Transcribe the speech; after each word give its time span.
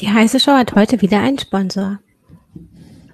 Die 0.00 0.08
heiße 0.08 0.40
Show 0.40 0.52
hat 0.52 0.74
heute 0.74 1.02
wieder 1.02 1.20
einen 1.20 1.38
Sponsor. 1.38 1.98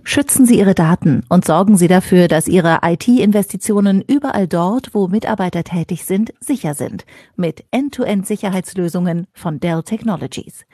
Schützen 0.05 0.47
Sie 0.47 0.57
Ihre 0.57 0.77
Daten 0.77 1.25
und 1.29 1.45
sorgen 1.45 1.77
Sie 1.77 1.89
dafür, 1.89 2.29
dass 2.29 2.47
Ihre 2.47 2.79
IT-Investitionen 2.83 4.03
überall 4.03 4.47
dort, 4.47 4.95
wo 4.95 5.09
Mitarbeiter 5.09 5.65
tätig 5.65 6.05
sind, 6.05 6.33
sicher 6.39 6.75
sind. 6.75 7.05
Mit 7.35 7.65
End-to-End-Sicherheitslösungen 7.73 9.27
von 9.33 9.59
Dell 9.59 9.83
Technologies. 9.83 10.65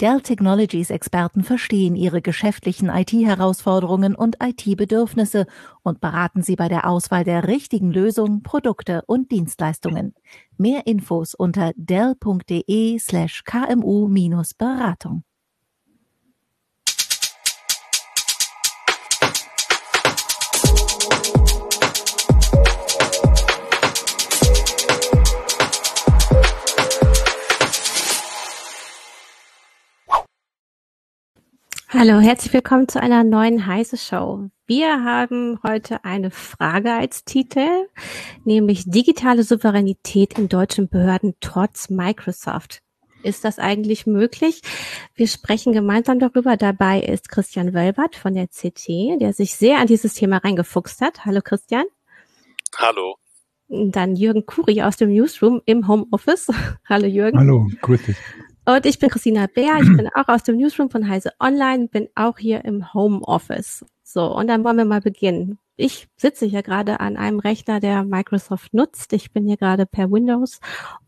Dell 0.00 0.20
Technologies 0.20 0.90
Experten 0.90 1.42
verstehen 1.42 1.96
Ihre 1.96 2.22
geschäftlichen 2.22 2.88
IT-Herausforderungen 2.88 4.14
und 4.14 4.36
IT-Bedürfnisse 4.40 5.46
und 5.82 6.00
beraten 6.00 6.42
Sie 6.42 6.54
bei 6.54 6.68
der 6.68 6.86
Auswahl 6.86 7.24
der 7.24 7.48
richtigen 7.48 7.90
Lösung, 7.90 8.44
Produkte 8.44 9.02
und 9.06 9.32
Dienstleistungen. 9.32 10.14
Mehr 10.58 10.86
Infos 10.86 11.34
unter 11.34 11.72
dell.de 11.74 12.98
slash 13.00 13.42
kmu-beratung. 13.42 15.24
Hallo, 31.98 32.20
herzlich 32.20 32.52
willkommen 32.52 32.88
zu 32.88 33.00
einer 33.00 33.24
neuen 33.24 33.66
heiße 33.66 33.96
Show. 33.96 34.50
Wir 34.66 35.02
haben 35.02 35.58
heute 35.66 36.04
eine 36.04 36.30
Frage 36.30 36.92
als 36.92 37.24
Titel, 37.24 37.88
nämlich 38.44 38.84
digitale 38.84 39.42
Souveränität 39.44 40.38
in 40.38 40.50
deutschen 40.50 40.90
Behörden 40.90 41.36
trotz 41.40 41.88
Microsoft. 41.88 42.82
Ist 43.22 43.46
das 43.46 43.58
eigentlich 43.58 44.06
möglich? 44.06 44.60
Wir 45.14 45.26
sprechen 45.26 45.72
gemeinsam 45.72 46.18
darüber. 46.18 46.58
Dabei 46.58 47.00
ist 47.00 47.30
Christian 47.30 47.72
Wölbert 47.72 48.14
von 48.14 48.34
der 48.34 48.48
CT, 48.48 49.18
der 49.18 49.32
sich 49.32 49.54
sehr 49.54 49.78
an 49.78 49.86
dieses 49.86 50.12
Thema 50.12 50.36
reingefuchst 50.36 51.00
hat. 51.00 51.24
Hallo 51.24 51.40
Christian. 51.42 51.86
Hallo. 52.76 53.16
Dann 53.68 54.16
Jürgen 54.16 54.44
Kuri 54.44 54.82
aus 54.82 54.98
dem 54.98 55.14
Newsroom 55.14 55.62
im 55.64 55.88
Homeoffice. 55.88 56.48
Hallo 56.86 57.06
Jürgen. 57.06 57.38
Hallo, 57.38 57.70
grüß 57.80 58.02
dich. 58.02 58.16
Und 58.68 58.84
ich 58.84 58.98
bin 58.98 59.10
Christina 59.10 59.46
Bär, 59.46 59.78
ich 59.80 59.96
bin 59.96 60.08
auch 60.14 60.26
aus 60.26 60.42
dem 60.42 60.56
Newsroom 60.56 60.90
von 60.90 61.08
Heise 61.08 61.30
Online, 61.38 61.86
bin 61.86 62.08
auch 62.16 62.36
hier 62.36 62.64
im 62.64 62.92
Homeoffice. 62.92 63.84
So, 64.02 64.36
und 64.36 64.48
dann 64.48 64.64
wollen 64.64 64.76
wir 64.76 64.84
mal 64.84 65.00
beginnen. 65.00 65.58
Ich 65.76 66.08
sitze 66.16 66.46
hier 66.46 66.64
gerade 66.64 66.98
an 66.98 67.16
einem 67.16 67.38
Rechner, 67.38 67.78
der 67.78 68.02
Microsoft 68.02 68.74
nutzt. 68.74 69.12
Ich 69.12 69.30
bin 69.32 69.46
hier 69.46 69.56
gerade 69.56 69.86
per 69.86 70.10
Windows 70.10 70.58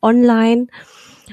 online. 0.00 0.68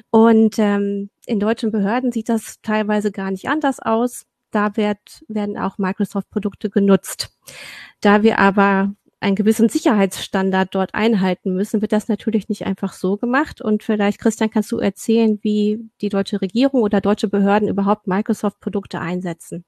Und 0.10 0.58
ähm, 0.58 1.12
in 1.28 1.40
deutschen 1.40 1.72
Behörden 1.72 2.12
sieht 2.12 2.30
das 2.30 2.60
teilweise 2.64 3.12
gar 3.12 3.30
nicht 3.30 3.48
anders 3.48 3.80
aus. 3.80 4.26
Da 4.50 4.76
wird, 4.78 5.24
werden 5.28 5.60
auch 5.60 5.78
Microsoft-Produkte 5.78 6.72
genutzt. 6.72 7.38
Da 8.02 8.24
wir 8.24 8.40
aber 8.40 8.96
einen 9.26 9.36
gewissen 9.36 9.70
Sicherheitsstandard 9.70 10.76
dort 10.76 10.94
einhalten 10.94 11.56
müssen, 11.56 11.82
wird 11.82 11.92
das 11.92 12.08
natürlich 12.08 12.48
nicht 12.48 12.68
einfach 12.68 12.94
so 12.94 13.18
gemacht. 13.18 13.60
Und 13.60 13.82
vielleicht, 13.82 14.20
Christian, 14.20 14.52
kannst 14.52 14.72
du 14.72 14.78
erzählen, 14.78 15.40
wie 15.42 15.80
die 16.02 16.10
deutsche 16.10 16.42
Regierung 16.42 16.84
oder 16.84 17.02
deutsche 17.02 17.28
Behörden 17.28 17.68
überhaupt 17.68 18.06
Microsoft-Produkte 18.06 19.00
einsetzen? 19.00 19.66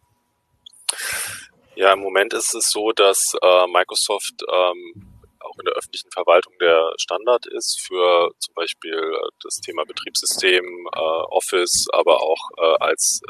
Ja, 1.75 1.93
im 1.93 1.99
Moment 2.01 2.33
ist 2.33 2.53
es 2.53 2.69
so, 2.69 2.91
dass 2.91 3.33
äh, 3.41 3.67
Microsoft 3.67 4.43
ähm, 4.47 5.17
auch 5.39 5.57
in 5.57 5.65
der 5.65 5.73
öffentlichen 5.73 6.11
Verwaltung 6.11 6.53
der 6.61 6.93
Standard 6.97 7.47
ist 7.47 7.81
für 7.81 8.29
zum 8.37 8.53
Beispiel 8.53 8.93
äh, 8.93 9.29
das 9.43 9.55
Thema 9.55 9.85
Betriebssystem, 9.85 10.63
äh, 10.93 10.99
Office, 10.99 11.87
aber 11.93 12.21
auch 12.21 12.49
äh, 12.57 12.77
als 12.79 13.21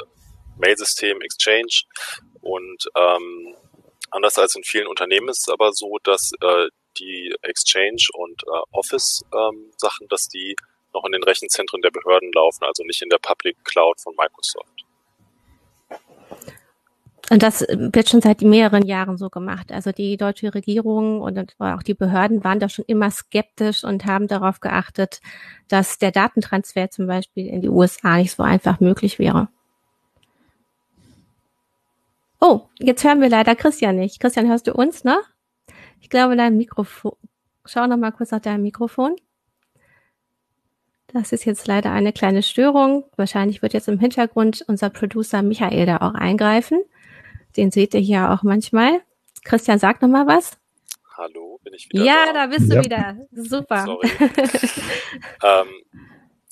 Mailsystem, 0.57 1.21
Exchange. 1.21 1.83
Und 2.41 2.89
ähm, 2.97 3.55
Anders 4.09 4.37
als 4.37 4.55
in 4.55 4.63
vielen 4.63 4.87
Unternehmen 4.87 5.29
ist 5.29 5.47
es 5.47 5.53
aber 5.53 5.73
so, 5.73 5.97
dass 6.03 6.31
äh, 6.41 6.67
die 6.97 7.35
Exchange 7.41 8.07
und 8.13 8.43
äh, 8.43 8.61
Office 8.71 9.23
ähm, 9.33 9.71
Sachen, 9.77 10.07
dass 10.07 10.27
die 10.27 10.55
noch 10.93 11.05
in 11.05 11.11
den 11.11 11.23
Rechenzentren 11.23 11.81
der 11.81 11.91
Behörden 11.91 12.31
laufen, 12.33 12.63
also 12.63 12.83
nicht 12.83 13.01
in 13.01 13.09
der 13.09 13.19
Public 13.19 13.57
Cloud 13.65 13.99
von 14.01 14.15
Microsoft. 14.17 14.85
Und 17.29 17.43
das 17.43 17.61
wird 17.69 18.07
schon 18.07 18.21
seit 18.21 18.41
mehreren 18.41 18.85
Jahren 18.85 19.17
so 19.17 19.29
gemacht. 19.29 19.71
Also 19.73 19.91
die 19.91 20.15
deutsche 20.15 20.53
Regierung 20.53 21.19
und 21.19 21.55
auch 21.59 21.83
die 21.83 21.93
Behörden 21.93 22.43
waren 22.45 22.59
da 22.59 22.69
schon 22.69 22.85
immer 22.87 23.11
skeptisch 23.11 23.83
und 23.83 24.05
haben 24.05 24.27
darauf 24.27 24.61
geachtet, 24.61 25.19
dass 25.67 25.97
der 25.97 26.11
Datentransfer 26.11 26.89
zum 26.89 27.07
Beispiel 27.07 27.47
in 27.47 27.61
die 27.61 27.69
USA 27.69 28.17
nicht 28.17 28.33
so 28.33 28.43
einfach 28.43 28.79
möglich 28.79 29.19
wäre. 29.19 29.49
Oh, 32.39 32.67
jetzt 32.79 33.03
hören 33.03 33.21
wir 33.21 33.29
leider 33.29 33.55
Christian 33.55 33.95
nicht. 33.95 34.19
Christian, 34.19 34.47
hörst 34.47 34.67
du 34.67 34.73
uns 34.73 35.03
noch? 35.03 35.21
Ich 35.99 36.09
glaube, 36.09 36.35
dein 36.35 36.57
Mikrofon. 36.57 37.13
Schau 37.65 37.87
noch 37.87 37.97
mal 37.97 38.11
kurz 38.11 38.31
nach 38.31 38.39
deinem 38.39 38.63
Mikrofon. 38.63 39.15
Das 41.07 41.31
ist 41.31 41.45
jetzt 41.45 41.67
leider 41.67 41.91
eine 41.91 42.13
kleine 42.13 42.43
Störung. 42.43 43.05
Wahrscheinlich 43.15 43.61
wird 43.61 43.73
jetzt 43.73 43.87
im 43.87 43.99
Hintergrund 43.99 44.63
unser 44.67 44.89
Producer 44.89 45.41
Michael 45.41 45.85
da 45.85 45.97
auch 45.97 46.13
eingreifen. 46.13 46.83
Den 47.55 47.71
seht 47.71 47.93
ihr 47.93 48.01
hier 48.01 48.31
auch 48.31 48.43
manchmal. 48.43 49.01
Christian, 49.43 49.79
sag 49.79 50.01
noch 50.01 50.09
mal 50.09 50.27
was. 50.27 50.59
Hallo, 51.17 51.59
bin 51.63 51.73
ich 51.73 51.89
wieder 51.89 52.03
ja, 52.03 52.25
da? 52.27 52.33
da 52.33 52.45
bist 52.47 52.71
du 52.71 52.83
wieder. 52.83 53.17
Super. 53.31 53.85
Sorry. 53.85 54.07
ähm, 55.43 55.67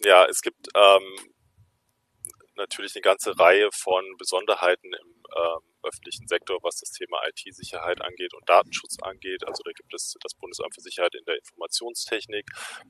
ja, 0.04 0.26
es 0.30 0.42
gibt 0.42 0.68
ähm, 0.74 1.34
natürlich 2.58 2.96
eine 2.96 3.02
ganze 3.02 3.38
Reihe 3.38 3.70
von 3.72 4.04
Besonderheiten 4.18 4.94
im 4.94 5.24
ähm, 5.36 5.60
öffentlichen 5.84 6.28
Sektor, 6.28 6.58
was 6.62 6.78
das 6.78 6.92
Thema 6.92 7.20
IT-Sicherheit 7.28 8.02
angeht 8.02 8.34
und 8.34 8.48
Datenschutz 8.50 8.98
angeht. 9.02 9.48
Also 9.48 9.64
da 9.64 9.72
gibt 9.72 9.94
es 9.94 10.16
das 10.22 10.34
Bundesamt 10.36 10.74
für 10.74 10.82
Sicherheit 10.82 11.16
in 11.16 11.26
der 11.26 11.38
Informationstechnik, 11.38 12.46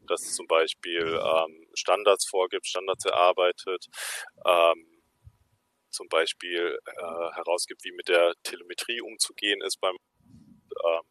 das 0.08 0.34
zum 0.34 0.48
Beispiel 0.48 1.20
ähm, 1.22 1.68
Standards 1.74 2.28
vorgibt, 2.28 2.68
Standards 2.68 3.06
erarbeitet, 3.06 3.88
ähm, 4.46 5.02
zum 5.90 6.08
Beispiel 6.09 6.78
äh, 6.86 7.36
herausgibt, 7.36 7.84
wie 7.84 7.92
mit 7.94 8.08
der 8.08 8.34
Telemetrie 8.44 9.02
umzugehen 9.02 9.62
ist 9.62 9.80
beim 9.80 9.96
ähm, 10.86 11.02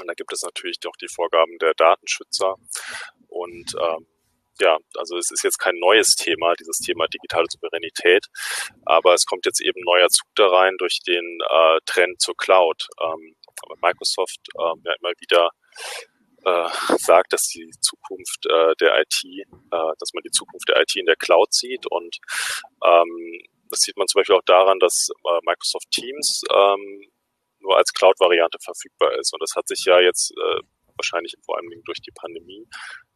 und 0.00 0.06
da 0.06 0.14
gibt 0.14 0.32
es 0.32 0.42
natürlich 0.42 0.80
doch 0.80 0.96
die 0.96 1.08
Vorgaben 1.08 1.58
der 1.58 1.74
Datenschützer 1.74 2.56
und 3.28 3.74
ähm, 3.78 4.06
ja, 4.60 4.76
also 4.96 5.16
es 5.16 5.30
ist 5.30 5.42
jetzt 5.44 5.58
kein 5.58 5.76
neues 5.78 6.14
Thema, 6.14 6.54
dieses 6.54 6.78
Thema 6.78 7.06
digitale 7.06 7.46
Souveränität, 7.48 8.26
aber 8.84 9.14
es 9.14 9.24
kommt 9.24 9.46
jetzt 9.46 9.60
eben 9.60 9.80
neuer 9.84 10.08
Zug 10.08 10.28
da 10.34 10.48
rein 10.48 10.74
durch 10.78 11.00
den 11.06 11.38
äh, 11.48 11.78
Trend 11.86 12.20
zur 12.20 12.36
Cloud. 12.36 12.86
Ähm, 13.00 13.34
Microsoft 13.80 14.40
ähm, 14.58 14.82
ja 14.84 14.92
immer 15.00 15.12
wieder 15.20 15.50
äh, 16.44 16.68
sagt, 16.98 17.32
dass 17.32 17.42
die 17.42 17.70
Zukunft 17.80 18.46
äh, 18.46 18.74
der 18.80 19.00
IT, 19.00 19.24
äh, 19.24 19.44
dass 19.70 20.12
man 20.12 20.22
die 20.24 20.30
Zukunft 20.30 20.68
der 20.68 20.80
IT 20.80 20.96
in 20.96 21.06
der 21.06 21.16
Cloud 21.16 21.52
sieht 21.52 21.86
und 21.86 22.16
ähm, 22.84 23.42
das 23.70 23.80
sieht 23.80 23.96
man 23.96 24.06
zum 24.06 24.20
Beispiel 24.20 24.36
auch 24.36 24.44
daran, 24.44 24.78
dass 24.80 25.08
äh, 25.10 25.38
Microsoft 25.44 25.90
Teams 25.90 26.42
ähm, 26.52 27.10
nur 27.60 27.76
als 27.76 27.92
Cloud-Variante 27.92 28.58
verfügbar 28.62 29.16
ist 29.18 29.32
und 29.32 29.40
das 29.42 29.54
hat 29.56 29.68
sich 29.68 29.84
ja 29.86 30.00
jetzt 30.00 30.32
äh, 30.32 30.60
wahrscheinlich 30.96 31.34
vor 31.44 31.56
allem 31.56 31.70
durch 31.84 32.00
die 32.00 32.12
Pandemie 32.12 32.66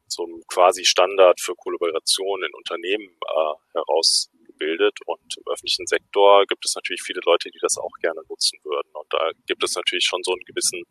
zum 0.09 0.43
quasi 0.49 0.85
Standard 0.85 1.41
für 1.41 1.55
Kollaboration 1.55 2.43
in 2.43 2.53
Unternehmen 2.55 3.09
äh, 3.09 3.79
herausgebildet. 3.79 4.99
Und 5.07 5.37
im 5.37 5.53
öffentlichen 5.53 5.87
Sektor 5.87 6.45
gibt 6.47 6.65
es 6.65 6.75
natürlich 6.75 7.03
viele 7.03 7.21
Leute, 7.25 7.51
die 7.51 7.59
das 7.61 7.77
auch 7.79 7.93
gerne 8.01 8.21
nutzen 8.29 8.59
würden. 8.65 8.89
Und 8.95 9.07
da 9.11 9.31
gibt 9.47 9.63
es 9.65 9.75
natürlich 9.75 10.05
schon 10.05 10.23
so 10.23 10.33
einen 10.33 10.45
gewissen, 10.47 10.83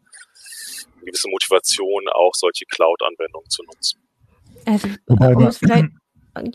eine 0.96 1.06
gewisse 1.06 1.30
Motivation, 1.30 2.08
auch 2.10 2.34
solche 2.34 2.66
Cloud-Anwendungen 2.66 3.50
zu 3.50 3.64
nutzen. 3.64 4.02
Also, 4.66 4.88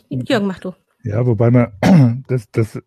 Jürgen, 0.09 0.47
mach 0.47 0.59
du. 0.59 0.73
Ja, 1.03 1.25
wobei 1.25 1.49
man 1.49 1.71
das, 2.27 2.51
das 2.51 2.81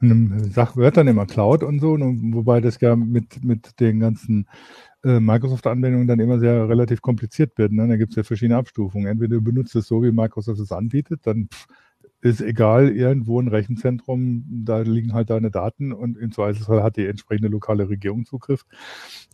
man 0.00 0.50
sagt 0.50 0.76
immer 0.76 1.26
Cloud 1.26 1.62
und 1.62 1.80
so, 1.80 1.92
und 1.92 2.34
wobei 2.34 2.60
das 2.60 2.80
ja 2.80 2.96
mit, 2.96 3.42
mit 3.44 3.80
den 3.80 4.00
ganzen 4.00 4.46
äh, 5.04 5.20
Microsoft-Anwendungen 5.20 6.06
dann 6.06 6.20
immer 6.20 6.38
sehr 6.38 6.68
relativ 6.68 7.00
kompliziert 7.00 7.56
wird. 7.58 7.72
Ne? 7.72 7.88
Da 7.88 7.96
gibt 7.96 8.12
es 8.12 8.16
ja 8.16 8.24
verschiedene 8.24 8.58
Abstufungen. 8.58 9.06
Entweder 9.06 9.36
du 9.36 9.42
benutzt 9.42 9.74
es 9.76 9.86
so, 9.88 10.02
wie 10.02 10.12
Microsoft 10.12 10.60
es 10.60 10.72
anbietet, 10.72 11.20
dann 11.26 11.48
pff, 11.52 11.66
ist 12.20 12.40
egal, 12.40 12.90
irgendwo 12.90 13.40
ein 13.40 13.48
Rechenzentrum, 13.48 14.44
da 14.64 14.80
liegen 14.80 15.14
halt 15.14 15.30
deine 15.30 15.50
Daten 15.50 15.92
und 15.92 16.18
im 16.18 16.32
Zweifelsfall 16.32 16.82
hat 16.82 16.96
die 16.96 17.06
entsprechende 17.06 17.48
lokale 17.48 17.88
Regierung 17.88 18.26
Zugriff. 18.26 18.64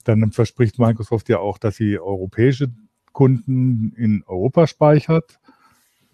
Dann 0.04 0.30
verspricht 0.32 0.78
Microsoft 0.78 1.28
ja 1.28 1.38
auch, 1.38 1.58
dass 1.58 1.76
sie 1.76 1.98
europäische 1.98 2.68
Kunden 3.12 3.92
in 3.96 4.22
Europa 4.26 4.66
speichert, 4.66 5.38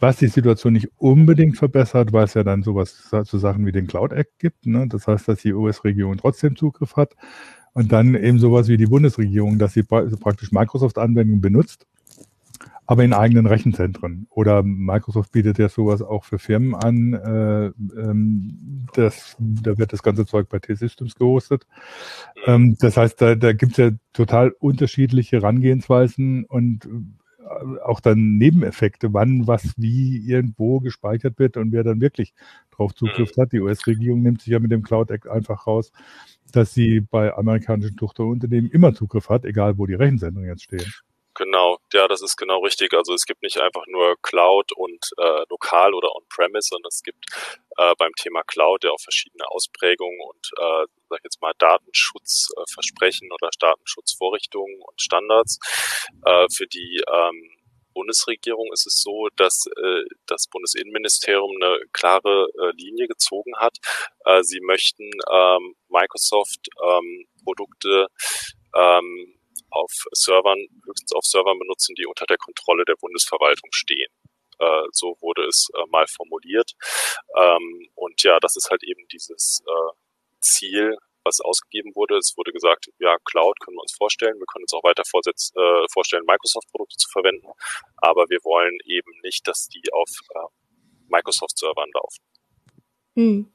was 0.00 0.19
die 0.19 0.29
Situation 0.29 0.75
nicht 0.75 0.91
unbedingt 0.97 1.56
verbessert, 1.56 2.12
weil 2.12 2.25
es 2.25 2.35
ja 2.35 2.45
dann 2.45 2.62
sowas 2.62 3.11
zu 3.25 3.39
Sachen 3.39 3.67
wie 3.67 3.73
den 3.73 3.87
Cloud 3.87 4.12
Act 4.12 4.39
gibt. 4.39 4.67
Ne? 4.67 4.87
Das 4.89 5.06
heißt, 5.06 5.29
dass 5.29 5.41
die 5.41 5.53
US-Regierung 5.53 6.17
trotzdem 6.17 6.56
Zugriff 6.56 6.97
hat. 6.97 7.15
Und 7.75 7.93
dann 7.93 8.15
eben 8.15 8.39
sowas 8.39 8.69
wie 8.69 8.77
die 8.77 8.87
Bundesregierung, 8.87 9.59
dass 9.59 9.75
sie 9.75 9.83
praktisch 9.83 10.50
Microsoft-Anwendungen 10.53 11.41
benutzt, 11.41 11.87
aber 12.87 13.05
in 13.05 13.12
eigenen 13.12 13.47
Rechenzentren. 13.47 14.27
Oder 14.31 14.62
Microsoft 14.62 15.33
bietet 15.33 15.59
ja 15.59 15.69
sowas 15.69 16.01
auch 16.01 16.25
für 16.25 16.39
Firmen 16.39 16.75
an. 16.75 17.12
Äh, 17.12 17.67
ähm, 18.01 18.87
das, 18.94 19.37
da 19.39 19.77
wird 19.79 19.93
das 19.93 20.03
ganze 20.03 20.27
Zeug 20.27 20.49
bei 20.49 20.59
T-Systems 20.59 21.15
gehostet. 21.15 21.67
Ähm, 22.47 22.77
das 22.81 22.97
heißt, 22.97 23.21
da, 23.21 23.35
da 23.35 23.53
gibt 23.53 23.73
es 23.73 23.79
ja 23.79 23.91
total 24.12 24.53
unterschiedliche 24.59 25.37
Herangehensweisen 25.37 26.47
und 26.47 26.89
auch 27.85 28.00
dann 28.00 28.37
Nebeneffekte, 28.39 29.12
wann 29.12 29.47
was 29.47 29.75
wie 29.77 30.19
irgendwo 30.19 30.81
gespeichert 30.81 31.39
wird 31.39 31.56
und 31.56 31.73
wer 31.73 31.85
dann 31.85 32.00
wirklich 32.00 32.35
drauf 32.71 32.95
Zugriff 32.95 33.37
mhm. 33.37 33.43
hat. 33.43 33.53
Die 33.53 33.61
US-Regierung 33.61 34.23
nimmt 34.23 34.43
sich 34.43 34.53
ja 34.53 34.59
mit 34.59 34.71
dem 34.71 34.83
Cloud 34.83 35.11
Act 35.11 35.29
einfach 35.29 35.67
raus, 35.67 35.93
dass 36.53 36.75
sie 36.75 37.00
bei 37.00 37.35
amerikanischen 37.35 37.97
Tochterunternehmen 37.97 38.71
immer 38.71 38.95
Zugriff 38.95 39.29
hat, 39.29 39.45
egal 39.45 39.79
wo 39.79 39.87
die 39.87 39.95
Rechenzentren 39.95 40.45
jetzt 40.45 40.65
stehen. 40.65 40.93
Genau, 41.38 41.79
ja, 41.93 42.08
das 42.08 42.20
ist 42.20 42.37
genau 42.37 42.58
richtig. 42.64 42.93
Also 42.94 43.14
es 43.14 43.25
gibt 43.25 43.43
nicht 43.44 43.58
einfach 43.61 43.85
nur 43.87 44.17
Cloud 44.23 44.73
und 44.73 44.99
äh, 45.19 45.44
lokal 45.49 45.94
oder 45.94 46.12
on-premise, 46.17 46.67
sondern 46.70 46.88
es 46.88 47.00
gibt 47.05 47.26
äh, 47.76 47.94
beim 47.96 48.11
Thema 48.20 48.43
Cloud 48.43 48.82
ja 48.82 48.90
auch 48.90 49.00
verschiedene 49.00 49.49
Ausprägungen 49.49 50.19
und 50.20 50.50
äh, 50.58 50.87
sag 51.08 51.19
ich 51.19 51.25
jetzt 51.25 51.40
mal 51.40 51.52
Datenschutzversprechen 51.58 53.31
oder 53.31 53.50
Datenschutzvorrichtungen 53.56 54.82
und 54.82 55.00
Standards. 55.00 55.61
Äh, 56.26 56.49
für 56.52 56.67
die 56.67 57.05
ähm, 57.08 57.50
Bundesregierung 57.94 58.73
ist 58.73 58.88
es 58.88 59.00
so, 59.00 59.29
dass 59.37 59.67
äh, 59.76 60.02
das 60.26 60.49
Bundesinnenministerium 60.49 61.52
eine 61.62 61.79
klare 61.93 62.49
äh, 62.61 62.73
Linie 62.76 63.06
gezogen 63.06 63.56
hat. 63.58 63.76
Äh, 64.25 64.43
sie 64.43 64.61
möchten 64.61 65.08
ähm, 65.31 65.76
Microsoft 65.88 66.67
ähm, 66.84 67.26
Produkte 67.44 68.08
ähm, 68.75 69.38
auf 69.79 69.93
Servern, 70.13 70.59
höchstens 70.87 71.13
auf 71.13 71.25
Servern 71.25 71.59
benutzen, 71.59 71.95
die 71.95 72.07
unter 72.07 72.27
der 72.27 72.39
Kontrolle 72.39 72.85
der 72.85 72.97
Bundesverwaltung 73.01 73.71
stehen. 73.73 74.11
Äh, 74.59 74.83
so 74.93 75.17
wurde 75.21 75.47
es 75.47 75.69
äh, 75.75 75.87
mal 75.91 76.07
formuliert. 76.09 76.73
Ähm, 77.37 77.89
und 77.95 78.23
ja, 78.23 78.39
das 78.41 78.57
ist 78.57 78.71
halt 78.71 78.83
eben 78.83 79.07
dieses 79.13 79.63
äh, 79.67 79.93
Ziel, 80.41 80.97
was 81.25 81.41
ausgegeben 81.41 81.95
wurde. 81.95 82.17
Es 82.17 82.35
wurde 82.37 82.53
gesagt, 82.53 82.91
ja, 82.99 83.17
Cloud 83.25 83.61
können 83.61 83.77
wir 83.77 83.83
uns 83.83 83.95
vorstellen. 83.97 84.39
Wir 84.39 84.47
können 84.53 84.65
uns 84.65 84.73
auch 84.73 84.83
weiter 84.83 85.03
äh, 85.03 85.87
vorstellen, 85.93 86.25
Microsoft-Produkte 86.27 86.97
zu 86.97 87.09
verwenden. 87.11 87.47
Aber 87.97 88.29
wir 88.29 88.39
wollen 88.45 88.77
eben 88.85 89.13
nicht, 89.23 89.47
dass 89.47 89.69
die 89.69 89.83
auf 89.93 90.11
äh, 90.35 90.49
Microsoft-Servern 91.09 91.91
laufen. 91.95 92.25
Hm. 93.15 93.53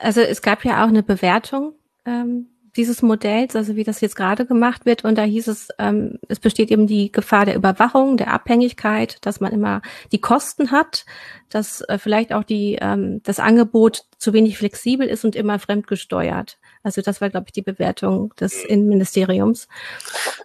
Also 0.00 0.20
es 0.20 0.42
gab 0.42 0.64
ja 0.64 0.84
auch 0.84 0.88
eine 0.88 1.02
Bewertung 1.02 1.78
ähm, 2.06 2.51
dieses 2.76 3.02
Modells, 3.02 3.54
also 3.54 3.76
wie 3.76 3.84
das 3.84 4.00
jetzt 4.00 4.16
gerade 4.16 4.46
gemacht 4.46 4.86
wird. 4.86 5.04
Und 5.04 5.16
da 5.18 5.22
hieß 5.22 5.48
es, 5.48 5.68
ähm, 5.78 6.18
es 6.28 6.40
besteht 6.40 6.70
eben 6.70 6.86
die 6.86 7.12
Gefahr 7.12 7.44
der 7.44 7.54
Überwachung, 7.54 8.16
der 8.16 8.32
Abhängigkeit, 8.32 9.18
dass 9.26 9.40
man 9.40 9.52
immer 9.52 9.82
die 10.10 10.20
Kosten 10.20 10.70
hat, 10.70 11.04
dass 11.50 11.82
äh, 11.82 11.98
vielleicht 11.98 12.32
auch 12.32 12.44
die, 12.44 12.78
ähm, 12.80 13.22
das 13.24 13.40
Angebot 13.40 14.04
zu 14.16 14.32
wenig 14.32 14.56
flexibel 14.56 15.06
ist 15.06 15.24
und 15.24 15.36
immer 15.36 15.58
fremdgesteuert. 15.58 16.58
Also 16.82 17.02
das 17.02 17.20
war, 17.20 17.28
glaube 17.28 17.46
ich, 17.48 17.52
die 17.52 17.62
Bewertung 17.62 18.34
des 18.40 18.64
Innenministeriums. 18.64 19.68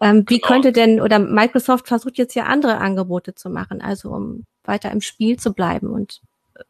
Ähm, 0.02 0.26
wie 0.28 0.40
genau. 0.40 0.48
könnte 0.48 0.72
denn, 0.72 1.00
oder 1.00 1.20
Microsoft 1.20 1.88
versucht 1.88 2.18
jetzt 2.18 2.36
ja 2.36 2.44
andere 2.44 2.78
Angebote 2.78 3.36
zu 3.36 3.50
machen, 3.50 3.82
also 3.82 4.10
um 4.10 4.46
weiter 4.66 4.92
im 4.92 5.02
Spiel 5.02 5.38
zu 5.38 5.54
bleiben. 5.54 5.88
Und 5.88 6.22
äh, 6.56 6.64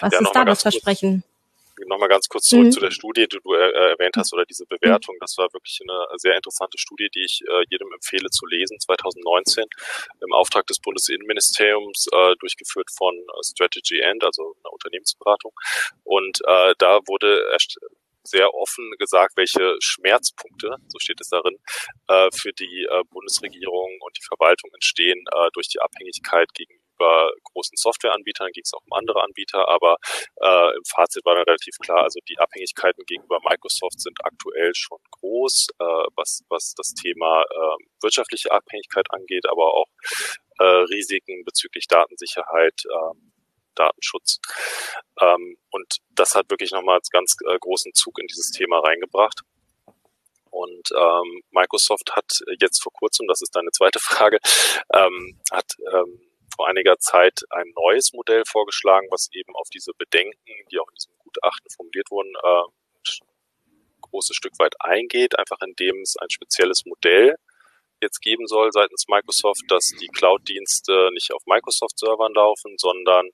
was 0.00 0.12
ja, 0.12 0.20
ist 0.20 0.32
da 0.32 0.44
das 0.44 0.62
Versprechen? 0.62 1.22
Nochmal 1.86 2.08
ganz 2.08 2.28
kurz 2.28 2.48
zurück 2.48 2.66
mhm. 2.66 2.72
zu 2.72 2.80
der 2.80 2.90
Studie, 2.90 3.26
die 3.28 3.38
du 3.42 3.54
äh, 3.54 3.90
erwähnt 3.90 4.16
hast, 4.16 4.32
oder 4.32 4.44
diese 4.44 4.66
Bewertung. 4.66 5.16
Das 5.20 5.36
war 5.38 5.52
wirklich 5.52 5.80
eine 5.82 6.18
sehr 6.18 6.36
interessante 6.36 6.78
Studie, 6.78 7.08
die 7.14 7.24
ich 7.24 7.42
äh, 7.48 7.64
jedem 7.70 7.92
empfehle 7.92 8.28
zu 8.30 8.46
lesen, 8.46 8.78
2019 8.78 9.64
im 10.20 10.32
Auftrag 10.32 10.66
des 10.66 10.78
Bundesinnenministeriums, 10.80 12.06
äh, 12.12 12.34
durchgeführt 12.40 12.90
von 12.96 13.14
äh, 13.14 13.44
Strategy 13.44 14.00
End, 14.00 14.24
also 14.24 14.54
einer 14.62 14.72
Unternehmensberatung. 14.72 15.52
Und 16.04 16.40
äh, 16.46 16.74
da 16.78 17.00
wurde 17.06 17.42
sehr 18.24 18.54
offen 18.54 18.92
gesagt, 18.98 19.36
welche 19.36 19.76
Schmerzpunkte, 19.80 20.76
so 20.88 20.98
steht 20.98 21.20
es 21.20 21.28
darin, 21.28 21.56
äh, 22.08 22.28
für 22.32 22.52
die 22.52 22.86
äh, 22.88 23.02
Bundesregierung 23.10 23.98
und 24.00 24.16
die 24.16 24.24
Verwaltung 24.24 24.70
entstehen 24.74 25.24
äh, 25.32 25.48
durch 25.54 25.68
die 25.68 25.80
Abhängigkeit 25.80 26.52
gegenüber 26.54 26.81
gegenüber 27.02 27.32
großen 27.44 27.76
Softwareanbietern, 27.76 28.50
ging 28.52 28.62
es 28.64 28.72
auch 28.74 28.82
um 28.84 28.92
andere 28.92 29.22
Anbieter, 29.22 29.68
aber 29.68 29.96
äh, 30.40 30.76
im 30.76 30.84
Fazit 30.86 31.24
war 31.24 31.34
dann 31.34 31.44
relativ 31.44 31.76
klar, 31.78 32.02
also 32.02 32.18
die 32.28 32.38
Abhängigkeiten 32.38 33.04
gegenüber 33.06 33.38
Microsoft 33.48 34.00
sind 34.00 34.18
aktuell 34.24 34.72
schon 34.74 34.98
groß, 35.10 35.68
äh, 35.78 35.84
was, 36.16 36.42
was 36.48 36.74
das 36.76 36.94
Thema 36.94 37.42
äh, 37.42 37.84
wirtschaftliche 38.02 38.50
Abhängigkeit 38.50 39.06
angeht, 39.10 39.44
aber 39.48 39.74
auch 39.74 39.86
äh, 40.58 40.64
Risiken 40.64 41.44
bezüglich 41.44 41.86
Datensicherheit, 41.88 42.82
äh, 42.84 43.14
Datenschutz. 43.74 44.38
Ähm, 45.20 45.56
und 45.70 45.98
das 46.10 46.34
hat 46.34 46.50
wirklich 46.50 46.72
nochmal 46.72 47.00
ganz 47.10 47.36
äh, 47.48 47.58
großen 47.58 47.94
Zug 47.94 48.18
in 48.18 48.26
dieses 48.26 48.50
Thema 48.50 48.80
reingebracht. 48.80 49.40
Und 50.50 50.90
ähm, 50.94 51.42
Microsoft 51.50 52.14
hat 52.14 52.40
jetzt 52.60 52.82
vor 52.82 52.92
kurzem, 52.92 53.26
das 53.26 53.40
ist 53.40 53.56
deine 53.56 53.70
zweite 53.70 53.98
Frage, 54.02 54.38
ähm, 54.92 55.40
hat 55.50 55.74
ähm, 55.90 56.20
vor 56.54 56.68
einiger 56.68 56.98
Zeit 56.98 57.40
ein 57.50 57.72
neues 57.74 58.12
Modell 58.12 58.44
vorgeschlagen, 58.46 59.06
was 59.10 59.28
eben 59.32 59.54
auf 59.56 59.68
diese 59.70 59.92
Bedenken, 59.96 60.52
die 60.70 60.78
auch 60.78 60.88
in 60.88 60.94
diesem 60.94 61.12
Gutachten 61.18 61.70
formuliert 61.70 62.10
wurden, 62.10 62.32
äh, 62.42 62.62
ein 63.70 64.00
großes 64.00 64.36
Stück 64.36 64.58
weit 64.58 64.74
eingeht, 64.80 65.38
einfach 65.38 65.58
indem 65.62 66.00
es 66.00 66.16
ein 66.18 66.30
spezielles 66.30 66.84
Modell 66.84 67.36
jetzt 68.00 68.20
geben 68.20 68.46
soll 68.46 68.70
seitens 68.72 69.06
Microsoft, 69.08 69.62
dass 69.68 69.92
die 70.00 70.08
Cloud-Dienste 70.08 71.10
nicht 71.12 71.32
auf 71.32 71.42
Microsoft-Servern 71.46 72.34
laufen, 72.34 72.74
sondern 72.76 73.30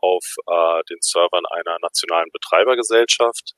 auf 0.00 0.24
äh, 0.46 0.82
den 0.88 0.98
Servern 1.00 1.44
einer 1.46 1.78
nationalen 1.80 2.30
Betreibergesellschaft. 2.32 3.54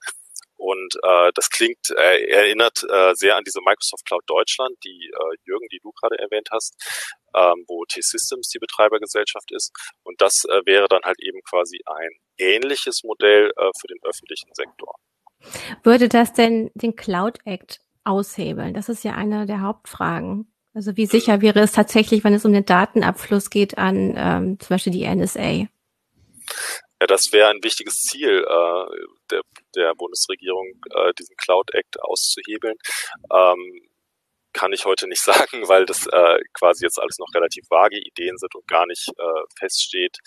Und 0.59 0.97
äh, 1.03 1.31
das 1.35 1.51
klingt, 1.51 1.91
äh, 1.97 2.25
erinnert 2.27 2.85
äh, 2.91 3.15
sehr 3.15 3.37
an 3.37 3.45
diese 3.45 3.61
Microsoft 3.61 4.05
Cloud 4.05 4.25
Deutschland, 4.27 4.77
die 4.85 5.09
äh, 5.09 5.37
Jürgen, 5.45 5.69
die 5.71 5.79
du 5.81 5.93
gerade 5.93 6.19
erwähnt 6.19 6.49
hast, 6.51 6.75
ähm, 7.35 7.65
wo 7.69 7.85
T-Systems 7.85 8.49
die 8.49 8.59
Betreibergesellschaft 8.59 9.53
ist. 9.53 9.73
Und 10.03 10.21
das 10.21 10.45
äh, 10.45 10.61
wäre 10.67 10.89
dann 10.89 11.03
halt 11.05 11.19
eben 11.23 11.41
quasi 11.49 11.81
ein 11.87 12.11
ähnliches 12.39 13.05
Modell 13.05 13.53
äh, 13.57 13.71
für 13.81 13.87
den 13.87 13.99
öffentlichen 14.03 14.51
Sektor. 14.53 14.95
Würde 15.85 16.09
das 16.09 16.33
denn 16.33 16.71
den 16.75 16.97
Cloud 16.97 17.39
Act 17.45 17.81
aushebeln? 18.05 18.75
Das 18.75 18.89
ist 18.89 19.05
ja 19.05 19.13
eine 19.13 19.47
der 19.47 19.63
Hauptfragen. 19.63 20.53
Also 20.75 20.97
wie 20.97 21.07
sicher 21.07 21.41
wäre 21.41 21.61
es 21.61 21.73
tatsächlich, 21.73 22.25
wenn 22.25 22.35
es 22.35 22.45
um 22.45 22.53
den 22.53 22.65
Datenabfluss 22.65 23.51
geht 23.51 23.79
an 23.79 24.15
ähm, 24.17 24.61
zum 24.61 24.75
Beispiel 24.75 24.93
die 24.93 25.07
NSA? 25.07 25.67
Ja, 27.01 27.07
das 27.07 27.33
wäre 27.33 27.49
ein 27.49 27.63
wichtiges 27.63 28.01
Ziel 28.01 28.45
äh, 28.45 29.07
der, 29.31 29.43
der 29.75 29.95
Bundesregierung, 29.95 30.67
äh, 30.91 31.13
diesen 31.19 31.37
Cloud 31.37 31.73
Act 31.73 32.01
auszuhebeln. 32.01 32.77
Ähm, 33.33 33.89
kann 34.53 34.73
ich 34.73 34.85
heute 34.85 35.07
nicht 35.07 35.23
sagen, 35.23 35.69
weil 35.69 35.87
das 35.87 36.07
äh, 36.07 36.39
quasi 36.55 36.85
jetzt 36.85 36.99
alles 36.99 37.19
noch 37.19 37.29
relativ 37.35 37.65
vage 37.71 37.99
Ideen 37.99 38.37
sind 38.39 38.55
und 38.55 38.67
gar 38.67 38.87
nicht 38.87 39.09
äh, 39.09 39.43
feststeht, 39.59 40.19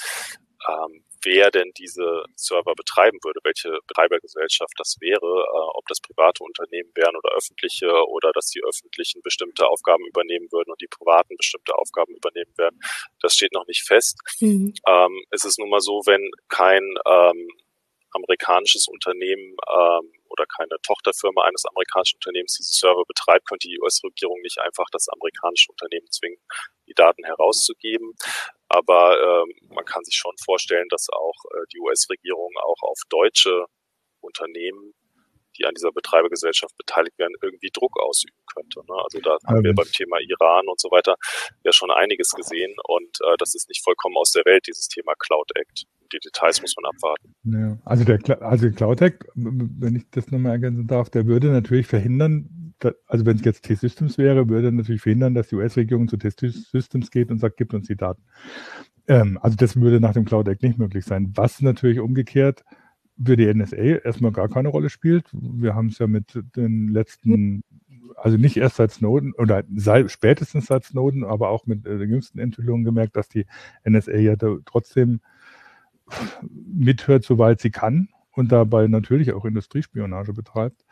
ähm, 0.69 1.03
wer 1.23 1.51
denn 1.51 1.71
diese 1.77 2.23
Server 2.35 2.73
betreiben 2.75 3.17
würde, 3.23 3.39
welche 3.43 3.77
Betreibergesellschaft 3.87 4.73
das 4.77 4.97
wäre, 4.99 5.45
äh, 5.45 5.69
ob 5.73 5.87
das 5.87 5.99
private 5.99 6.43
Unternehmen 6.43 6.91
wären 6.95 7.15
oder 7.15 7.35
öffentliche 7.35 7.91
oder 8.07 8.31
dass 8.33 8.47
die 8.47 8.61
öffentlichen 8.63 9.21
bestimmte 9.21 9.67
Aufgaben 9.67 10.05
übernehmen 10.05 10.47
würden 10.51 10.71
und 10.71 10.81
die 10.81 10.87
privaten 10.87 11.35
bestimmte 11.37 11.75
Aufgaben 11.75 12.15
übernehmen 12.15 12.53
werden. 12.57 12.79
Das 13.21 13.35
steht 13.35 13.53
noch 13.53 13.67
nicht 13.67 13.83
fest. 13.83 14.19
Mhm. 14.39 14.73
Ähm, 14.87 15.23
es 15.31 15.45
ist 15.45 15.59
nun 15.59 15.69
mal 15.69 15.81
so, 15.81 16.01
wenn 16.05 16.29
kein 16.49 16.83
ähm, 17.05 17.47
amerikanisches 18.11 18.87
Unternehmen 18.87 19.55
ähm, 19.67 20.11
oder 20.29 20.45
keine 20.45 20.77
Tochterfirma 20.83 21.43
eines 21.43 21.65
amerikanischen 21.65 22.17
Unternehmens 22.17 22.57
diese 22.57 22.73
Server 22.73 23.03
betreibt, 23.07 23.47
könnte 23.47 23.67
die 23.67 23.79
US-Regierung 23.79 24.39
nicht 24.41 24.59
einfach 24.59 24.85
das 24.91 25.07
amerikanische 25.09 25.71
Unternehmen 25.71 26.09
zwingen, 26.09 26.39
die 26.87 26.93
Daten 26.93 27.23
herauszugeben. 27.25 28.13
Aber 28.69 29.43
ähm, 29.43 29.53
man 29.69 29.85
kann 29.85 30.03
sich 30.03 30.15
schon 30.15 30.35
vorstellen, 30.43 30.87
dass 30.89 31.09
auch 31.09 31.35
äh, 31.53 31.65
die 31.73 31.79
US-Regierung 31.79 32.51
auch 32.63 32.81
auf 32.81 32.99
deutsche 33.09 33.65
Unternehmen, 34.21 34.93
die 35.57 35.65
an 35.65 35.73
dieser 35.73 35.91
Betreibergesellschaft 35.91 36.77
beteiligt 36.77 37.17
werden, 37.19 37.35
irgendwie 37.41 37.69
Druck 37.73 37.99
ausüben 37.99 38.37
könnte. 38.53 38.79
Ne? 38.87 38.95
Also 39.03 39.19
da 39.19 39.37
haben 39.45 39.63
wir 39.63 39.73
beim 39.73 39.91
Thema 39.91 40.17
Iran 40.19 40.67
und 40.67 40.79
so 40.79 40.89
weiter 40.91 41.15
ja 41.63 41.73
schon 41.73 41.91
einiges 41.91 42.31
gesehen 42.31 42.73
und 42.87 43.17
äh, 43.21 43.35
das 43.37 43.53
ist 43.55 43.67
nicht 43.67 43.83
vollkommen 43.83 44.15
aus 44.15 44.31
der 44.31 44.45
Welt, 44.45 44.67
dieses 44.67 44.87
Thema 44.87 45.13
Cloud 45.19 45.51
Act 45.55 45.85
die 46.11 46.19
Details 46.19 46.61
muss 46.61 46.75
man 46.81 46.91
abwarten. 46.91 47.33
Ja, 47.43 47.77
also 47.85 48.03
der 48.03 48.41
also 48.41 48.69
Cloud 48.71 49.01
Act, 49.01 49.25
wenn 49.35 49.95
ich 49.95 50.03
das 50.11 50.31
nochmal 50.31 50.53
ergänzen 50.53 50.87
darf, 50.87 51.09
der 51.09 51.25
würde 51.25 51.47
natürlich 51.47 51.87
verhindern, 51.87 52.73
also 53.07 53.25
wenn 53.25 53.37
es 53.37 53.45
jetzt 53.45 53.63
T-Systems 53.63 54.17
wäre, 54.17 54.49
würde 54.49 54.71
natürlich 54.71 55.01
verhindern, 55.01 55.35
dass 55.35 55.49
die 55.49 55.55
US-Regierung 55.55 56.07
zu 56.07 56.17
T-Systems 56.17 57.11
geht 57.11 57.29
und 57.29 57.39
sagt, 57.39 57.57
gibt 57.57 57.73
uns 57.73 57.87
die 57.87 57.95
Daten. 57.95 58.23
Ähm, 59.07 59.37
also 59.41 59.55
das 59.55 59.75
würde 59.75 59.99
nach 59.99 60.13
dem 60.13 60.25
Cloud 60.25 60.47
Act 60.47 60.63
nicht 60.63 60.77
möglich 60.77 61.05
sein. 61.05 61.31
Was 61.35 61.61
natürlich 61.61 61.99
umgekehrt 61.99 62.63
für 63.23 63.37
die 63.37 63.53
NSA 63.53 63.75
erstmal 63.75 64.31
gar 64.31 64.49
keine 64.49 64.69
Rolle 64.69 64.89
spielt. 64.89 65.25
Wir 65.31 65.75
haben 65.75 65.87
es 65.87 65.99
ja 65.99 66.07
mit 66.07 66.41
den 66.55 66.87
letzten 66.87 67.63
also 68.15 68.37
nicht 68.37 68.57
erst 68.57 68.75
seit 68.77 68.91
Snowden 68.91 69.33
oder 69.33 69.63
seit, 69.75 70.11
spätestens 70.11 70.67
seit 70.67 70.83
Snowden, 70.83 71.23
aber 71.23 71.49
auch 71.49 71.65
mit 71.65 71.85
äh, 71.85 71.97
den 71.97 72.09
jüngsten 72.09 72.39
Enthüllungen 72.39 72.85
gemerkt, 72.85 73.15
dass 73.15 73.29
die 73.29 73.45
NSA 73.87 74.17
ja 74.17 74.35
trotzdem 74.65 75.21
mithört, 76.41 77.23
soweit 77.23 77.61
sie 77.61 77.71
kann 77.71 78.09
und 78.33 78.51
dabei 78.51 78.87
natürlich 78.87 79.33
auch 79.33 79.45
Industriespionage 79.45 80.33
betreibt. 80.33 80.85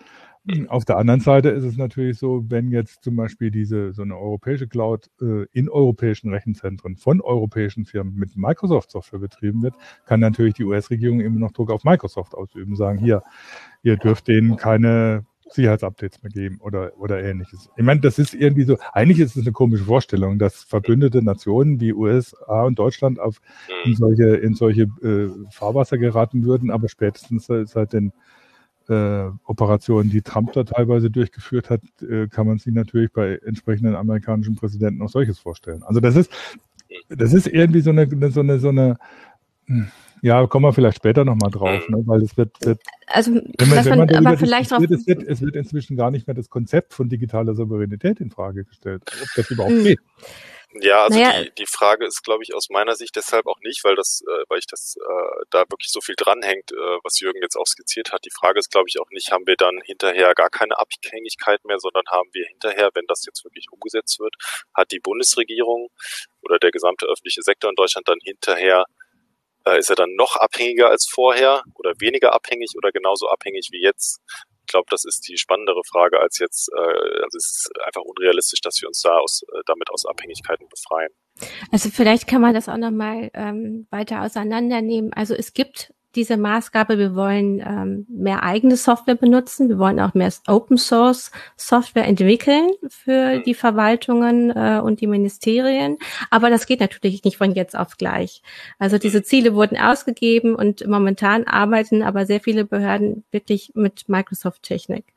Auf 0.68 0.86
der 0.86 0.98
anderen 0.98 1.20
Seite 1.20 1.50
ist 1.50 1.64
es 1.64 1.78
natürlich 1.78 2.18
so, 2.18 2.46
wenn 2.48 2.72
jetzt 2.72 3.04
zum 3.04 3.16
Beispiel 3.18 3.52
diese 3.52 3.94
so 3.94 4.02
eine 4.02 4.18
europäische 4.18 4.68
Cloud 4.68 5.10
äh, 5.22 5.46
in 5.52 5.70
europäischen 5.70 6.32
Rechenzentren 6.32 6.96
von 6.96 7.22
europäischen 7.22 7.86
Firmen 7.86 8.16
mit 8.16 8.36
Microsoft-Software 8.36 9.20
betrieben 9.20 9.62
wird, 9.62 9.76
kann 10.06 10.22
natürlich 10.22 10.56
die 10.56 10.64
US-Regierung 10.64 11.20
immer 11.20 11.40
noch 11.40 11.52
Druck 11.52 11.70
auf 11.70 11.84
Microsoft 11.84 12.34
ausüben, 12.34 12.76
sagen 12.76 12.98
hier, 12.98 13.22
ihr 13.84 13.98
dürft 13.98 14.28
denen 14.28 14.56
keine 14.56 15.26
Sicherheitsupdates 15.50 16.22
mehr 16.22 16.32
geben 16.32 16.60
oder, 16.62 16.92
oder 16.98 17.22
ähnliches. 17.24 17.70
Ich 17.76 17.84
meine, 17.84 18.00
das 18.02 18.20
ist 18.20 18.34
irgendwie 18.34 18.64
so, 18.64 18.78
eigentlich 18.94 19.20
ist 19.20 19.36
es 19.36 19.44
eine 19.44 19.52
komische 19.52 19.86
Vorstellung, 19.86 20.40
dass 20.40 20.64
verbündete 20.64 21.22
Nationen 21.22 21.80
wie 21.80 21.94
USA 21.94 22.64
und 22.64 22.78
Deutschland 22.78 23.20
auf 23.20 23.42
in 23.86 23.96
solche, 23.96 24.36
in 24.36 24.54
solche 24.54 24.84
äh, 25.02 25.30
Fahrwasser 25.52 25.98
geraten 25.98 26.44
würden, 26.44 26.72
aber 26.72 26.90
spätestens 26.90 27.48
seit 27.48 27.94
den 27.94 28.14
äh, 28.90 29.30
Operationen, 29.46 30.10
die 30.10 30.22
Trump 30.22 30.54
da 30.54 30.64
teilweise 30.64 31.12
durchgeführt 31.12 31.70
hat, 31.70 31.82
äh, 32.02 32.28
kann 32.28 32.48
man 32.48 32.58
sich 32.58 32.74
natürlich 32.74 33.12
bei 33.12 33.40
entsprechenden 33.46 33.96
amerikanischen 33.96 34.56
Präsidenten 34.56 35.02
auch 35.02 35.10
solches 35.10 35.40
vorstellen. 35.40 35.84
Also 35.84 36.00
das 36.00 36.16
ist, 36.16 36.32
das 37.08 37.34
ist 37.34 37.48
irgendwie 37.48 37.82
so 37.82 37.92
eine, 37.92 38.08
so 38.32 38.40
eine, 38.40 38.60
so 38.60 38.70
eine, 38.70 38.98
hm, 39.66 39.88
ja, 40.22 40.46
kommen 40.48 40.66
wir 40.66 40.74
vielleicht 40.74 40.98
später 40.98 41.26
nochmal 41.26 41.52
drauf, 41.52 41.88
ne? 41.90 42.04
weil 42.06 42.22
es 42.22 42.36
wird, 42.38 42.52
wird 42.62 42.82
also, 43.08 43.34
wenn 43.34 43.70
man, 43.70 43.86
wenn 43.86 43.98
man, 43.98 44.16
aber 44.28 44.38
vielleicht 44.38 44.74
auch 44.74 44.82
es 44.82 45.08
wird, 45.08 45.24
es 45.24 45.42
wird 45.42 45.56
inzwischen 45.56 45.98
gar 45.98 46.12
nicht 46.12 46.28
mehr 46.28 46.36
das 46.36 46.50
Konzept 46.50 46.94
von 46.94 47.10
digitaler 47.10 47.56
Souveränität 47.56 48.20
in 48.20 48.30
Frage 48.30 48.66
gestellt, 48.66 49.04
ob 49.06 49.28
das 49.36 49.52
überhaupt 49.52 49.74
mhm. 49.74 49.84
geht. 49.84 50.00
Ja, 50.74 51.06
also 51.06 51.18
naja. 51.18 51.44
die, 51.44 51.52
die 51.56 51.66
Frage 51.66 52.06
ist, 52.06 52.24
glaube 52.24 52.44
ich, 52.44 52.54
aus 52.54 52.70
meiner 52.70 52.96
Sicht 52.96 53.16
deshalb 53.16 53.48
auch 53.48 53.60
nicht, 53.62 53.84
weil 53.84 53.96
das, 53.96 54.22
äh, 54.22 54.44
weil 54.50 54.60
ich 54.60 54.68
das 54.68 54.98
äh, 54.98 55.46
da 55.50 55.62
wirklich 55.62 55.90
so 55.90 56.00
viel 56.00 56.14
dranhängt, 56.16 56.72
äh, 56.72 56.98
was 57.04 57.20
Jürgen 57.20 57.42
jetzt 57.42 57.56
auch 57.56 57.66
skizziert 57.66 58.14
hat. 58.14 58.24
Die 58.24 58.30
Frage 58.30 58.60
ist, 58.60 58.70
glaube 58.70 58.88
ich, 58.88 59.00
auch 59.00 59.10
nicht, 59.10 59.32
haben 59.32 59.48
wir 59.48 59.56
dann 59.56 59.82
hinterher 59.84 60.36
gar 60.36 60.52
keine 60.52 60.78
Abhängigkeit 60.78 61.66
mehr, 61.66 61.80
sondern 61.80 62.06
haben 62.12 62.30
wir 62.34 62.46
hinterher, 62.46 62.92
wenn 62.94 63.06
das 63.08 63.26
jetzt 63.26 63.44
wirklich 63.44 63.66
umgesetzt 63.72 64.20
wird, 64.20 64.36
hat 64.76 64.92
die 64.92 65.00
Bundesregierung 65.00 65.90
oder 66.42 66.60
der 66.60 66.70
gesamte 66.70 67.08
öffentliche 67.08 67.42
Sektor 67.42 67.72
in 67.72 67.76
Deutschland 67.76 68.08
dann 68.08 68.20
hinterher 68.22 68.86
äh, 68.86 68.99
ist 69.78 69.90
er 69.90 69.96
dann 69.96 70.16
noch 70.16 70.36
abhängiger 70.36 70.90
als 70.90 71.08
vorher 71.08 71.64
oder 71.76 71.94
weniger 72.00 72.34
abhängig 72.34 72.74
oder 72.78 72.92
genauso 72.92 73.28
abhängig 73.30 73.70
wie 73.72 73.82
jetzt? 73.82 74.22
glaube, 74.70 74.86
das 74.90 75.04
ist 75.04 75.28
die 75.28 75.38
spannendere 75.38 75.82
Frage 75.84 76.20
als 76.20 76.40
jetzt, 76.40 76.70
äh, 76.74 77.24
also 77.24 77.38
es 77.38 77.66
ist 77.66 77.72
einfach 77.86 78.02
unrealistisch, 78.02 78.62
dass 78.62 78.82
wir 78.82 78.88
uns 78.88 79.02
da 79.02 79.18
aus, 79.18 79.42
äh, 79.44 79.62
damit 79.66 79.90
aus 79.90 80.06
Abhängigkeiten 80.06 80.68
befreien. 80.70 81.10
Also 81.72 81.90
vielleicht 81.90 82.28
kann 82.28 82.42
man 82.42 82.54
das 82.54 82.70
auch 82.70 82.78
nochmal 82.78 83.30
ähm, 83.34 83.88
weiter 83.90 84.22
auseinandernehmen. 84.22 85.12
Also 85.14 85.34
es 85.36 85.54
gibt 85.54 85.94
diese 86.16 86.38
Maßgabe, 86.38 86.98
wir 86.98 87.16
wollen 87.16 87.60
ähm, 87.60 88.08
mehr 88.10 88.44
eigene 88.44 88.78
Software 88.78 89.16
benutzen, 89.16 89.70
wir 89.70 89.78
wollen 89.78 90.00
auch 90.00 90.14
mehr 90.14 90.32
Open 90.48 90.78
Source 90.78 91.32
Software 91.56 92.08
entwickeln 92.08 92.70
für 92.88 93.38
mhm. 93.38 93.44
die 93.44 93.54
Verwaltungen 93.54 94.50
äh, 94.50 94.80
und 94.84 95.02
die 95.02 95.08
Ministerien. 95.08 95.98
Aber 96.30 96.50
das 96.50 96.66
geht 96.66 96.80
natürlich 96.80 97.24
nicht 97.24 97.38
von 97.38 97.54
jetzt 97.54 97.78
auf 97.78 97.98
gleich. 97.98 98.42
Also 98.80 98.98
diese 98.98 99.24
Ziele 99.24 99.54
wurden 99.54 99.78
ausgegeben 99.78 100.56
und 100.56 100.88
momentan 100.88 101.46
arbeiten 101.46 102.02
aber 102.02 102.26
sehr 102.26 102.40
viele 102.40 102.66
Behörden 102.66 103.24
wirklich 103.32 103.72
mit 103.76 104.10
Microsoft-Technik. 104.10 105.14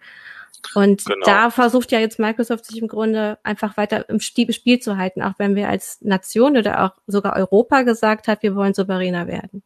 Und 0.75 1.05
genau. 1.05 1.25
da 1.25 1.51
versucht 1.51 1.91
ja 1.91 1.99
jetzt 1.99 2.19
Microsoft 2.19 2.67
sich 2.67 2.81
im 2.81 2.89
Grunde 2.89 3.39
einfach 3.43 3.77
weiter 3.77 4.09
im 4.09 4.21
Spiel 4.21 4.79
zu 4.81 4.97
halten, 4.97 5.23
auch 5.23 5.35
wenn 5.39 5.57
wir 5.57 5.69
als 5.69 6.01
Nation 6.03 6.57
oder 6.57 6.85
auch 6.85 6.93
sogar 7.07 7.37
Europa 7.37 7.83
gesagt 7.83 8.29
hat, 8.29 8.43
wir 8.43 8.55
wollen 8.55 8.75
souveräner 8.75 9.27
werden. 9.27 9.63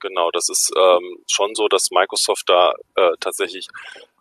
Genau, 0.00 0.30
das 0.30 0.48
ist 0.48 0.72
ähm, 0.76 1.24
schon 1.30 1.54
so, 1.54 1.68
dass 1.68 1.90
Microsoft 1.90 2.48
da 2.48 2.74
äh, 2.96 3.12
tatsächlich 3.20 3.68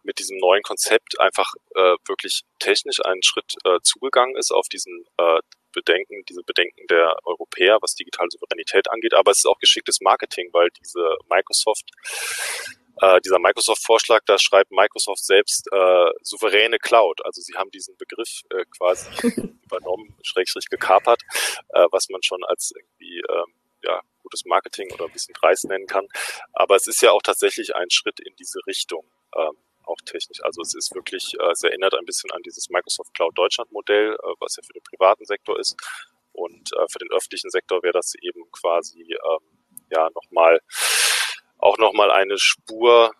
mit 0.04 0.20
diesem 0.20 0.38
neuen 0.38 0.62
Konzept 0.62 1.20
einfach 1.20 1.52
äh, 1.74 1.96
wirklich 2.08 2.44
technisch 2.60 3.04
einen 3.04 3.24
Schritt 3.24 3.56
äh, 3.64 3.80
zugegangen 3.82 4.36
ist 4.36 4.52
auf 4.52 4.68
diesen 4.70 5.06
äh, 5.18 5.40
Bedenken, 5.74 6.24
diese 6.30 6.44
Bedenken 6.44 6.88
der 6.88 7.18
Europäer, 7.26 7.80
was 7.82 7.96
digitale 7.96 8.30
Souveränität 8.30 8.90
angeht. 8.90 9.14
Aber 9.14 9.32
es 9.32 9.40
ist 9.40 9.46
auch 9.46 9.60
geschicktes 9.60 10.00
Marketing, 10.02 10.50
weil 10.54 10.70
diese 10.80 11.18
Microsoft 11.30 11.90
äh, 13.02 13.20
dieser 13.22 13.40
Microsoft-Vorschlag, 13.40 14.22
da 14.26 14.38
schreibt 14.38 14.72
Microsoft 14.72 15.26
selbst 15.26 15.68
äh, 15.72 16.12
souveräne 16.22 16.80
Cloud. 16.80 17.26
Also 17.26 17.42
sie 17.42 17.54
haben 17.56 17.70
diesen 17.72 17.98
Begriff 17.98 18.42
äh, 18.50 18.64
quasi 18.78 19.10
übernommen, 19.66 20.16
schrägstrich 20.24 20.70
gekapert, 20.70 21.22
äh, 21.74 21.86
was 21.92 22.08
man 22.10 22.24
schon 22.24 22.44
als 22.46 22.72
irgendwie 22.76 23.22
ähm, 23.30 23.54
ja, 23.84 24.02
gutes 24.26 24.46
Marketing 24.46 24.92
oder 24.94 25.06
ein 25.06 25.14
bisschen 25.14 25.36
dreist 25.40 25.66
nennen 25.66 25.88
kann. 25.88 26.08
Aber 26.54 26.76
es 26.76 26.88
ist 26.88 27.02
ja 27.02 27.12
auch 27.12 27.22
tatsächlich 27.22 27.76
ein 27.76 27.90
Schritt 27.90 28.20
in 28.20 28.36
diese 28.36 28.60
Richtung. 28.68 29.06
Ähm, 29.36 29.56
auch 29.86 30.02
technisch. 30.06 30.44
Also 30.44 30.62
es 30.62 30.74
ist 30.74 30.94
wirklich, 30.96 31.36
äh, 31.40 31.52
es 31.52 31.64
erinnert 31.64 31.94
ein 31.94 32.06
bisschen 32.06 32.32
an 32.32 32.42
dieses 32.42 32.70
Microsoft 32.70 33.14
Cloud 33.14 33.38
Deutschland 33.38 33.72
Modell, 33.72 34.14
äh, 34.14 34.34
was 34.40 34.56
ja 34.58 34.64
für 34.66 34.74
den 34.74 34.84
privaten 34.84 35.26
Sektor 35.26 35.60
ist. 35.60 35.76
Und 36.34 36.74
äh, 36.74 36.86
für 36.92 37.00
den 37.00 37.12
öffentlichen 37.12 37.50
Sektor 37.52 37.84
wäre 37.84 37.94
das 37.94 38.14
eben 38.22 38.50
quasi 38.52 39.04
ähm, 39.04 39.86
ja 39.92 40.10
nochmal 40.14 40.60
auch 41.60 41.78
nochmal 41.78 42.12
eine 42.12 42.38
Spur, 42.38 43.12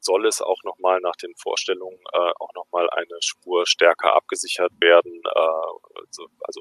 soll 0.00 0.26
es 0.26 0.40
auch 0.40 0.62
nochmal 0.64 1.00
nach 1.00 1.16
den 1.16 1.34
Vorstellungen 1.36 1.98
äh, 2.12 2.32
auch 2.38 2.54
nochmal 2.54 2.88
eine 2.90 3.16
Spur 3.20 3.66
stärker 3.66 4.14
abgesichert 4.14 4.72
werden. 4.80 5.22
Äh, 5.24 6.00
also, 6.00 6.28
also 6.42 6.60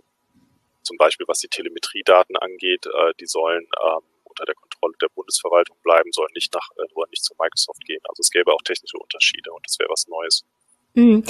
zum 0.87 0.97
Beispiel 0.97 1.27
was 1.27 1.39
die 1.39 1.49
Telemetriedaten 1.49 2.37
angeht, 2.37 2.85
äh, 2.85 3.13
die 3.19 3.27
sollen 3.27 3.67
ähm, 3.83 4.03
unter 4.23 4.45
der 4.45 4.55
Kontrolle 4.55 4.93
der 5.01 5.09
Bundesverwaltung 5.13 5.77
bleiben, 5.83 6.11
sollen 6.11 6.31
nicht 6.33 6.53
nach 6.53 6.69
äh, 6.77 6.87
nur 6.95 7.07
nicht 7.09 7.23
zu 7.23 7.35
Microsoft 7.39 7.83
gehen. 7.85 8.01
Also 8.07 8.21
es 8.21 8.31
gäbe 8.31 8.53
auch 8.53 8.61
technische 8.63 8.97
Unterschiede 8.97 9.51
und 9.51 9.65
das 9.65 9.77
wäre 9.79 9.89
was 9.89 10.07
Neues. 10.07 10.45
Mhm. 10.93 11.23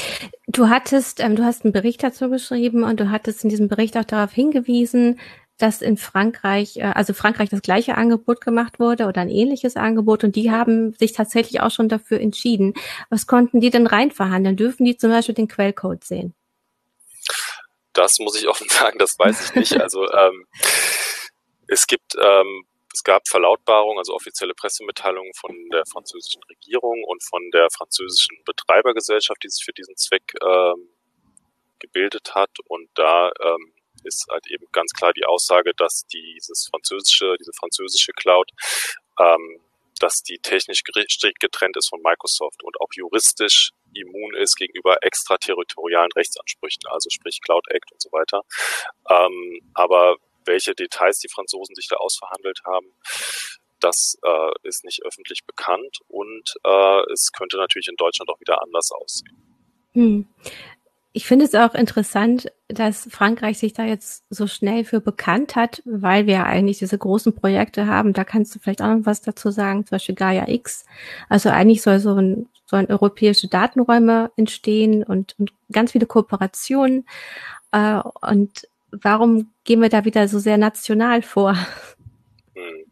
Du 0.48 0.70
hattest, 0.70 1.20
ähm, 1.20 1.36
du 1.36 1.44
hast 1.44 1.66
einen 1.66 1.74
Bericht 1.74 2.04
dazu 2.04 2.30
geschrieben 2.30 2.84
und 2.84 3.00
du 3.00 3.10
hattest 3.10 3.44
in 3.44 3.50
diesem 3.50 3.68
Bericht 3.68 3.98
auch 3.98 4.06
darauf 4.06 4.32
hingewiesen, 4.32 5.20
dass 5.58 5.82
in 5.82 5.98
Frankreich, 5.98 6.78
äh, 6.78 6.84
also 6.94 7.14
Frankreich 7.14 7.50
das 7.50 7.62
gleiche 7.62 7.96
Angebot 7.96 8.42
gemacht 8.42 8.80
wurde 8.80 9.08
oder 9.08 9.22
ein 9.22 9.30
ähnliches 9.30 9.76
Angebot 9.76 10.24
und 10.24 10.36
die 10.36 10.52
haben 10.52 10.94
sich 10.94 11.14
tatsächlich 11.14 11.62
auch 11.62 11.72
schon 11.72 11.90
dafür 11.90 12.22
entschieden. 12.22 12.74
Was 13.10 13.28
konnten 13.28 13.60
die 13.60 13.72
denn 13.72 13.88
reinverhandeln? 13.88 14.56
Dürfen 14.56 14.86
die 14.86 14.98
zum 14.98 15.10
Beispiel 15.10 15.36
den 15.36 15.48
Quellcode 15.48 16.04
sehen? 16.04 16.34
Das 17.98 18.20
muss 18.20 18.40
ich 18.40 18.48
offen 18.48 18.70
sagen, 18.70 19.00
das 19.00 19.18
weiß 19.18 19.50
ich 19.50 19.56
nicht. 19.56 19.82
Also 19.82 20.10
ähm, 20.12 20.48
es 21.68 21.88
gibt, 21.88 22.16
ähm, 22.22 22.66
es 22.94 23.04
gab 23.04 23.28
Verlautbarungen, 23.28 23.98
also 23.98 24.14
offizielle 24.14 24.54
Pressemitteilungen 24.54 25.34
von 25.34 25.56
der 25.72 25.84
französischen 25.92 26.42
Regierung 26.50 27.04
und 27.04 27.24
von 27.24 27.50
der 27.52 27.68
französischen 27.76 28.38
Betreibergesellschaft, 28.46 29.44
die 29.44 29.50
sich 29.50 29.64
für 29.64 29.74
diesen 29.74 29.96
Zweck 29.98 30.34
ähm, 30.42 30.90
gebildet 31.80 32.34
hat. 32.34 32.52
Und 32.66 32.90
da 32.96 33.32
ähm, 33.44 33.74
ist 34.04 34.28
halt 34.30 34.48
eben 34.48 34.66
ganz 34.72 34.94
klar 34.94 35.14
die 35.14 35.26
Aussage, 35.26 35.74
dass 35.76 36.06
dieses 36.08 36.68
französische, 36.70 37.36
diese 37.40 37.52
französische 37.54 38.14
Cloud 38.14 38.52
ähm, 39.20 39.60
dass 40.00 40.22
die 40.22 40.38
technisch 40.38 40.84
strikt 41.10 41.40
getrennt 41.40 41.78
ist 41.78 41.90
von 41.90 42.02
Microsoft 42.02 42.64
und 42.64 42.80
auch 42.80 42.90
juristisch 42.94 43.72
immun 43.94 44.36
ist 44.36 44.56
gegenüber 44.56 44.98
extraterritorialen 45.02 46.12
Rechtsansprüchen, 46.16 46.84
also 46.90 47.10
sprich 47.10 47.40
Cloud 47.42 47.66
Act 47.70 47.92
und 47.92 48.02
so 48.02 48.10
weiter. 48.12 48.42
Ähm, 49.10 49.62
aber 49.74 50.18
welche 50.46 50.74
Details 50.74 51.20
die 51.20 51.30
Franzosen 51.30 51.76
sich 51.76 51.88
da 51.88 51.98
ausverhandelt 51.98 52.62
haben, 52.66 52.88
das 53.80 54.18
äh, 54.24 54.68
ist 54.68 54.84
nicht 54.86 55.04
öffentlich 55.04 55.46
bekannt 55.46 56.00
und 56.08 56.56
äh, 56.64 57.12
es 57.14 57.32
könnte 57.32 57.58
natürlich 57.58 57.88
in 57.88 57.96
Deutschland 57.98 58.30
auch 58.30 58.40
wieder 58.40 58.62
anders 58.64 58.92
aussehen. 58.92 59.38
Hm. 59.94 60.28
Ich 61.14 61.26
finde 61.26 61.46
es 61.46 61.56
auch 61.56 61.74
interessant, 61.74 62.52
dass 62.68 63.08
Frankreich 63.10 63.58
sich 63.58 63.74
da 63.74 63.84
jetzt 63.84 64.24
so 64.30 64.46
schnell 64.46 64.86
für 64.86 65.02
bekannt 65.02 65.56
hat, 65.56 65.82
weil 65.84 66.28
wir 66.28 66.46
eigentlich 66.46 66.78
diese 66.78 66.98
großen 66.98 67.34
Projekte 67.34 67.88
haben. 67.88 68.14
Da 68.14 68.24
kannst 68.24 68.54
du 68.54 68.60
vielleicht 68.60 68.84
auch 68.84 68.96
noch 68.96 69.06
was 69.08 69.22
dazu 69.22 69.50
sagen, 69.50 69.84
zum 69.84 69.96
Beispiel 69.96 70.14
Gaia 70.14 70.48
X. 70.48 70.86
Also 71.28 71.50
eigentlich 71.50 71.82
soll 71.82 71.98
so 71.98 72.14
ein, 72.14 72.50
sollen 72.68 72.88
europäische 72.88 73.48
Datenräume 73.48 74.32
entstehen 74.36 75.04
und, 75.04 75.36
und 75.40 75.52
ganz 75.72 75.94
viele 75.94 76.06
Kooperationen. 76.06 77.08
Äh, 77.72 78.02
und 78.22 78.68
warum 78.92 79.52
gehen 79.64 79.82
wir 79.82 79.90
da 79.90 80.06
wieder 80.06 80.28
so 80.28 80.38
sehr 80.38 80.58
national 80.58 81.24
vor? 81.24 81.58
Hm. 82.54 82.86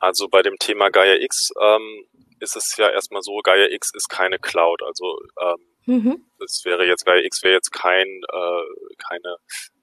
Also 0.00 0.28
bei 0.28 0.42
dem 0.42 0.56
Thema 0.58 0.90
Gaia 0.90 1.14
X 1.14 1.52
ähm, 1.60 2.04
ist 2.40 2.56
es 2.56 2.76
ja 2.76 2.90
erstmal 2.90 3.22
so, 3.22 3.38
Gaia 3.42 3.70
X 3.70 3.92
ist 3.94 4.08
keine 4.08 4.38
Cloud. 4.38 4.82
Also 4.82 5.20
ähm, 5.40 5.72
Mhm. 5.86 6.24
Das 6.38 6.62
wäre 6.64 6.86
jetzt, 6.86 7.06
weil 7.06 7.24
X 7.24 7.42
wäre 7.42 7.54
jetzt 7.54 7.72
kein, 7.72 8.06
äh, 8.06 8.94
keine 9.08 9.36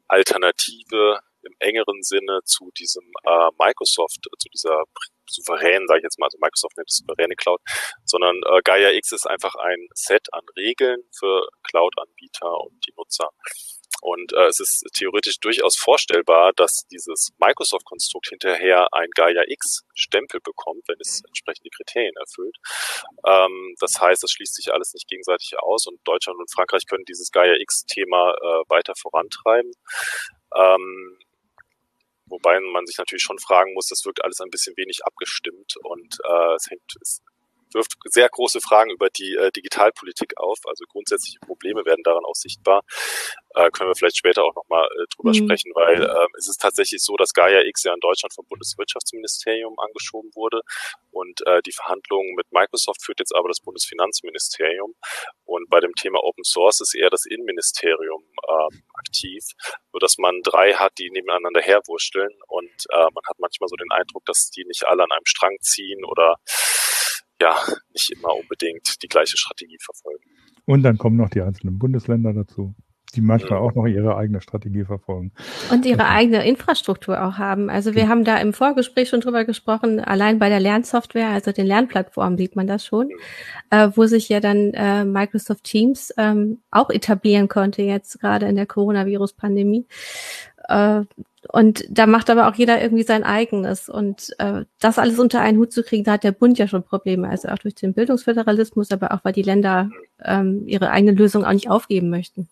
Alternative 0.07 1.19
im 1.49 1.55
engeren 1.59 2.01
Sinne 2.03 2.39
zu 2.45 2.69
diesem 2.77 3.03
äh, 3.23 3.49
Microsoft, 3.57 4.19
zu 4.37 4.49
dieser 4.49 4.83
souveränen, 5.29 5.87
sage 5.87 5.99
ich 5.99 6.03
jetzt 6.03 6.19
mal, 6.19 6.25
also 6.25 6.37
Microsoft 6.41 6.77
nennt 6.77 6.89
es 6.89 6.97
souveräne 6.97 7.35
Cloud, 7.35 7.61
sondern 8.05 8.35
äh, 8.45 8.61
Gaia 8.63 8.91
X 8.91 9.11
ist 9.11 9.27
einfach 9.27 9.55
ein 9.55 9.87
Set 9.93 10.27
an 10.33 10.43
Regeln 10.55 11.03
für 11.17 11.47
Cloud-Anbieter 11.63 12.51
und 12.61 12.85
die 12.85 12.93
Nutzer. 12.97 13.29
Und 14.01 14.31
äh, 14.33 14.47
es 14.47 14.59
ist 14.59 14.85
theoretisch 14.93 15.39
durchaus 15.39 15.75
vorstellbar, 15.75 16.53
dass 16.55 16.85
dieses 16.89 17.31
Microsoft-Konstrukt 17.37 18.29
hinterher 18.29 18.87
ein 18.93 19.09
Gaia 19.13 19.43
X-Stempel 19.45 20.39
bekommt, 20.39 20.87
wenn 20.87 20.95
es 20.99 21.21
entsprechende 21.27 21.69
Kriterien 21.69 22.15
erfüllt. 22.15 22.55
Ähm, 23.25 23.75
das 23.79 23.99
heißt, 23.99 24.23
es 24.23 24.31
schließt 24.31 24.55
sich 24.55 24.71
alles 24.71 24.93
nicht 24.93 25.07
gegenseitig 25.07 25.57
aus 25.59 25.85
und 25.87 25.99
Deutschland 26.05 26.39
und 26.39 26.51
Frankreich 26.51 26.85
können 26.87 27.03
dieses 27.05 27.31
Gaia 27.31 27.55
X-Thema 27.59 28.31
äh, 28.31 28.69
weiter 28.69 28.93
vorantreiben. 28.95 29.71
Ähm, 30.55 31.17
wobei 32.29 32.59
man 32.59 32.85
sich 32.85 32.97
natürlich 32.97 33.23
schon 33.23 33.39
fragen 33.39 33.73
muss, 33.73 33.87
das 33.87 34.05
wirkt 34.05 34.23
alles 34.23 34.39
ein 34.41 34.49
bisschen 34.49 34.75
wenig 34.77 35.01
abgestimmt 35.03 35.73
und 35.83 36.17
äh, 36.23 36.55
es 36.55 36.69
hängt, 36.69 36.93
es 37.01 37.21
wirft 37.73 37.93
sehr 38.05 38.29
große 38.29 38.61
Fragen 38.61 38.91
über 38.91 39.09
die 39.09 39.35
äh, 39.35 39.51
Digitalpolitik 39.51 40.37
auf. 40.37 40.59
Also 40.65 40.85
grundsätzliche 40.87 41.39
Probleme 41.39 41.85
werden 41.85 42.03
daran 42.03 42.23
auch 42.25 42.35
sichtbar. 42.35 42.83
Äh, 43.55 43.71
können 43.71 43.89
wir 43.89 43.95
vielleicht 43.95 44.17
später 44.17 44.43
auch 44.43 44.53
nochmal 44.55 44.85
äh, 44.85 45.05
drüber 45.15 45.31
mhm. 45.31 45.45
sprechen, 45.45 45.71
weil 45.73 46.03
äh, 46.03 46.27
es 46.37 46.47
ist 46.47 46.61
tatsächlich 46.61 47.01
so, 47.01 47.15
dass 47.17 47.33
Gaia 47.33 47.61
X 47.61 47.83
ja 47.83 47.93
in 47.93 47.99
Deutschland 47.99 48.33
vom 48.33 48.45
Bundeswirtschaftsministerium 48.47 49.77
angeschoben 49.79 50.29
wurde 50.35 50.61
und 51.11 51.45
äh, 51.47 51.61
die 51.65 51.71
Verhandlungen 51.71 52.35
mit 52.35 52.51
Microsoft 52.51 53.03
führt 53.03 53.19
jetzt 53.19 53.35
aber 53.35 53.47
das 53.47 53.59
Bundesfinanzministerium 53.61 54.93
und 55.45 55.69
bei 55.69 55.79
dem 55.79 55.95
Thema 55.95 56.19
Open 56.23 56.43
Source 56.43 56.81
ist 56.81 56.95
eher 56.95 57.09
das 57.09 57.25
Innenministerium 57.25 58.23
äh, 58.47 58.77
aktiv, 58.93 59.43
nur 59.91 59.99
dass 59.99 60.17
man 60.19 60.41
drei 60.43 60.73
hat, 60.73 60.93
die 60.99 61.09
nebeneinander 61.09 61.61
herwursteln 61.61 62.31
und 62.47 62.85
äh, 62.91 62.97
man 62.97 63.23
hat 63.27 63.39
manchmal 63.39 63.67
so 63.67 63.75
den 63.75 63.91
Eindruck, 63.91 64.25
dass 64.25 64.51
die 64.51 64.63
nicht 64.65 64.85
alle 64.87 65.03
an 65.03 65.11
einem 65.11 65.25
Strang 65.25 65.57
ziehen 65.61 66.05
oder 66.05 66.35
ja 67.41 67.55
nicht 67.93 68.11
immer 68.11 68.35
unbedingt 68.35 69.01
die 69.01 69.07
gleiche 69.07 69.37
Strategie 69.37 69.77
verfolgen. 69.79 70.23
Und 70.65 70.83
dann 70.83 70.97
kommen 70.97 71.17
noch 71.17 71.29
die 71.29 71.41
einzelnen 71.41 71.79
Bundesländer 71.79 72.31
dazu, 72.33 72.75
die 73.15 73.21
manchmal 73.21 73.59
ja. 73.59 73.65
auch 73.65 73.73
noch 73.73 73.87
ihre 73.87 74.15
eigene 74.17 74.39
Strategie 74.39 74.85
verfolgen. 74.85 75.31
Und 75.71 75.85
ihre 75.85 76.03
okay. 76.03 76.11
eigene 76.11 76.47
Infrastruktur 76.47 77.23
auch 77.25 77.39
haben. 77.39 77.69
Also 77.69 77.95
wir 77.95 78.03
ja. 78.03 78.07
haben 78.07 78.23
da 78.23 78.37
im 78.37 78.53
Vorgespräch 78.53 79.09
schon 79.09 79.21
drüber 79.21 79.45
gesprochen, 79.45 79.99
allein 79.99 80.37
bei 80.37 80.49
der 80.49 80.59
Lernsoftware, 80.59 81.29
also 81.29 81.51
den 81.51 81.65
Lernplattformen 81.65 82.37
sieht 82.37 82.55
man 82.55 82.67
das 82.67 82.85
schon, 82.85 83.09
äh, 83.71 83.89
wo 83.95 84.05
sich 84.05 84.29
ja 84.29 84.39
dann 84.39 84.73
äh, 84.75 85.05
Microsoft 85.05 85.63
Teams 85.63 86.13
ähm, 86.17 86.59
auch 86.69 86.91
etablieren 86.91 87.47
konnte 87.47 87.81
jetzt 87.81 88.19
gerade 88.19 88.45
in 88.45 88.55
der 88.55 88.67
Coronavirus-Pandemie. 88.67 89.87
Äh, 90.67 91.01
und 91.47 91.85
da 91.89 92.05
macht 92.05 92.29
aber 92.29 92.47
auch 92.47 92.55
jeder 92.55 92.81
irgendwie 92.81 93.03
sein 93.03 93.23
eigenes. 93.23 93.89
Und 93.89 94.35
äh, 94.39 94.65
das 94.79 94.99
alles 94.99 95.19
unter 95.19 95.41
einen 95.41 95.57
Hut 95.57 95.71
zu 95.71 95.83
kriegen, 95.83 96.03
da 96.03 96.13
hat 96.13 96.23
der 96.23 96.31
Bund 96.31 96.57
ja 96.57 96.67
schon 96.67 96.83
Probleme. 96.83 97.29
Also 97.29 97.47
auch 97.49 97.57
durch 97.57 97.75
den 97.75 97.93
Bildungsföderalismus, 97.93 98.91
aber 98.91 99.13
auch 99.13 99.23
weil 99.23 99.33
die 99.33 99.41
Länder 99.41 99.89
ähm, 100.23 100.67
ihre 100.67 100.91
eigene 100.91 101.13
Lösung 101.13 101.45
auch 101.45 101.53
nicht 101.53 101.69
aufgeben 101.69 102.09
möchten. 102.09 102.49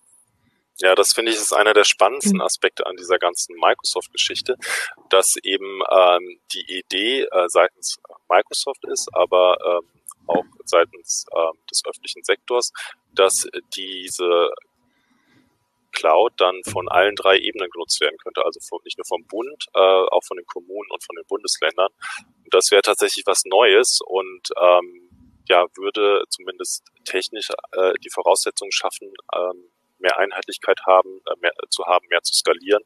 Ja, 0.79 0.93
das 0.93 1.13
finde 1.13 1.31
ich 1.31 1.37
ist 1.37 1.53
einer 1.53 1.73
der 1.73 1.83
spannendsten 1.83 2.35
mhm. 2.35 2.41
Aspekte 2.41 2.85
an 2.85 2.95
dieser 2.97 3.17
ganzen 3.17 3.55
Microsoft-Geschichte, 3.55 4.55
dass 5.09 5.35
eben 5.41 5.81
ähm, 5.89 6.39
die 6.53 6.79
Idee 6.79 7.23
äh, 7.23 7.47
seitens 7.47 7.97
Microsoft 8.29 8.85
ist, 8.85 9.09
aber 9.13 9.57
ähm, 9.65 9.89
auch 10.27 10.45
seitens 10.65 11.25
ähm, 11.35 11.57
des 11.71 11.81
öffentlichen 11.85 12.23
Sektors, 12.23 12.71
dass 13.13 13.47
diese 13.75 14.49
Cloud 15.97 16.33
dann 16.37 16.61
von 16.71 16.87
allen 16.89 17.15
drei 17.15 17.37
Ebenen 17.37 17.69
genutzt 17.71 17.99
werden 18.01 18.17
könnte. 18.17 18.45
Also 18.45 18.59
von, 18.59 18.79
nicht 18.85 18.97
nur 18.97 19.05
vom 19.05 19.25
Bund, 19.25 19.65
äh, 19.73 19.79
auch 19.79 20.23
von 20.23 20.37
den 20.37 20.45
Kommunen 20.45 20.89
und 20.91 21.03
von 21.03 21.15
den 21.15 21.25
Bundesländern. 21.27 21.89
Und 22.43 22.53
das 22.53 22.69
wäre 22.71 22.83
tatsächlich 22.83 23.25
was 23.25 23.43
Neues 23.45 23.99
und 24.05 24.49
ähm, 24.61 25.09
ja, 25.49 25.65
würde 25.75 26.23
zumindest 26.29 26.83
technisch 27.05 27.49
äh, 27.71 27.93
die 28.03 28.09
Voraussetzungen 28.09 28.71
schaffen, 28.71 29.11
ähm, 29.33 29.71
mehr 29.99 30.17
Einheitlichkeit 30.17 30.79
haben, 30.85 31.21
äh, 31.25 31.35
mehr 31.41 31.53
zu 31.69 31.85
haben, 31.85 32.05
mehr 32.09 32.21
zu 32.21 32.33
skalieren 32.33 32.83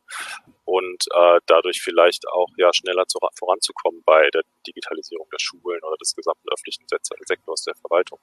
und 0.63 1.05
äh, 1.13 1.39
dadurch 1.47 1.81
vielleicht 1.81 2.27
auch 2.29 2.47
ja 2.57 2.71
schneller 2.73 3.05
zu, 3.07 3.19
voranzukommen 3.37 4.01
bei 4.05 4.29
der 4.29 4.43
Digitalisierung 4.65 5.27
der 5.31 5.39
Schulen 5.39 5.83
oder 5.83 5.97
des 5.97 6.15
gesamten 6.15 6.47
öffentlichen 6.49 6.85
Sektors 6.87 7.63
der 7.63 7.75
Verwaltung. 7.75 8.19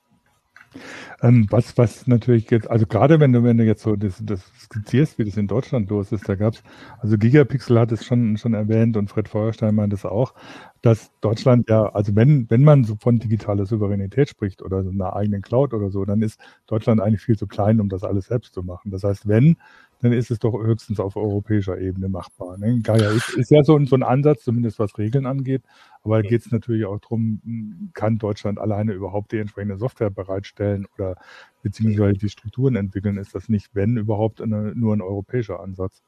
Ähm, 1.22 1.46
was, 1.50 1.76
was 1.78 2.06
natürlich 2.06 2.50
jetzt, 2.50 2.70
also 2.70 2.86
gerade 2.86 3.20
wenn 3.20 3.32
du, 3.32 3.42
wenn 3.44 3.56
du 3.58 3.64
jetzt 3.64 3.82
so 3.82 3.96
das, 3.96 4.20
das 4.24 4.40
skizzierst, 4.60 5.18
wie 5.18 5.24
das 5.24 5.36
in 5.36 5.48
Deutschland 5.48 5.90
los 5.90 6.12
ist, 6.12 6.28
da 6.28 6.34
gab's, 6.34 6.62
also 7.00 7.18
Gigapixel 7.18 7.78
hat 7.78 7.92
es 7.92 8.04
schon, 8.04 8.36
schon 8.36 8.54
erwähnt 8.54 8.96
und 8.96 9.08
Fred 9.08 9.28
Feuerstein 9.28 9.74
meint 9.74 9.92
es 9.92 10.04
auch, 10.04 10.34
dass 10.82 11.10
Deutschland 11.20 11.68
ja, 11.68 11.86
also 11.92 12.14
wenn, 12.14 12.48
wenn 12.50 12.62
man 12.62 12.84
so 12.84 12.96
von 13.00 13.18
digitaler 13.18 13.66
Souveränität 13.66 14.28
spricht 14.28 14.62
oder 14.62 14.84
so 14.84 14.90
einer 14.90 15.16
eigenen 15.16 15.42
Cloud 15.42 15.74
oder 15.74 15.90
so, 15.90 16.04
dann 16.04 16.22
ist 16.22 16.40
Deutschland 16.66 17.00
eigentlich 17.00 17.22
viel 17.22 17.36
zu 17.36 17.46
klein, 17.46 17.80
um 17.80 17.88
das 17.88 18.04
alles 18.04 18.26
selbst 18.26 18.54
zu 18.54 18.62
machen. 18.62 18.90
Das 18.90 19.02
heißt, 19.04 19.26
wenn, 19.26 19.56
dann 20.00 20.12
ist 20.12 20.30
es 20.30 20.38
doch 20.38 20.52
höchstens 20.52 21.00
auf 21.00 21.16
europäischer 21.16 21.78
Ebene 21.78 22.08
machbar. 22.08 22.56
Ne? 22.58 22.80
Gaia 22.82 23.10
ist, 23.10 23.30
ist 23.30 23.50
ja 23.50 23.62
so 23.64 23.76
ein, 23.76 23.86
so 23.86 23.96
ein 23.96 24.02
Ansatz, 24.02 24.44
zumindest 24.44 24.78
was 24.78 24.96
Regeln 24.98 25.26
angeht, 25.26 25.62
aber 26.02 26.22
da 26.22 26.28
geht 26.28 26.46
es 26.46 26.52
natürlich 26.52 26.84
auch 26.84 26.98
darum, 27.00 27.90
kann 27.94 28.18
Deutschland 28.18 28.58
alleine 28.58 28.92
überhaupt 28.92 29.32
die 29.32 29.38
entsprechende 29.38 29.78
Software 29.78 30.10
bereitstellen 30.10 30.86
oder 30.96 31.16
beziehungsweise 31.62 32.18
die 32.18 32.28
Strukturen 32.28 32.76
entwickeln? 32.76 33.18
Ist 33.18 33.34
das 33.34 33.48
nicht, 33.48 33.74
wenn 33.74 33.96
überhaupt, 33.96 34.40
eine, 34.40 34.74
nur 34.74 34.94
ein 34.94 35.02
europäischer 35.02 35.60
Ansatz? 35.60 36.02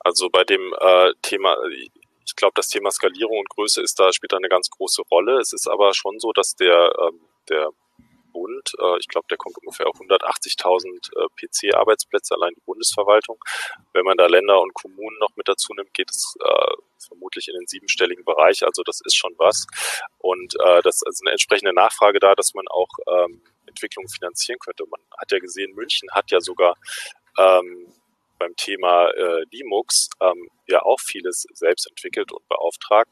Also 0.00 0.28
bei 0.30 0.44
dem 0.44 0.60
äh, 0.80 1.12
Thema, 1.22 1.56
ich 2.24 2.36
glaube, 2.36 2.52
das 2.56 2.68
Thema 2.68 2.90
Skalierung 2.90 3.38
und 3.38 3.48
Größe 3.50 3.82
ist 3.82 4.00
da, 4.00 4.12
spielt 4.12 4.32
da 4.32 4.38
eine 4.38 4.48
ganz 4.48 4.70
große 4.70 5.02
Rolle. 5.10 5.38
Es 5.40 5.52
ist 5.52 5.68
aber 5.68 5.94
schon 5.94 6.18
so, 6.18 6.32
dass 6.32 6.56
der, 6.56 6.92
ähm, 7.06 7.20
der 7.48 7.68
Bund. 8.30 8.72
Äh, 8.78 8.98
ich 8.98 9.08
glaube, 9.08 9.26
der 9.30 9.38
kommt 9.38 9.56
ungefähr 9.58 9.86
auf 9.86 9.96
180.000 10.00 10.88
äh, 10.88 11.28
PC-Arbeitsplätze, 11.36 12.34
allein 12.34 12.54
die 12.54 12.62
Bundesverwaltung. 12.62 13.38
Wenn 13.92 14.04
man 14.04 14.16
da 14.16 14.26
Länder 14.26 14.60
und 14.60 14.74
Kommunen 14.74 15.18
noch 15.18 15.34
mit 15.36 15.48
dazu 15.48 15.72
nimmt, 15.74 15.92
geht 15.94 16.10
es 16.10 16.36
äh, 16.40 16.74
vermutlich 16.98 17.48
in 17.48 17.54
den 17.54 17.66
siebenstelligen 17.66 18.24
Bereich. 18.24 18.64
Also 18.64 18.82
das 18.82 19.00
ist 19.04 19.16
schon 19.16 19.34
was. 19.38 19.66
Und 20.18 20.54
das 20.84 21.00
ist 21.02 21.22
eine 21.22 21.32
entsprechende 21.32 21.72
Nachfrage 21.72 22.20
da, 22.20 22.34
dass 22.34 22.52
man 22.54 22.66
auch 22.68 22.88
ähm, 23.08 23.42
Entwicklungen 23.66 24.08
finanzieren 24.08 24.58
könnte. 24.58 24.84
Man 24.90 25.00
hat 25.18 25.32
ja 25.32 25.38
gesehen, 25.38 25.74
München 25.74 26.08
hat 26.12 26.30
ja 26.30 26.40
sogar 26.40 26.76
ähm, 27.38 27.92
beim 28.38 28.56
Thema 28.56 29.08
äh, 29.10 29.44
Linux 29.52 30.08
ähm, 30.20 30.48
ja 30.66 30.82
auch 30.82 30.98
vieles 30.98 31.46
selbst 31.52 31.86
entwickelt 31.88 32.32
und 32.32 32.46
beauftragt. 32.48 33.10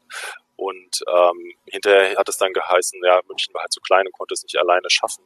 Und 0.59 1.03
ähm, 1.07 1.53
hinterher 1.67 2.17
hat 2.17 2.27
es 2.27 2.37
dann 2.37 2.51
geheißen, 2.51 2.99
ja, 3.05 3.21
München 3.29 3.53
war 3.53 3.61
halt 3.61 3.71
zu 3.71 3.79
klein 3.79 4.05
und 4.05 4.11
konnte 4.11 4.33
es 4.33 4.43
nicht 4.43 4.57
alleine 4.57 4.89
schaffen. 4.89 5.23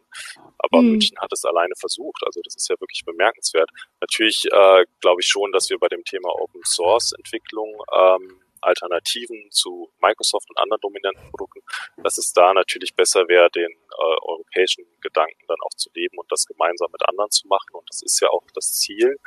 Aber 0.60 0.80
mhm. 0.80 0.92
München 0.92 1.18
hat 1.20 1.34
es 1.34 1.44
alleine 1.44 1.74
versucht. 1.76 2.22
Also 2.24 2.40
das 2.44 2.56
ist 2.56 2.70
ja 2.70 2.80
wirklich 2.80 3.04
bemerkenswert. 3.04 3.68
Natürlich 4.00 4.46
äh, 4.46 4.86
glaube 5.02 5.22
ich 5.22 5.28
schon, 5.28 5.52
dass 5.52 5.72
wir 5.72 5.80
bei 5.80 5.88
dem 5.88 6.04
Thema 6.04 6.30
Open 6.30 6.62
Source 6.64 7.14
Entwicklung 7.14 7.82
ähm, 7.92 8.42
Alternativen 8.62 9.50
zu 9.50 9.92
Microsoft 10.00 10.48
und 10.52 10.60
anderen 10.60 10.82
dominanten 10.82 11.28
Produkten, 11.32 11.62
dass 11.98 12.20
es 12.20 12.32
da 12.32 12.54
natürlich 12.54 12.94
besser 12.96 13.28
wäre, 13.28 13.50
den 13.50 13.72
äh, 13.72 14.16
europäischen 14.22 14.86
Gedanken 15.02 15.48
dann 15.48 15.58
auch 15.66 15.74
zu 15.76 15.90
leben 15.96 16.16
und 16.20 16.32
das 16.32 16.46
gemeinsam 16.46 16.92
mit 16.92 17.02
anderen 17.10 17.32
zu 17.32 17.48
machen. 17.48 17.72
Und 17.74 17.90
das 17.90 18.04
ist 18.04 18.22
ja 18.22 18.30
auch 18.30 18.44
das 18.54 18.80
Ziel. 18.80 19.18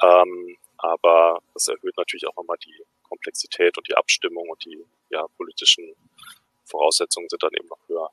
Ähm, 0.00 0.56
aber 0.78 1.40
das 1.52 1.66
erhöht 1.66 1.96
natürlich 1.96 2.28
auch 2.28 2.36
nochmal 2.36 2.58
die 2.64 2.80
Komplexität 3.12 3.76
und 3.76 3.86
die 3.88 3.96
Abstimmung 3.96 4.48
und 4.48 4.64
die 4.64 4.82
ja, 5.10 5.26
politischen 5.36 5.84
Voraussetzungen 6.64 7.28
sind 7.28 7.42
dann 7.42 7.52
eben 7.58 7.68
noch 7.68 7.88
höher. 7.88 8.08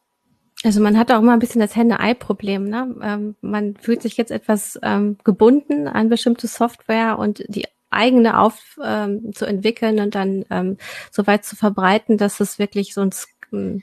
Also 0.63 0.81
man 0.81 0.97
hat 0.97 1.09
auch 1.11 1.19
immer 1.19 1.31
ein 1.31 1.39
bisschen 1.39 1.61
das 1.61 1.75
Henne-Ei-Problem. 1.75 2.65
Ne? 2.65 2.95
Ähm, 3.01 3.35
man 3.39 3.77
fühlt 3.77 4.01
sich 4.01 4.17
jetzt 4.17 4.31
etwas 4.31 4.77
ähm, 4.83 5.17
gebunden 5.23 5.87
an 5.87 6.09
bestimmte 6.09 6.47
Software 6.47 7.17
und 7.17 7.43
die 7.47 7.65
eigene 7.89 8.39
auf 8.39 8.77
ähm, 8.83 9.33
zu 9.33 9.45
entwickeln 9.45 9.99
und 9.99 10.15
dann 10.15 10.45
ähm, 10.49 10.77
so 11.11 11.25
weit 11.27 11.45
zu 11.45 11.55
verbreiten, 11.55 12.17
dass 12.17 12.41
es 12.41 12.59
wirklich 12.59 12.93
so 12.93 13.01
ein 13.01 13.11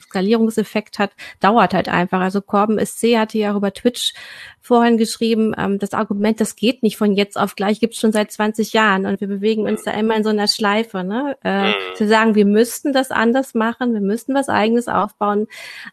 Skalierungseffekt 0.01 0.99
hat, 0.99 1.13
dauert 1.41 1.75
halt 1.75 1.89
einfach. 1.89 2.21
Also 2.21 2.41
Corben 2.41 2.85
SC 2.85 3.17
hatte 3.17 3.39
ja 3.39 3.53
auch 3.53 3.57
über 3.57 3.73
Twitch 3.73 4.15
vorhin 4.61 4.99
geschrieben, 4.99 5.55
ähm, 5.57 5.79
das 5.79 5.93
Argument, 5.93 6.41
das 6.41 6.57
geht 6.57 6.83
nicht 6.83 6.97
von 6.97 7.15
jetzt 7.15 7.39
auf 7.39 7.55
gleich, 7.55 7.79
gibt 7.79 7.95
es 7.95 8.01
schon 8.01 8.13
seit 8.13 8.33
20 8.33 8.73
Jahren 8.73 9.07
und 9.07 9.21
wir 9.21 9.29
bewegen 9.29 9.63
uns 9.63 9.85
da 9.85 9.93
immer 9.93 10.17
in 10.17 10.25
so 10.25 10.31
einer 10.31 10.49
Schleife. 10.49 11.05
Ne? 11.05 11.37
Äh, 11.43 11.73
zu 11.97 12.05
mhm. 12.05 12.09
sagen, 12.09 12.35
wir 12.35 12.47
müssten 12.47 12.93
das 12.93 13.11
anders 13.11 13.55
machen, 13.55 13.95
wir 13.95 14.01
müssten 14.01 14.35
was 14.35 14.49
eigenes 14.49 14.89
aufbauen, 14.89 15.47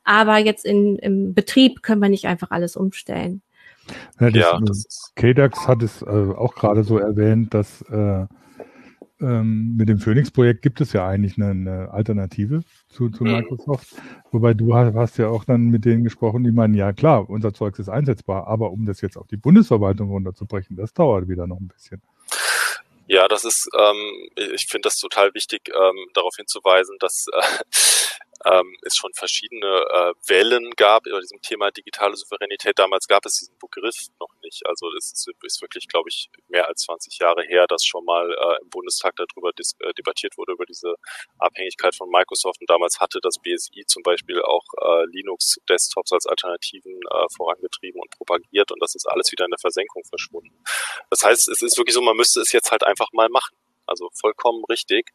aber 0.03 0.37
jetzt 0.37 0.65
in, 0.65 0.97
im 0.97 1.33
Betrieb 1.33 1.83
können 1.83 2.01
wir 2.01 2.09
nicht 2.09 2.25
einfach 2.25 2.51
alles 2.51 2.75
umstellen. 2.75 3.41
Ja, 4.19 4.29
das, 4.29 4.35
ja, 4.35 4.59
das 4.61 5.11
KDAX 5.15 5.67
hat 5.67 5.83
es 5.83 6.01
äh, 6.01 6.05
auch 6.05 6.55
gerade 6.55 6.83
so 6.83 6.97
erwähnt, 6.97 7.53
dass 7.53 7.81
äh, 7.83 8.25
ähm, 9.23 9.75
mit 9.77 9.87
dem 9.89 9.99
Phoenix-Projekt 9.99 10.61
gibt 10.61 10.81
es 10.81 10.91
ja 10.91 11.07
eigentlich 11.07 11.37
eine, 11.37 11.51
eine 11.51 11.91
Alternative 11.91 12.63
zu, 12.89 13.09
zu 13.09 13.23
mhm. 13.23 13.31
Microsoft. 13.31 13.95
Wobei 14.31 14.53
du 14.53 14.75
hast, 14.75 14.93
hast, 14.93 15.17
ja 15.17 15.29
auch 15.29 15.45
dann 15.45 15.69
mit 15.69 15.85
denen 15.85 16.03
gesprochen, 16.03 16.43
die 16.43 16.51
meinen, 16.51 16.73
ja 16.73 16.91
klar, 16.91 17.29
unser 17.29 17.53
Zeugs 17.53 17.79
ist 17.79 17.89
einsetzbar, 17.89 18.47
aber 18.47 18.71
um 18.71 18.85
das 18.85 19.01
jetzt 19.01 19.17
auf 19.17 19.27
die 19.27 19.37
Bundesverwaltung 19.37 20.09
runterzubrechen, 20.09 20.75
das 20.75 20.93
dauert 20.93 21.29
wieder 21.29 21.47
noch 21.47 21.59
ein 21.59 21.69
bisschen. 21.69 22.01
Ja, 23.07 23.27
das 23.27 23.45
ist, 23.45 23.69
ähm, 23.77 24.29
ich 24.53 24.67
finde 24.67 24.87
das 24.87 24.97
total 24.97 25.33
wichtig, 25.33 25.69
ähm, 25.69 26.07
darauf 26.13 26.35
hinzuweisen, 26.35 26.97
dass 26.99 27.27
äh, 27.27 27.41
ähm, 28.45 28.75
es 28.83 28.95
schon 28.95 29.11
verschiedene 29.13 29.65
äh, 29.67 30.13
Wellen 30.27 30.71
gab 30.75 31.07
über 31.07 31.19
diesem 31.19 31.41
Thema 31.41 31.71
digitale 31.71 32.15
Souveränität. 32.15 32.77
Damals 32.77 33.07
gab 33.07 33.25
es 33.25 33.39
diesen 33.39 33.57
Begriff 33.59 33.95
noch 34.19 34.33
nicht. 34.43 34.65
Also 34.65 34.91
es 34.97 35.11
ist, 35.11 35.29
ist 35.43 35.61
wirklich, 35.61 35.87
glaube 35.87 36.09
ich, 36.09 36.29
mehr 36.49 36.67
als 36.67 36.83
20 36.83 37.19
Jahre 37.19 37.43
her, 37.43 37.65
dass 37.67 37.85
schon 37.85 38.03
mal 38.05 38.29
äh, 38.31 38.61
im 38.61 38.69
Bundestag 38.69 39.15
darüber 39.15 39.51
dis, 39.53 39.75
äh, 39.79 39.93
debattiert 39.93 40.37
wurde, 40.37 40.53
über 40.53 40.65
diese 40.65 40.95
Abhängigkeit 41.39 41.95
von 41.95 42.09
Microsoft. 42.09 42.59
Und 42.59 42.69
damals 42.69 42.99
hatte 42.99 43.19
das 43.21 43.39
BSI 43.39 43.85
zum 43.87 44.03
Beispiel 44.03 44.41
auch 44.41 44.63
äh, 44.81 45.05
Linux-Desktops 45.05 46.11
als 46.11 46.25
Alternativen 46.25 46.99
äh, 47.09 47.25
vorangetrieben 47.35 48.01
und 48.01 48.11
propagiert. 48.11 48.71
Und 48.71 48.81
das 48.81 48.95
ist 48.95 49.05
alles 49.05 49.31
wieder 49.31 49.45
in 49.45 49.51
der 49.51 49.59
Versenkung 49.59 50.03
verschwunden. 50.03 50.63
Das 51.09 51.23
heißt, 51.23 51.47
es 51.49 51.61
ist 51.61 51.77
wirklich 51.77 51.93
so, 51.93 52.01
man 52.01 52.17
müsste 52.17 52.41
es 52.41 52.51
jetzt 52.51 52.71
halt 52.71 52.83
einfach 52.83 53.07
mal 53.13 53.29
machen. 53.29 53.55
Also 53.85 54.09
vollkommen 54.13 54.63
richtig. 54.69 55.11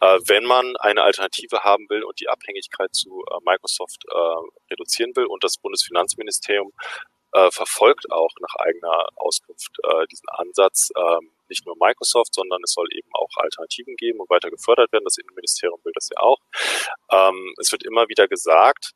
Äh, 0.00 0.18
wenn 0.26 0.44
man 0.44 0.76
eine 0.76 1.02
Alternative 1.02 1.60
haben 1.64 1.88
will 1.88 2.04
und 2.04 2.20
die 2.20 2.28
Abhängigkeit 2.28 2.94
zu 2.94 3.24
äh, 3.30 3.38
Microsoft 3.44 4.04
äh, 4.10 4.72
reduzieren 4.72 5.14
will 5.16 5.26
und 5.26 5.44
das 5.44 5.58
Bundesfinanzministerium 5.58 6.72
äh, 7.32 7.50
verfolgt 7.50 8.10
auch 8.10 8.30
nach 8.40 8.54
eigener 8.56 9.06
Auskunft 9.16 9.78
äh, 9.82 10.06
diesen 10.10 10.28
Ansatz, 10.28 10.90
äh, 10.94 11.18
nicht 11.48 11.66
nur 11.66 11.76
Microsoft, 11.78 12.34
sondern 12.34 12.60
es 12.64 12.72
soll 12.72 12.86
eben 12.92 13.10
auch 13.14 13.30
Alternativen 13.36 13.96
geben 13.96 14.20
und 14.20 14.30
weiter 14.30 14.50
gefördert 14.50 14.92
werden. 14.92 15.04
Das 15.04 15.18
Innenministerium 15.18 15.80
will 15.84 15.92
das 15.94 16.08
ja 16.10 16.22
auch. 16.22 16.38
Ähm, 17.10 17.54
es 17.58 17.72
wird 17.72 17.84
immer 17.84 18.08
wieder 18.08 18.28
gesagt, 18.28 18.92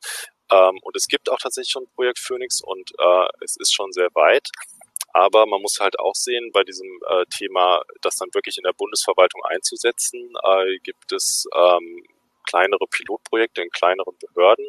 ähm, 0.51 0.79
und 0.83 0.97
es 0.97 1.07
gibt 1.09 1.31
auch 1.31 1.39
tatsächlich 1.39 1.73
schon 1.73 1.85
ein 1.85 1.95
Projekt 1.95 2.19
Phoenix 2.19 2.63
und 2.63 2.93
äh, 2.99 3.29
es 3.43 3.57
ist 3.57 3.75
schon 3.75 3.93
sehr 3.93 4.09
weit. 4.15 4.49
Aber 5.17 5.47
man 5.47 5.63
muss 5.63 5.81
halt 5.81 5.99
auch 5.99 6.15
sehen, 6.15 6.51
bei 6.53 6.63
diesem 6.63 7.01
äh, 7.09 7.25
Thema, 7.31 7.81
das 8.03 8.17
dann 8.17 8.29
wirklich 8.35 8.59
in 8.59 8.65
der 8.65 8.75
Bundesverwaltung 8.75 9.43
einzusetzen, 9.45 10.35
äh, 10.45 10.79
gibt 10.81 11.11
es 11.11 11.49
ähm, 11.55 12.05
kleinere 12.45 12.87
Pilotprojekte 12.87 13.63
in 13.63 13.71
kleineren 13.71 14.15
Behörden, 14.19 14.69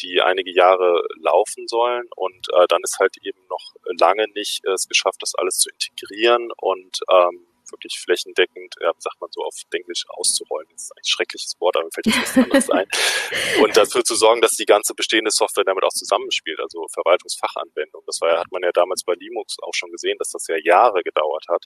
die 0.00 0.20
einige 0.20 0.50
Jahre 0.50 1.00
laufen 1.20 1.68
sollen. 1.68 2.08
Und 2.16 2.48
äh, 2.54 2.66
dann 2.68 2.80
ist 2.82 2.98
halt 2.98 3.18
eben 3.22 3.38
noch 3.48 3.72
lange 4.00 4.26
nicht 4.34 4.64
es 4.64 4.88
geschafft, 4.88 5.22
das 5.22 5.36
alles 5.36 5.58
zu 5.58 5.70
integrieren 5.70 6.50
und 6.56 6.98
ähm, 7.08 7.46
wirklich 7.72 7.98
flächendeckend, 7.98 8.74
ja, 8.80 8.92
sagt 8.98 9.20
man 9.20 9.30
so 9.32 9.42
auf 9.42 9.54
Englisch, 9.72 10.04
auszurollen. 10.08 10.66
Das 10.72 10.84
ist 10.84 10.92
ein 10.96 11.04
schreckliches 11.04 11.54
Wort, 11.60 11.76
aber 11.76 11.86
mir 11.86 11.90
fällt 11.92 12.06
jetzt 12.06 12.16
nichts 12.16 12.36
anderes 12.36 12.70
ein. 12.70 12.86
Und 13.62 13.76
dafür 13.76 14.04
zu 14.04 14.14
sorgen, 14.14 14.40
dass 14.40 14.52
die 14.52 14.66
ganze 14.66 14.94
bestehende 14.94 15.30
Software 15.30 15.64
damit 15.64 15.84
auch 15.84 15.92
zusammenspielt, 15.92 16.60
also 16.60 16.86
Verwaltungsfachanwendung. 16.92 18.02
Das 18.06 18.20
war 18.20 18.38
hat 18.38 18.50
man 18.52 18.62
ja 18.62 18.70
damals 18.72 19.02
bei 19.04 19.14
Linux 19.14 19.56
auch 19.62 19.74
schon 19.74 19.90
gesehen, 19.90 20.16
dass 20.18 20.30
das 20.30 20.46
ja 20.48 20.56
Jahre 20.62 21.02
gedauert 21.02 21.44
hat, 21.48 21.64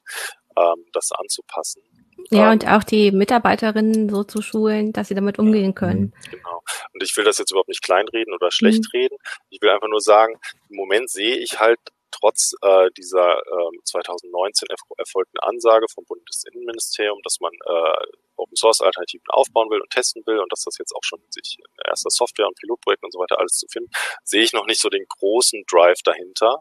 ähm, 0.57 0.85
das 0.93 1.11
anzupassen. 1.13 1.83
Ja, 2.31 2.47
ähm, 2.47 2.53
und 2.53 2.69
auch 2.69 2.85
die 2.85 3.11
Mitarbeiterinnen 3.11 4.09
so 4.09 4.25
zu 4.25 4.43
schulen, 4.43 4.93
dass 4.93 5.09
sie 5.09 5.15
damit 5.15 5.39
umgehen 5.39 5.75
können. 5.75 6.13
Genau. 6.31 6.63
Und 6.93 7.03
ich 7.03 7.17
will 7.17 7.25
das 7.25 7.39
jetzt 7.39 7.51
überhaupt 7.51 7.69
nicht 7.69 7.83
kleinreden 7.83 8.35
oder 8.35 8.51
schlecht 8.51 8.85
mhm. 8.93 8.99
reden. 8.99 9.17
Ich 9.51 9.61
will 9.61 9.71
einfach 9.71 9.89
nur 9.89 10.01
sagen, 10.01 10.35
im 10.69 10.77
Moment 10.77 11.11
sehe 11.11 11.37
ich 11.37 11.59
halt 11.59 11.79
trotz 12.13 12.53
äh, 12.63 12.89
dieser 12.97 13.39
äh, 13.39 13.79
2019 13.85 14.69
erf 14.71 14.81
erfolgten 14.99 15.39
Ansage 15.41 15.87
vom 15.93 16.05
Bundesinnenministerium, 16.05 17.19
dass 17.25 17.41
man 17.41 17.53
äh, 17.53 18.07
Open 18.37 18.57
Source 18.57 18.81
Alternativen 18.81 19.27
aufbauen 19.29 19.71
will 19.71 19.81
und 19.81 19.91
testen 19.91 20.23
will 20.27 20.39
und 20.39 20.51
dass 20.53 20.65
das 20.65 20.79
jetzt 20.79 20.95
auch 20.95 21.05
schon 21.05 21.21
sich 21.31 21.59
in 21.59 21.65
erster 21.87 22.11
Software 22.11 22.47
und 22.47 22.57
Pilotprojekten 22.59 23.07
und 23.07 23.13
so 23.13 23.19
weiter 23.19 23.39
alles 23.39 23.53
zu 23.53 23.67
finden, 23.71 23.91
sehe 24.25 24.43
ich 24.43 24.53
noch 24.53 24.67
nicht 24.67 24.81
so 24.81 24.89
den 24.89 25.07
großen 25.09 25.65
Drive 25.71 26.03
dahinter. 26.05 26.59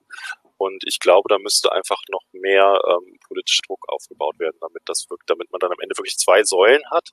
Und 0.57 0.83
ich 0.85 0.99
glaube, 0.99 1.27
da 1.27 1.39
müsste 1.39 1.71
einfach 1.71 1.99
noch 2.09 2.21
mehr 2.33 2.79
ähm, 2.85 3.17
politischer 3.27 3.63
Druck 3.67 3.83
aufgebaut 3.89 4.37
werden, 4.37 4.57
damit 4.61 4.83
das 4.85 5.07
wirkt, 5.09 5.27
damit 5.27 5.51
man 5.51 5.59
dann 5.59 5.71
am 5.71 5.79
Ende 5.81 5.97
wirklich 5.97 6.17
zwei 6.17 6.43
Säulen 6.43 6.83
hat 6.91 7.09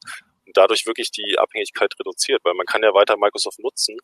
und 0.49 0.57
dadurch 0.57 0.87
wirklich 0.87 1.13
die 1.13 1.39
Abhängigkeit 1.39 1.93
reduziert, 2.01 2.41
weil 2.43 2.55
man 2.55 2.67
kann 2.67 2.83
ja 2.83 2.95
weiter 2.95 3.17
Microsoft 3.19 3.59
nutzen, 3.59 3.97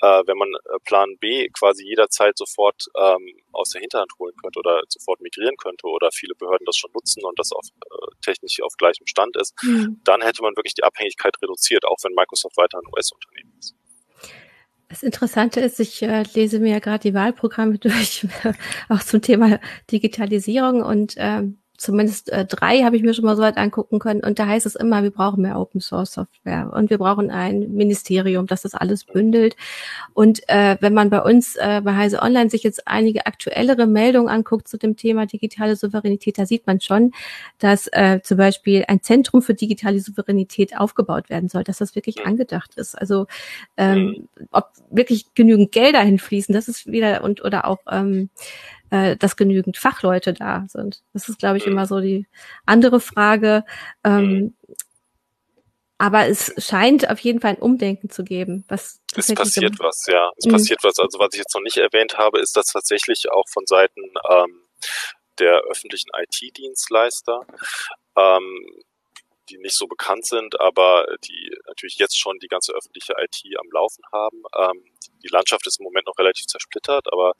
äh, 0.00 0.22
wenn 0.26 0.36
man 0.36 0.48
äh, 0.48 0.78
Plan 0.84 1.16
B 1.18 1.48
quasi 1.50 1.84
jederzeit 1.84 2.36
sofort 2.36 2.86
ähm, 2.98 3.24
aus 3.52 3.70
der 3.70 3.80
Hinterhand 3.80 4.10
holen 4.18 4.34
könnte 4.42 4.58
oder 4.58 4.82
sofort 4.88 5.20
migrieren 5.20 5.56
könnte 5.56 5.86
oder 5.86 6.10
viele 6.12 6.34
Behörden 6.34 6.66
das 6.66 6.76
schon 6.76 6.90
nutzen 6.92 7.24
und 7.24 7.38
das 7.38 7.52
auf, 7.52 7.64
äh, 7.66 8.16
technisch 8.20 8.60
auf 8.62 8.74
gleichem 8.76 9.06
Stand 9.06 9.36
ist, 9.36 9.54
mhm. 9.62 10.00
dann 10.04 10.22
hätte 10.22 10.42
man 10.42 10.56
wirklich 10.56 10.74
die 10.74 10.82
Abhängigkeit 10.82 11.34
reduziert, 11.40 11.84
auch 11.84 11.98
wenn 12.02 12.14
Microsoft 12.14 12.56
weiter 12.56 12.78
ein 12.78 12.92
US-Unternehmen 12.92 13.54
ist. 13.58 13.76
Das 14.88 15.02
Interessante 15.02 15.60
ist, 15.60 15.80
ich 15.80 16.02
äh, 16.02 16.24
lese 16.34 16.58
mir 16.58 16.72
ja 16.72 16.78
gerade 16.80 17.02
die 17.08 17.14
Wahlprogramme 17.14 17.78
durch, 17.78 18.26
auch 18.88 19.00
zum 19.00 19.22
Thema 19.22 19.60
Digitalisierung 19.90 20.82
und 20.82 21.14
ähm, 21.16 21.61
zumindest 21.82 22.30
äh, 22.30 22.44
drei 22.44 22.82
habe 22.84 22.96
ich 22.96 23.02
mir 23.02 23.12
schon 23.12 23.24
mal 23.24 23.34
so 23.34 23.42
weit 23.42 23.56
angucken 23.56 23.98
können. 23.98 24.22
Und 24.22 24.38
da 24.38 24.46
heißt 24.46 24.66
es 24.66 24.76
immer, 24.76 25.02
wir 25.02 25.10
brauchen 25.10 25.42
mehr 25.42 25.58
Open 25.58 25.80
Source 25.80 26.12
Software 26.12 26.72
und 26.72 26.90
wir 26.90 26.98
brauchen 26.98 27.30
ein 27.30 27.72
Ministerium, 27.72 28.46
das 28.46 28.62
das 28.62 28.74
alles 28.74 29.04
bündelt. 29.04 29.56
Und 30.14 30.48
äh, 30.48 30.76
wenn 30.80 30.94
man 30.94 31.10
bei 31.10 31.20
uns 31.20 31.56
äh, 31.56 31.80
bei 31.82 31.96
Heise 31.96 32.22
Online 32.22 32.50
sich 32.50 32.62
jetzt 32.62 32.86
einige 32.86 33.26
aktuellere 33.26 33.86
Meldungen 33.86 34.28
anguckt 34.28 34.68
zu 34.68 34.78
dem 34.78 34.96
Thema 34.96 35.26
digitale 35.26 35.74
Souveränität, 35.74 36.38
da 36.38 36.46
sieht 36.46 36.66
man 36.68 36.80
schon, 36.80 37.12
dass 37.58 37.88
äh, 37.88 38.20
zum 38.22 38.38
Beispiel 38.38 38.84
ein 38.86 39.02
Zentrum 39.02 39.42
für 39.42 39.54
digitale 39.54 39.98
Souveränität 39.98 40.78
aufgebaut 40.78 41.30
werden 41.30 41.48
soll, 41.48 41.64
dass 41.64 41.78
das 41.78 41.96
wirklich 41.96 42.24
angedacht 42.24 42.76
ist. 42.76 42.96
Also 42.96 43.26
ähm, 43.76 44.28
ob 44.52 44.70
wirklich 44.90 45.34
genügend 45.34 45.72
Gelder 45.72 46.00
hinfließen, 46.00 46.54
das 46.54 46.68
ist 46.68 46.86
wieder 46.86 47.24
und 47.24 47.44
oder 47.44 47.66
auch 47.66 47.78
ähm, 47.90 48.30
äh, 48.92 49.16
dass 49.16 49.36
genügend 49.36 49.78
Fachleute 49.78 50.34
da 50.34 50.66
sind. 50.68 51.02
Das 51.14 51.28
ist, 51.30 51.38
glaube 51.38 51.56
ich, 51.56 51.66
immer 51.66 51.86
so 51.86 52.00
die 52.00 52.26
andere 52.66 53.00
Frage. 53.00 53.64
Ähm, 54.04 54.54
aber 55.96 56.26
es 56.26 56.52
scheint 56.58 57.08
auf 57.08 57.18
jeden 57.20 57.40
Fall 57.40 57.52
ein 57.52 57.62
Umdenken 57.62 58.10
zu 58.10 58.22
geben. 58.22 58.64
Was 58.68 59.00
es 59.16 59.32
passiert 59.32 59.78
was, 59.78 60.04
ja. 60.08 60.30
Es 60.36 60.44
mhm. 60.44 60.52
passiert 60.52 60.84
was. 60.84 60.98
Also 60.98 61.18
was 61.18 61.30
ich 61.32 61.38
jetzt 61.38 61.54
noch 61.54 61.62
nicht 61.62 61.78
erwähnt 61.78 62.18
habe, 62.18 62.38
ist, 62.38 62.54
dass 62.54 62.66
tatsächlich 62.66 63.30
auch 63.32 63.48
von 63.48 63.64
Seiten 63.66 64.02
ähm, 64.28 64.60
der 65.38 65.62
öffentlichen 65.70 66.10
IT-Dienstleister 66.14 67.46
ähm, 68.18 68.66
die 69.48 69.58
nicht 69.58 69.76
so 69.76 69.86
bekannt 69.86 70.26
sind, 70.26 70.60
aber 70.60 71.06
die 71.24 71.56
natürlich 71.66 71.96
jetzt 71.98 72.18
schon 72.18 72.38
die 72.38 72.48
ganze 72.48 72.72
öffentliche 72.72 73.14
IT 73.18 73.42
am 73.58 73.70
Laufen 73.72 74.02
haben. 74.12 74.42
Ähm, 74.56 74.84
die 75.22 75.28
Landschaft 75.28 75.66
ist 75.66 75.80
im 75.80 75.84
Moment 75.84 76.06
noch 76.06 76.18
relativ 76.18 76.46
zersplittert, 76.46 77.12
aber 77.12 77.32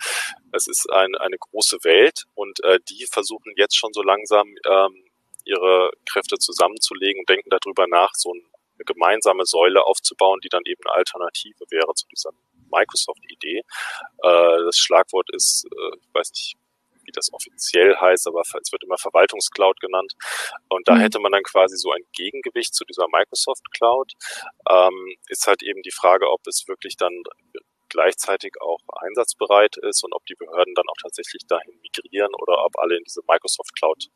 es 0.52 0.66
ist 0.66 0.90
ein, 0.90 1.14
eine 1.16 1.38
große 1.38 1.78
Welt 1.84 2.24
und 2.34 2.62
äh, 2.64 2.78
die 2.88 3.06
versuchen 3.06 3.52
jetzt 3.56 3.76
schon 3.76 3.92
so 3.92 4.02
langsam 4.02 4.48
ähm, 4.66 5.04
ihre 5.44 5.90
Kräfte 6.06 6.38
zusammenzulegen 6.38 7.20
und 7.20 7.28
denken 7.28 7.50
darüber 7.50 7.86
nach, 7.86 8.12
so 8.14 8.32
eine 8.32 8.84
gemeinsame 8.84 9.44
Säule 9.44 9.84
aufzubauen, 9.84 10.40
die 10.42 10.48
dann 10.48 10.62
eben 10.64 10.82
eine 10.84 10.94
Alternative 10.94 11.64
wäre 11.70 11.92
zu 11.94 12.06
dieser 12.08 12.30
Microsoft-Idee. 12.70 13.58
Äh, 13.58 14.64
das 14.64 14.78
Schlagwort 14.78 15.28
ist, 15.32 15.66
äh, 15.66 15.96
ich 16.00 16.14
weiß 16.14 16.30
nicht, 16.30 16.56
wie 17.04 17.12
das 17.12 17.32
offiziell 17.32 17.96
heißt, 17.96 18.26
aber 18.26 18.42
es 18.42 18.72
wird 18.72 18.84
immer 18.84 18.98
Verwaltungscloud 18.98 19.80
genannt. 19.80 20.14
Und 20.68 20.88
da 20.88 20.94
mhm. 20.94 21.00
hätte 21.00 21.20
man 21.20 21.32
dann 21.32 21.42
quasi 21.42 21.76
so 21.76 21.92
ein 21.92 22.02
Gegengewicht 22.12 22.74
zu 22.74 22.84
dieser 22.84 23.06
Microsoft 23.12 23.70
Cloud. 23.72 24.12
Ähm, 24.68 25.16
ist 25.28 25.46
halt 25.46 25.62
eben 25.62 25.82
die 25.82 25.92
Frage, 25.92 26.30
ob 26.30 26.46
es 26.46 26.66
wirklich 26.68 26.96
dann 26.96 27.22
gleichzeitig 27.88 28.54
auch 28.60 28.80
einsatzbereit 29.02 29.76
ist 29.76 30.02
und 30.02 30.14
ob 30.14 30.24
die 30.26 30.34
Behörden 30.34 30.74
dann 30.74 30.88
auch 30.88 30.96
tatsächlich 31.02 31.42
dahin 31.46 31.78
migrieren 31.82 32.32
oder 32.34 32.64
ob 32.64 32.78
alle 32.78 32.96
in 32.96 33.04
diese 33.04 33.20
Microsoft 33.28 33.74
Cloud 33.76 34.08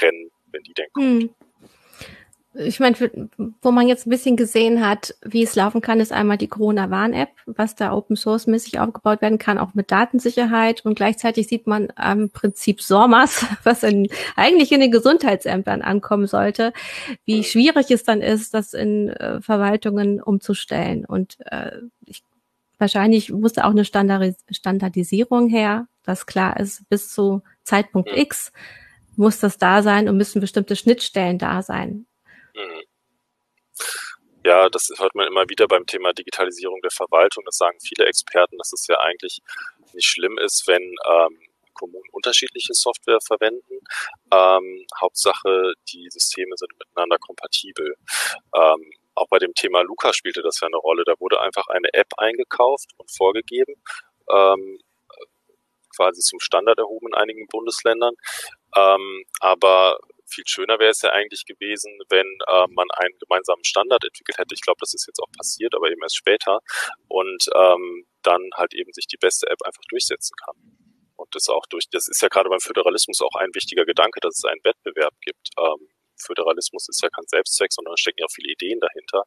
rennen, 0.00 0.30
wenn 0.46 0.62
die 0.62 0.74
denn 0.74 0.88
kommt. 0.92 1.06
Mhm 1.06 1.34
ich 2.56 2.78
meine, 2.78 2.96
wo 3.62 3.70
man 3.72 3.88
jetzt 3.88 4.06
ein 4.06 4.10
bisschen 4.10 4.36
gesehen 4.36 4.86
hat, 4.86 5.14
wie 5.24 5.42
es 5.42 5.56
laufen 5.56 5.80
kann, 5.80 5.98
ist 5.98 6.12
einmal 6.12 6.38
die 6.38 6.46
Corona-Warn-App, 6.46 7.30
was 7.46 7.74
da 7.74 7.92
Open 7.92 8.16
Source-mäßig 8.16 8.78
aufgebaut 8.78 9.22
werden 9.22 9.38
kann, 9.38 9.58
auch 9.58 9.74
mit 9.74 9.90
Datensicherheit. 9.90 10.84
Und 10.84 10.94
gleichzeitig 10.94 11.48
sieht 11.48 11.66
man 11.66 11.88
am 11.96 12.30
Prinzip 12.30 12.80
SORMAS, 12.80 13.46
was 13.64 13.82
in, 13.82 14.08
eigentlich 14.36 14.70
in 14.70 14.80
den 14.80 14.92
Gesundheitsämtern 14.92 15.82
ankommen 15.82 16.26
sollte, 16.26 16.72
wie 17.24 17.42
schwierig 17.42 17.90
es 17.90 18.04
dann 18.04 18.20
ist, 18.20 18.54
das 18.54 18.72
in 18.72 19.08
äh, 19.08 19.40
Verwaltungen 19.40 20.22
umzustellen. 20.22 21.04
Und 21.04 21.36
äh, 21.46 21.72
ich, 22.06 22.22
wahrscheinlich 22.78 23.32
musste 23.32 23.64
auch 23.64 23.70
eine 23.70 23.84
Standardis 23.84 24.36
Standardisierung 24.50 25.48
her, 25.48 25.88
dass 26.04 26.26
klar 26.26 26.60
ist, 26.60 26.88
bis 26.88 27.12
zu 27.12 27.42
Zeitpunkt 27.64 28.10
X 28.16 28.52
muss 29.16 29.40
das 29.40 29.58
da 29.58 29.82
sein 29.82 30.08
und 30.08 30.16
müssen 30.16 30.40
bestimmte 30.40 30.76
Schnittstellen 30.76 31.38
da 31.38 31.62
sein. 31.62 32.06
Ja, 34.44 34.68
das 34.68 34.90
hört 34.98 35.14
man 35.14 35.26
immer 35.26 35.48
wieder 35.48 35.66
beim 35.66 35.86
Thema 35.86 36.12
Digitalisierung 36.12 36.80
der 36.82 36.90
Verwaltung. 36.90 37.44
Das 37.46 37.56
sagen 37.56 37.78
viele 37.80 38.04
Experten, 38.06 38.58
dass 38.58 38.72
es 38.74 38.86
ja 38.88 38.98
eigentlich 39.00 39.40
nicht 39.94 40.06
schlimm 40.06 40.36
ist, 40.38 40.64
wenn 40.66 40.82
ähm, 40.82 41.38
Kommunen 41.72 42.08
unterschiedliche 42.12 42.74
Software 42.74 43.20
verwenden. 43.26 43.78
Ähm, 44.30 44.86
Hauptsache, 45.00 45.72
die 45.92 46.08
Systeme 46.10 46.56
sind 46.56 46.70
miteinander 46.78 47.16
kompatibel. 47.18 47.96
Ähm, 48.54 48.92
auch 49.14 49.28
bei 49.30 49.38
dem 49.38 49.54
Thema 49.54 49.80
Luca 49.82 50.12
spielte 50.12 50.42
das 50.42 50.60
ja 50.60 50.66
eine 50.66 50.76
Rolle. 50.76 51.04
Da 51.06 51.14
wurde 51.20 51.40
einfach 51.40 51.68
eine 51.68 51.92
App 51.94 52.08
eingekauft 52.18 52.90
und 52.98 53.10
vorgegeben, 53.16 53.74
ähm, 54.30 54.78
quasi 55.96 56.20
zum 56.20 56.40
Standard 56.40 56.78
erhoben 56.78 57.08
in 57.08 57.14
einigen 57.14 57.46
Bundesländern. 57.48 58.14
Ähm, 58.76 59.24
aber 59.40 59.98
viel 60.34 60.44
schöner 60.46 60.78
wäre 60.78 60.90
es 60.90 61.02
ja 61.02 61.10
eigentlich 61.10 61.44
gewesen, 61.46 61.98
wenn 62.08 62.26
äh, 62.48 62.66
man 62.70 62.88
einen 62.96 63.18
gemeinsamen 63.18 63.64
Standard 63.64 64.04
entwickelt 64.04 64.38
hätte. 64.38 64.54
Ich 64.54 64.60
glaube, 64.60 64.78
das 64.80 64.94
ist 64.94 65.06
jetzt 65.06 65.20
auch 65.20 65.30
passiert, 65.36 65.74
aber 65.74 65.90
eben 65.90 66.02
erst 66.02 66.16
später. 66.16 66.60
Und 67.08 67.46
ähm, 67.54 68.06
dann 68.22 68.42
halt 68.56 68.74
eben 68.74 68.92
sich 68.92 69.06
die 69.06 69.16
beste 69.16 69.46
App 69.48 69.62
einfach 69.64 69.82
durchsetzen 69.88 70.34
kann. 70.44 70.56
Und 71.16 71.34
das 71.34 71.48
auch 71.48 71.66
durch, 71.70 71.84
das 71.90 72.08
ist 72.08 72.22
ja 72.22 72.28
gerade 72.28 72.48
beim 72.48 72.60
Föderalismus 72.60 73.20
auch 73.20 73.38
ein 73.38 73.54
wichtiger 73.54 73.84
Gedanke, 73.84 74.20
dass 74.20 74.36
es 74.36 74.44
einen 74.44 74.60
Wettbewerb 74.64 75.14
gibt. 75.20 75.50
Ähm, 75.58 75.88
Föderalismus 76.18 76.88
ist 76.88 77.02
ja 77.02 77.08
kein 77.10 77.26
Selbstzweck, 77.26 77.72
sondern 77.72 77.96
stecken 77.96 78.18
ja 78.20 78.26
auch 78.26 78.34
viele 78.34 78.52
Ideen 78.52 78.80
dahinter. 78.80 79.24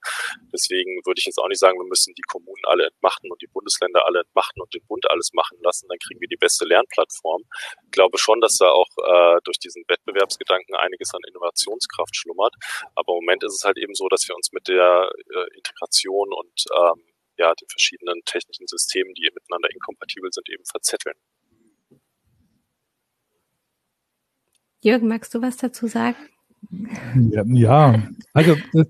Deswegen 0.54 1.02
würde 1.06 1.19
ich 1.19 1.26
jetzt 1.26 1.38
auch 1.38 1.47
nicht 1.47 1.60
sagen, 1.60 1.78
wir 1.80 1.88
müssen 1.88 2.13
die 2.15 2.28
Kommunen 2.28 2.63
alle 2.65 2.88
entmachten 2.88 3.32
und 3.32 3.41
die 3.41 3.47
Bundesländer 3.47 4.06
alle 4.06 4.21
entmachten 4.21 4.62
und 4.62 4.73
den 4.73 4.86
Bund 4.88 5.10
alles 5.10 5.32
machen 5.34 5.58
lassen, 5.62 5.88
dann 5.89 5.97
kriegen 6.00 6.21
wir 6.21 6.28
die 6.28 6.38
beste 6.38 6.65
Lernplattform. 6.65 7.43
Ich 7.86 7.91
glaube 7.91 8.17
schon, 8.17 8.41
dass 8.41 8.58
da 8.58 8.69
auch 8.69 8.89
äh, 8.97 9.39
durch 9.43 9.60
diesen 9.60 9.84
Wettbewerbsgedanken 9.88 10.76
einiges 10.76 11.13
an 11.13 11.21
Innovationskraft 11.28 12.15
schlummert. 12.15 12.54
Aber 12.95 13.13
im 13.13 13.26
Moment 13.26 13.43
ist 13.43 13.54
es 13.54 13.63
halt 13.63 13.78
eben 13.78 13.93
so, 13.95 14.08
dass 14.08 14.28
wir 14.28 14.36
uns 14.36 14.52
mit 14.52 14.67
der 14.67 15.12
äh, 15.34 15.56
Integration 15.56 16.34
und 16.34 16.65
ähm, 16.73 17.04
ja, 17.38 17.54
den 17.54 17.67
verschiedenen 17.69 18.21
technischen 18.26 18.67
Systemen, 18.67 19.13
die 19.13 19.30
miteinander 19.34 19.69
inkompatibel 19.71 20.32
sind, 20.32 20.50
eben 20.50 20.65
verzetteln. 20.65 21.15
Jürgen, 24.82 25.08
magst 25.08 25.34
du 25.34 25.41
was 25.41 25.58
dazu 25.58 25.88
sagen? 25.88 26.30
Ja, 26.69 27.43
ja. 27.45 28.03
also 28.34 28.56
das, 28.73 28.88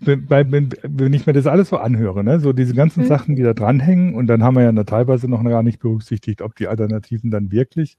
wenn, 0.00 0.70
wenn 0.82 1.12
ich 1.12 1.26
mir 1.26 1.32
das 1.32 1.46
alles 1.46 1.68
so 1.68 1.76
anhöre, 1.76 2.24
ne, 2.24 2.40
so 2.40 2.52
diese 2.52 2.74
ganzen 2.74 3.04
mhm. 3.04 3.08
Sachen, 3.08 3.36
die 3.36 3.42
da 3.42 3.54
dranhängen, 3.54 4.14
und 4.14 4.26
dann 4.26 4.42
haben 4.42 4.56
wir 4.56 4.64
ja 4.64 4.84
teilweise 4.84 5.28
noch 5.28 5.44
gar 5.44 5.62
nicht 5.62 5.78
berücksichtigt, 5.78 6.42
ob 6.42 6.56
die 6.56 6.68
Alternativen 6.68 7.30
dann 7.30 7.52
wirklich 7.52 7.96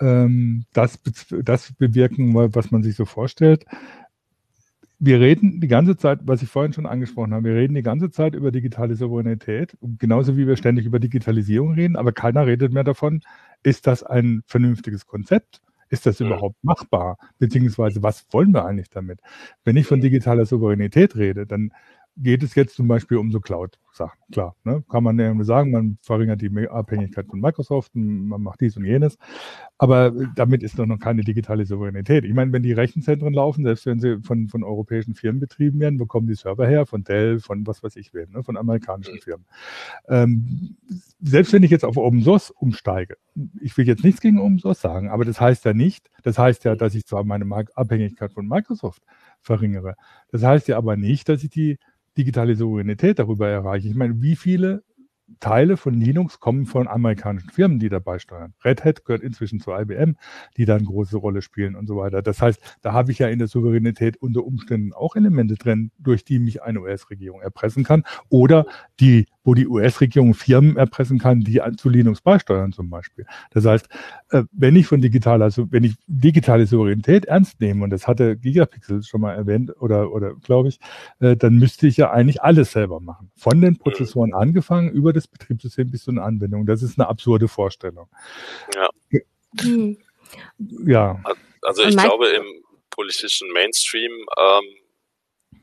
ähm, 0.00 0.64
das, 0.72 0.98
das 1.42 1.72
bewirken, 1.74 2.34
was 2.34 2.70
man 2.70 2.82
sich 2.82 2.96
so 2.96 3.04
vorstellt. 3.04 3.64
Wir 4.98 5.20
reden 5.20 5.60
die 5.60 5.68
ganze 5.68 5.98
Zeit, 5.98 6.20
was 6.22 6.42
ich 6.42 6.48
vorhin 6.48 6.72
schon 6.72 6.86
angesprochen 6.86 7.34
habe, 7.34 7.44
wir 7.44 7.54
reden 7.54 7.74
die 7.74 7.82
ganze 7.82 8.10
Zeit 8.10 8.34
über 8.34 8.50
digitale 8.50 8.96
Souveränität, 8.96 9.76
genauso 9.98 10.38
wie 10.38 10.46
wir 10.46 10.56
ständig 10.56 10.86
über 10.86 10.98
Digitalisierung 10.98 11.74
reden, 11.74 11.96
aber 11.96 12.12
keiner 12.12 12.46
redet 12.46 12.72
mehr 12.72 12.84
davon, 12.84 13.20
ist 13.62 13.86
das 13.86 14.02
ein 14.02 14.42
vernünftiges 14.46 15.06
Konzept? 15.06 15.60
Ist 15.88 16.06
das 16.06 16.20
überhaupt 16.20 16.56
machbar? 16.62 17.16
Beziehungsweise 17.38 18.02
was 18.02 18.26
wollen 18.30 18.52
wir 18.52 18.64
eigentlich 18.64 18.90
damit? 18.90 19.20
Wenn 19.64 19.76
ich 19.76 19.86
von 19.86 20.00
digitaler 20.00 20.46
Souveränität 20.46 21.16
rede, 21.16 21.46
dann 21.46 21.72
geht 22.16 22.42
es 22.42 22.54
jetzt 22.54 22.76
zum 22.76 22.88
Beispiel 22.88 23.18
um 23.18 23.30
so 23.30 23.40
Cloud-Sachen. 23.40 24.18
Klar, 24.32 24.56
ne? 24.64 24.82
kann 24.88 25.04
man 25.04 25.18
irgendwie 25.18 25.44
sagen, 25.44 25.70
man 25.70 25.98
verringert 26.00 26.40
die 26.40 26.68
Abhängigkeit 26.68 27.26
von 27.26 27.40
Microsoft, 27.40 27.94
man 27.94 28.42
macht 28.42 28.62
dies 28.62 28.76
und 28.76 28.86
jenes. 28.86 29.18
Aber 29.76 30.10
damit 30.34 30.62
ist 30.62 30.78
doch 30.78 30.86
noch 30.86 30.98
keine 30.98 31.22
digitale 31.22 31.66
Souveränität. 31.66 32.24
Ich 32.24 32.32
meine, 32.32 32.52
wenn 32.52 32.62
die 32.62 32.72
Rechenzentren 32.72 33.34
laufen, 33.34 33.64
selbst 33.64 33.84
wenn 33.84 34.00
sie 34.00 34.22
von, 34.22 34.48
von 34.48 34.64
europäischen 34.64 35.14
Firmen 35.14 35.40
betrieben 35.40 35.78
werden, 35.78 35.98
bekommen 35.98 36.26
die 36.26 36.34
Server 36.34 36.66
her, 36.66 36.86
von 36.86 37.04
Dell, 37.04 37.38
von 37.38 37.66
was 37.66 37.82
weiß 37.82 37.96
ich 37.96 38.14
wem, 38.14 38.30
ne? 38.32 38.42
von 38.42 38.56
amerikanischen 38.56 39.18
Firmen. 39.20 39.44
Ähm, 40.08 40.76
selbst 41.20 41.52
wenn 41.52 41.62
ich 41.62 41.70
jetzt 41.70 41.84
auf 41.84 41.98
Open 41.98 42.22
Source 42.22 42.50
umsteige, 42.50 43.18
ich 43.60 43.76
will 43.76 43.86
jetzt 43.86 44.04
nichts 44.04 44.22
gegen 44.22 44.38
Open 44.38 44.58
Source 44.58 44.80
sagen, 44.80 45.10
aber 45.10 45.26
das 45.26 45.40
heißt 45.40 45.66
ja 45.66 45.74
nicht, 45.74 46.10
das 46.22 46.38
heißt 46.38 46.64
ja, 46.64 46.74
dass 46.76 46.94
ich 46.94 47.04
zwar 47.04 47.24
meine 47.24 47.46
Abhängigkeit 47.74 48.32
von 48.32 48.48
Microsoft 48.48 49.02
verringere. 49.42 49.96
Das 50.30 50.42
heißt 50.42 50.68
ja 50.68 50.78
aber 50.78 50.96
nicht, 50.96 51.28
dass 51.28 51.44
ich 51.44 51.50
die 51.50 51.78
digitale 52.16 52.56
Souveränität 52.56 53.18
darüber 53.18 53.48
erreiche. 53.48 53.88
Ich 53.88 53.94
meine, 53.94 54.20
wie 54.22 54.36
viele 54.36 54.82
Teile 55.40 55.76
von 55.76 55.94
Linux 55.94 56.40
kommen 56.40 56.66
von 56.66 56.88
amerikanischen 56.88 57.50
Firmen, 57.50 57.78
die 57.78 57.88
dabei 57.88 58.18
steuern. 58.18 58.54
Red 58.64 58.84
Hat 58.84 59.04
gehört 59.04 59.22
inzwischen 59.22 59.60
zu 59.60 59.72
IBM, 59.72 60.16
die 60.56 60.64
da 60.64 60.76
eine 60.76 60.84
große 60.84 61.16
Rolle 61.16 61.42
spielen 61.42 61.74
und 61.74 61.86
so 61.86 61.96
weiter. 61.96 62.22
Das 62.22 62.40
heißt, 62.40 62.60
da 62.82 62.92
habe 62.92 63.10
ich 63.10 63.18
ja 63.18 63.28
in 63.28 63.38
der 63.38 63.48
Souveränität 63.48 64.16
unter 64.16 64.44
Umständen 64.44 64.92
auch 64.92 65.16
Elemente 65.16 65.56
drin, 65.56 65.90
durch 65.98 66.24
die 66.24 66.38
mich 66.38 66.62
eine 66.62 66.80
US-Regierung 66.80 67.40
erpressen 67.40 67.82
kann 67.82 68.04
oder 68.28 68.66
die, 69.00 69.26
wo 69.42 69.54
die 69.54 69.66
US-Regierung 69.66 70.34
Firmen 70.34 70.76
erpressen 70.76 71.18
kann, 71.18 71.40
die 71.40 71.60
zu 71.76 71.88
Linux 71.88 72.20
beisteuern 72.20 72.72
zum 72.72 72.88
Beispiel. 72.88 73.26
Das 73.50 73.64
heißt, 73.64 73.88
äh, 74.30 74.44
wenn 74.52 74.76
ich 74.76 74.86
von 74.86 75.00
digitaler, 75.00 75.46
also 75.46 75.70
wenn 75.70 75.84
ich 75.84 75.96
digitale 76.06 76.66
Souveränität 76.66 77.24
ernst 77.26 77.60
nehme, 77.60 77.84
und 77.84 77.90
das 77.90 78.06
hatte 78.06 78.36
Gigapixel 78.36 79.02
schon 79.02 79.20
mal 79.20 79.34
erwähnt 79.34 79.72
oder, 79.80 80.12
oder 80.12 80.34
glaube 80.34 80.68
ich, 80.68 80.80
äh, 81.20 81.36
dann 81.36 81.56
müsste 81.56 81.86
ich 81.86 81.96
ja 81.96 82.10
eigentlich 82.10 82.42
alles 82.42 82.72
selber 82.72 83.00
machen. 83.00 83.30
Von 83.36 83.60
den 83.60 83.76
Prozessoren 83.76 84.34
angefangen 84.34 84.90
über 84.90 85.12
das 85.16 85.28
Betriebssystem 85.28 85.90
bis 85.90 86.04
zu 86.04 86.10
einer 86.10 86.24
Anwendung. 86.24 86.66
Das 86.66 86.82
ist 86.82 86.98
eine 86.98 87.08
absurde 87.08 87.48
Vorstellung. 87.48 88.08
Ja. 88.74 88.88
Hm. 89.60 89.98
Ja. 90.86 91.22
Also 91.62 91.82
ich 91.82 91.96
glaube 91.96 92.28
im 92.28 92.64
politischen 92.90 93.52
Mainstream, 93.52 94.12
ähm, 94.38 94.64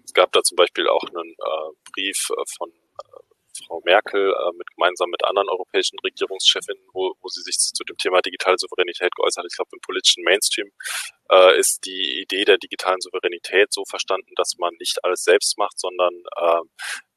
es 0.05 0.13
gab 0.13 0.31
da 0.31 0.41
zum 0.43 0.55
Beispiel 0.55 0.87
auch 0.87 1.03
einen 1.03 1.31
äh, 1.31 1.91
Brief 1.91 2.29
äh, 2.29 2.43
von 2.57 2.69
äh, 2.69 3.63
Frau 3.65 3.81
Merkel 3.85 4.31
äh, 4.31 4.57
mit, 4.57 4.67
gemeinsam 4.75 5.09
mit 5.09 5.23
anderen 5.23 5.49
europäischen 5.49 5.97
Regierungschefinnen, 5.99 6.83
wo, 6.93 7.13
wo 7.21 7.27
sie 7.29 7.41
sich 7.41 7.57
zu 7.57 7.83
dem 7.83 7.97
Thema 7.97 8.21
digitale 8.21 8.57
Souveränität 8.57 9.15
geäußert 9.15 9.43
hat. 9.43 9.51
Ich 9.51 9.55
glaube, 9.55 9.71
im 9.73 9.81
politischen 9.81 10.23
Mainstream 10.23 10.71
äh, 11.31 11.57
ist 11.59 11.85
die 11.85 12.21
Idee 12.21 12.45
der 12.45 12.57
digitalen 12.57 13.01
Souveränität 13.01 13.71
so 13.73 13.83
verstanden, 13.85 14.33
dass 14.35 14.57
man 14.57 14.73
nicht 14.79 15.03
alles 15.03 15.23
selbst 15.23 15.57
macht, 15.57 15.79
sondern 15.79 16.13
äh, 16.37 16.61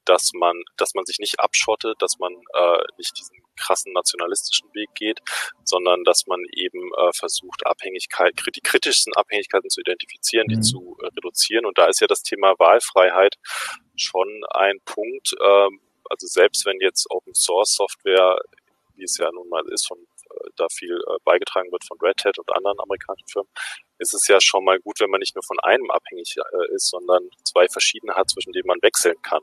dass 0.06 0.32
man, 0.34 0.62
dass 0.76 0.94
man 0.94 1.04
sich 1.04 1.18
nicht 1.18 1.40
abschottet, 1.40 2.00
dass 2.00 2.18
man 2.18 2.32
äh, 2.32 2.78
nicht 2.98 3.18
diesen 3.18 3.36
krassen 3.56 3.92
nationalistischen 3.92 4.72
Weg 4.74 4.90
geht, 4.94 5.20
sondern 5.64 6.04
dass 6.04 6.26
man 6.26 6.40
eben 6.52 6.90
äh, 6.94 7.12
versucht, 7.12 7.66
Abhängigkeit, 7.66 8.34
die 8.54 8.60
kritischsten 8.60 9.14
Abhängigkeiten 9.14 9.70
zu 9.70 9.80
identifizieren, 9.80 10.46
die 10.48 10.56
mhm. 10.56 10.62
zu 10.62 10.96
äh, 11.02 11.06
reduzieren. 11.06 11.66
Und 11.66 11.78
da 11.78 11.86
ist 11.86 12.00
ja 12.00 12.06
das 12.06 12.22
Thema 12.22 12.54
Wahlfreiheit 12.58 13.36
schon 13.96 14.28
ein 14.50 14.78
Punkt. 14.84 15.34
Ähm, 15.42 15.80
also 16.08 16.26
selbst 16.26 16.64
wenn 16.66 16.80
jetzt 16.80 17.10
Open 17.10 17.34
Source 17.34 17.74
Software, 17.74 18.38
wie 18.94 19.04
es 19.04 19.18
ja 19.18 19.30
nun 19.32 19.48
mal 19.48 19.64
ist, 19.70 19.86
von 19.86 19.98
äh, 19.98 20.15
da 20.56 20.66
viel 20.68 20.94
äh, 20.94 21.16
beigetragen 21.24 21.70
wird 21.72 21.84
von 21.84 21.98
Red 22.00 22.24
Hat 22.24 22.38
und 22.38 22.52
anderen 22.52 22.78
amerikanischen 22.80 23.28
Firmen, 23.28 23.50
ist 23.98 24.14
es 24.14 24.28
ja 24.28 24.40
schon 24.40 24.64
mal 24.64 24.78
gut, 24.80 25.00
wenn 25.00 25.10
man 25.10 25.20
nicht 25.20 25.34
nur 25.34 25.44
von 25.44 25.58
einem 25.60 25.90
abhängig 25.90 26.36
äh, 26.36 26.74
ist, 26.74 26.88
sondern 26.88 27.28
zwei 27.44 27.68
verschiedene 27.68 28.14
hat, 28.14 28.30
zwischen 28.30 28.52
denen 28.52 28.66
man 28.66 28.82
wechseln 28.82 29.20
kann. 29.22 29.42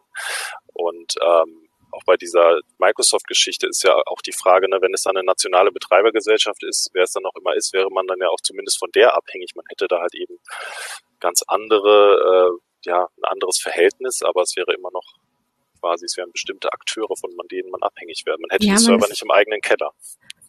Und 0.74 1.16
ähm, 1.22 1.70
auch 1.94 2.04
bei 2.06 2.18
dieser 2.18 2.60
Microsoft-Geschichte 2.80 3.68
ist 3.68 3.84
ja 3.84 3.96
auch 4.08 4.22
die 4.22 4.32
Frage, 4.34 4.68
ne, 4.68 4.80
wenn 4.82 4.94
es 4.94 5.06
eine 5.06 5.24
nationale 5.24 5.72
Betreibergesellschaft 5.72 6.64
ist, 6.64 6.90
wer 6.94 7.04
es 7.04 7.12
dann 7.12 7.26
auch 7.26 7.36
immer 7.40 7.56
ist, 7.56 7.74
wäre 7.74 7.90
man 7.92 8.08
dann 8.08 8.20
ja 8.20 8.30
auch 8.30 8.42
zumindest 8.42 8.80
von 8.80 8.90
der 8.96 9.16
abhängig. 9.16 9.52
Man 9.56 9.66
hätte 9.70 9.88
da 9.88 10.00
halt 10.00 10.16
eben 10.16 10.40
ganz 11.20 11.44
andere, 11.48 12.58
äh, 12.58 12.90
ja, 12.90 13.08
ein 13.18 13.24
anderes 13.26 13.60
Verhältnis, 13.60 14.24
aber 14.24 14.42
es 14.42 14.56
wäre 14.56 14.74
immer 14.74 14.90
noch 14.92 15.06
quasi, 15.80 16.06
es 16.06 16.18
wären 16.18 16.32
bestimmte 16.32 16.72
Akteure, 16.72 17.16
von 17.16 17.32
denen 17.52 17.70
man 17.70 17.82
abhängig 17.82 18.24
wäre. 18.26 18.38
Man 18.40 18.50
hätte 18.50 18.66
ja, 18.66 18.74
die 18.74 18.80
Server 18.80 19.08
nicht 19.08 19.22
im 19.22 19.32
eigenen 19.32 19.62
Keller. 19.62 19.92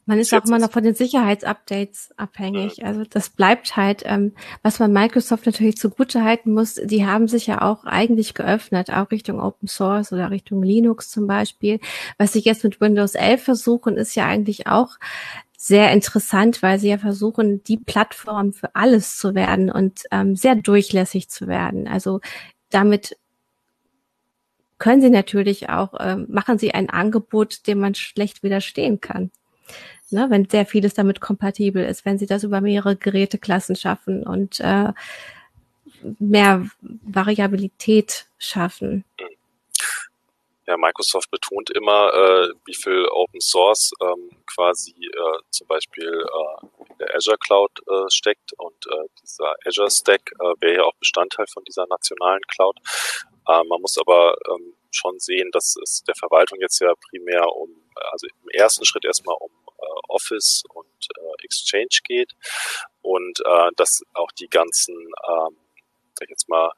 Man 0.07 0.19
ist 0.19 0.35
auch 0.35 0.45
immer 0.45 0.59
noch 0.59 0.71
von 0.71 0.85
den 0.85 0.95
Sicherheitsupdates 0.95 2.11
abhängig. 2.17 2.79
Ja. 2.79 2.87
Also 2.87 3.05
das 3.09 3.31
bleibt 3.31 3.77
halt, 3.77 4.03
ähm, 4.05 4.33
was 4.63 4.79
man 4.79 4.93
Microsoft 4.93 5.47
natürlich 5.47 5.79
zugute 5.79 6.23
halten 6.23 6.53
muss, 6.53 6.75
die 6.75 7.07
haben 7.07 7.27
sich 7.27 7.47
ja 7.47 7.63
auch 7.63 7.85
eigentlich 7.85 8.35
geöffnet, 8.35 8.91
auch 8.91 9.11
Richtung 9.11 9.41
Open 9.41 9.67
Source 9.67 10.13
oder 10.13 10.31
Richtung 10.31 10.63
Linux 10.63 11.11
zum 11.11 11.27
Beispiel. 11.27 11.81
Was 12.19 12.35
sie 12.35 12.41
jetzt 12.41 12.65
mit 12.65 12.81
Windows 12.81 13.15
11 13.15 13.43
versuchen, 13.43 13.97
ist 13.97 14.15
ja 14.15 14.27
eigentlich 14.27 14.67
auch 14.67 14.99
sehr 15.57 15.91
interessant, 15.93 16.63
weil 16.63 16.79
sie 16.79 16.91
ja 16.91 16.99
versuchen, 16.99 17.63
die 17.65 17.79
Plattform 17.79 18.53
für 18.53 18.75
alles 18.75 19.17
zu 19.17 19.35
werden 19.35 19.71
und 19.71 20.03
ähm, 20.11 20.37
sehr 20.37 20.55
durchlässig 20.55 21.31
zu 21.31 21.47
werden. 21.47 21.89
Also 21.89 22.21
damit 22.69 23.17
können 24.77 25.01
sie 25.01 25.09
natürlich 25.09 25.71
auch, 25.71 25.95
ähm, 25.99 26.27
machen 26.29 26.59
sie 26.59 26.75
ein 26.75 26.91
Angebot, 26.91 27.67
dem 27.67 27.79
man 27.79 27.95
schlecht 27.95 28.43
widerstehen 28.43 29.01
kann 29.01 29.31
ne, 30.15 30.27
wenn 30.31 30.49
sehr 30.49 30.65
vieles 30.65 30.95
damit 30.95 31.21
kompatibel 31.21 31.85
ist, 31.85 32.05
wenn 32.07 32.19
sie 32.19 32.27
das 32.27 32.45
über 32.45 32.61
mehrere 32.61 32.97
Geräteklassen 32.97 33.77
schaffen 33.77 34.23
und 34.27 34.61
äh, 34.61 34.93
mehr 36.19 36.67
Variabilität 36.81 38.27
schaffen. 38.39 39.05
Ja, 40.67 40.79
Microsoft 40.79 41.31
betont 41.31 41.69
immer, 41.71 42.15
äh, 42.15 42.49
wie 42.65 42.75
viel 42.75 43.07
Open 43.11 43.41
Source 43.41 43.93
ähm, 44.01 44.31
quasi 44.47 44.93
äh, 44.93 45.39
zum 45.51 45.67
Beispiel 45.67 46.09
äh, 46.09 46.67
in 46.91 46.99
der 46.99 47.15
Azure 47.15 47.37
Cloud 47.37 47.71
äh, 47.87 48.09
steckt 48.09 48.55
und 48.57 48.87
äh, 48.87 49.09
dieser 49.23 49.55
Azure 49.67 49.91
Stack 49.91 50.33
äh, 50.41 50.55
wäre 50.61 50.77
ja 50.77 50.83
auch 50.85 50.95
Bestandteil 50.95 51.47
von 51.53 51.65
dieser 51.65 51.87
nationalen 51.87 52.41
Cloud. 52.49 52.79
Man 53.47 53.83
muss 53.83 53.99
aber 53.99 54.35
ähm, 54.49 54.73
schon 54.91 55.19
sehen, 55.19 55.51
dass 55.53 55.77
es 55.83 56.03
der 56.09 56.15
Verwaltung 56.15 56.59
jetzt 56.63 56.81
ja 56.81 56.95
primär 57.11 57.47
um, 57.55 57.69
also 58.11 58.27
im 58.27 58.49
ersten 58.49 58.87
Schritt 58.87 59.05
erstmal 59.05 59.37
um 59.39 59.51
Office 60.09 60.63
und 60.73 61.09
äh, 61.19 61.45
Exchange 61.45 62.01
geht 62.05 62.33
und 63.03 63.41
äh, 63.41 63.71
dass 63.77 64.03
auch 64.15 64.33
die 64.33 64.49
ganzen, 64.49 64.95
ähm, 64.97 65.57
sag 66.15 66.25
ich 66.25 66.31
jetzt 66.31 66.49
mal, 66.49 66.73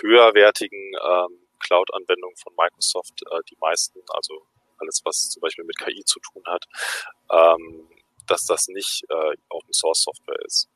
höherwertigen 0.00 0.92
ähm, 1.02 1.46
Cloud-Anwendungen 1.60 2.36
von 2.36 2.54
Microsoft, 2.56 3.22
äh, 3.30 3.40
die 3.50 3.56
meisten, 3.60 4.00
also 4.08 4.46
alles, 4.78 5.00
was 5.04 5.30
zum 5.30 5.40
Beispiel 5.40 5.64
mit 5.64 5.78
KI 5.78 6.04
zu 6.04 6.20
tun 6.20 6.42
hat, 6.46 6.64
ähm, 7.30 7.88
dass 8.26 8.44
das 8.44 8.68
nicht 8.68 9.04
äh, 9.08 9.36
Open 9.48 9.72
Source 9.72 10.02
Software 10.02 10.40
ist. 10.44 10.68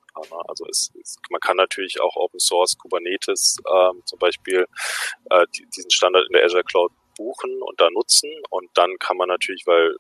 Also 0.49 0.67
es, 0.69 0.91
es, 1.01 1.17
man 1.31 1.41
kann 1.41 1.57
natürlich 1.57 2.01
auch 2.01 2.17
Open 2.17 2.41
Source 2.41 2.77
Kubernetes 2.77 3.59
ähm, 3.73 4.03
zum 4.05 4.19
Beispiel 4.19 4.67
äh, 5.31 5.47
die, 5.57 5.67
diesen 5.77 5.91
Standard 5.91 6.27
in 6.27 6.33
der 6.33 6.45
Azure 6.45 6.65
Cloud 6.65 6.93
buchen 7.17 7.63
und 7.63 7.81
da 7.81 7.91
nutzen 7.91 8.31
und 8.51 8.69
dann 8.75 8.97
kann 8.99 9.17
man 9.17 9.29
natürlich, 9.29 9.67
weil 9.67 9.97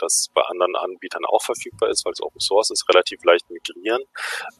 das 0.00 0.28
bei 0.34 0.42
anderen 0.42 0.76
Anbietern 0.76 1.24
auch 1.24 1.42
verfügbar 1.42 1.90
ist, 1.90 2.04
weil 2.04 2.12
es 2.12 2.22
Open 2.22 2.40
Source 2.40 2.70
ist, 2.70 2.88
relativ 2.88 3.22
leicht 3.24 3.48
migrieren. 3.50 4.02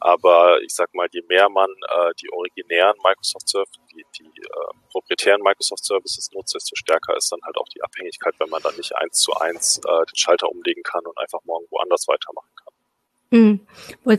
Aber 0.01 0.61
ich 0.63 0.75
sag 0.75 0.95
mal, 0.95 1.09
je 1.11 1.23
mehr 1.29 1.49
man 1.49 1.71
äh, 1.71 2.13
die 2.21 2.33
originären 2.33 2.97
Microsoft 3.03 3.49
Services, 3.49 3.81
die, 3.93 4.05
die 4.19 4.41
äh, 4.43 4.73
proprietären 4.91 5.43
Microsoft 5.43 5.85
Services 5.85 6.31
nutzt, 6.33 6.55
desto 6.55 6.77
stärker 6.77 7.17
ist 7.17 7.33
dann 7.33 7.41
halt 7.43 7.57
auch 7.57 7.69
die 7.75 7.83
Abhängigkeit, 7.83 8.35
wenn 8.39 8.51
man 8.51 8.63
dann 8.63 8.77
nicht 8.77 8.95
eins 8.97 9.19
zu 9.19 9.35
eins 9.35 9.79
äh, 9.79 10.07
den 10.07 10.17
Schalter 10.17 10.49
umlegen 10.51 10.83
kann 10.83 11.05
und 11.05 11.17
einfach 11.19 11.41
morgen 11.45 11.67
woanders 11.71 12.07
weitermachen 12.09 12.51
kann. 12.57 12.71
Mhm. 13.31 13.61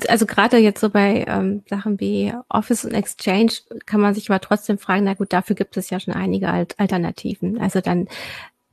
Also 0.08 0.26
gerade 0.26 0.58
jetzt 0.58 0.80
so 0.80 0.90
bei 0.90 1.26
ähm, 1.28 1.64
Sachen 1.70 2.00
wie 2.00 2.34
Office 2.48 2.86
und 2.86 2.94
Exchange 2.94 3.52
kann 3.86 4.00
man 4.00 4.14
sich 4.14 4.30
aber 4.30 4.40
trotzdem 4.40 4.78
fragen, 4.78 5.04
na 5.04 5.16
gut, 5.16 5.34
dafür 5.34 5.56
gibt 5.56 5.76
es 5.76 5.90
ja 5.90 6.00
schon 6.00 6.14
einige 6.14 6.48
Alternativen. 6.50 7.60
Also 7.60 7.82
dann 7.82 8.08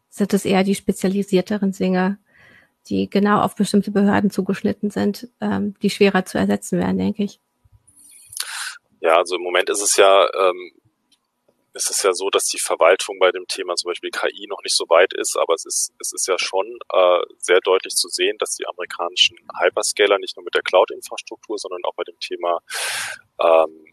sind 0.09 0.33
es 0.35 0.45
eher 0.45 0.63
die 0.63 0.77
spezialisierteren 0.77 1.73
Dinge, 1.73 2.19
die 2.88 3.09
genau 3.09 3.40
auf 3.40 3.55
bestimmte 3.55 3.90
Behörden 3.90 4.31
zugeschnitten 4.31 4.90
sind, 4.90 5.29
ähm, 5.40 5.74
die 5.83 5.90
schwerer 5.90 6.24
zu 6.24 6.38
ersetzen 6.38 6.79
werden, 6.79 6.98
denke 6.98 7.24
ich. 7.24 7.40
Ja, 9.01 9.16
also 9.16 9.37
im 9.37 9.42
Moment 9.42 9.70
ist 9.70 9.83
es 9.83 9.96
ja, 9.96 10.29
ähm, 10.35 10.72
ist 11.74 11.90
es 11.90 12.03
ja 12.03 12.12
so, 12.12 12.31
dass 12.31 12.46
die 12.46 12.59
Verwaltung 12.59 13.18
bei 13.20 13.31
dem 13.31 13.46
Thema 13.46 13.74
zum 13.77 13.90
Beispiel 13.90 14.11
KI 14.11 14.46
noch 14.48 14.62
nicht 14.64 14.77
so 14.77 14.85
weit 14.88 15.12
ist, 15.14 15.37
aber 15.37 15.55
es 15.55 15.64
ist, 15.64 15.92
es 16.01 16.12
ist 16.12 16.27
ja 16.27 16.37
schon 16.38 16.66
äh, 16.92 17.20
sehr 17.38 17.61
deutlich 17.61 17.94
zu 17.94 18.09
sehen, 18.09 18.37
dass 18.38 18.57
die 18.57 18.66
amerikanischen 18.66 19.38
Hyperscaler 19.61 20.18
nicht 20.18 20.37
nur 20.37 20.44
mit 20.44 20.55
der 20.55 20.62
Cloud-Infrastruktur, 20.62 21.59
sondern 21.59 21.85
auch 21.85 21.94
bei 21.94 22.05
dem 22.05 22.18
Thema 22.18 22.59
ähm, 23.40 23.87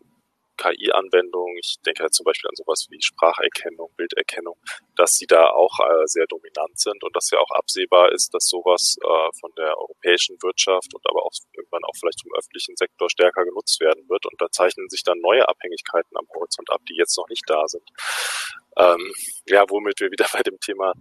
KI-Anwendungen, 0.56 1.58
ich 1.58 1.76
denke 1.86 2.04
halt 2.04 2.14
zum 2.14 2.24
Beispiel 2.24 2.50
an 2.50 2.56
sowas 2.56 2.88
wie 2.90 3.02
Spracherkennung, 3.02 3.92
Bilderkennung, 3.96 4.58
dass 4.96 5.12
sie 5.14 5.28
da 5.28 5.50
auch 5.50 5.80
äh, 5.80 6.06
sehr 6.06 6.26
dominant 6.28 6.80
sind 6.80 7.04
und 7.04 7.16
dass 7.16 7.30
ja 7.32 7.40
auch 7.40 7.52
absehbar 7.52 8.12
ist, 8.12 8.34
dass 8.34 8.46
sowas 8.46 8.98
äh, 9.02 9.30
von 9.40 9.52
der 9.58 9.78
europäischen 9.78 10.38
Wirtschaft 10.42 10.94
und 10.94 11.06
aber 11.10 11.26
auch 11.26 11.32
irgendwann 11.54 11.84
auch 11.84 11.96
vielleicht 12.00 12.22
vom 12.22 12.34
öffentlichen 12.38 12.76
Sektor 12.76 13.10
stärker 13.10 13.44
genutzt 13.46 13.80
werden 13.80 14.08
wird. 14.10 14.26
Und 14.26 14.40
da 14.40 14.48
zeichnen 14.52 14.90
sich 14.90 15.04
dann 15.04 15.20
neue 15.20 15.48
Abhängigkeiten 15.48 16.18
am 16.18 16.28
Horizont 16.34 16.70
ab, 16.70 16.82
die 16.90 16.96
jetzt 16.96 17.18
noch 17.18 17.28
nicht 17.30 17.44
da 17.48 17.68
sind. 17.68 17.90
Ähm, 18.78 19.14
ja, 19.48 19.64
womit 19.70 20.00
wir 20.00 20.12
wieder 20.12 20.28
bei 20.34 20.42
dem 20.42 20.60
Thema 20.60 20.94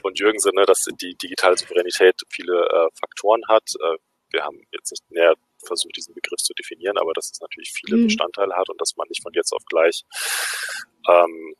von 0.00 0.14
Jürgen 0.14 0.38
sind, 0.38 0.54
ne, 0.54 0.64
dass 0.64 0.86
die 1.00 1.14
digitale 1.14 1.56
Souveränität 1.56 2.14
viele 2.30 2.66
äh, 2.66 2.88
Faktoren 2.98 3.42
hat. 3.48 3.68
Äh, 3.80 3.96
wir 4.30 4.44
haben 4.44 4.60
jetzt 4.72 4.90
nicht 4.90 5.10
näher 5.10 5.34
versucht, 5.66 5.96
diesen 5.96 6.14
Begriff 6.14 6.40
zu 6.40 6.54
definieren, 6.54 6.98
aber 6.98 7.12
dass 7.12 7.30
es 7.30 7.40
natürlich 7.40 7.72
viele 7.72 7.96
mhm. 7.96 8.04
Bestandteile 8.04 8.54
hat 8.54 8.68
und 8.68 8.80
dass 8.80 8.96
man 8.96 9.06
nicht 9.08 9.22
von 9.22 9.32
jetzt 9.34 9.52
auf 9.52 9.64
gleich 9.66 10.04
ähm, 11.08 11.54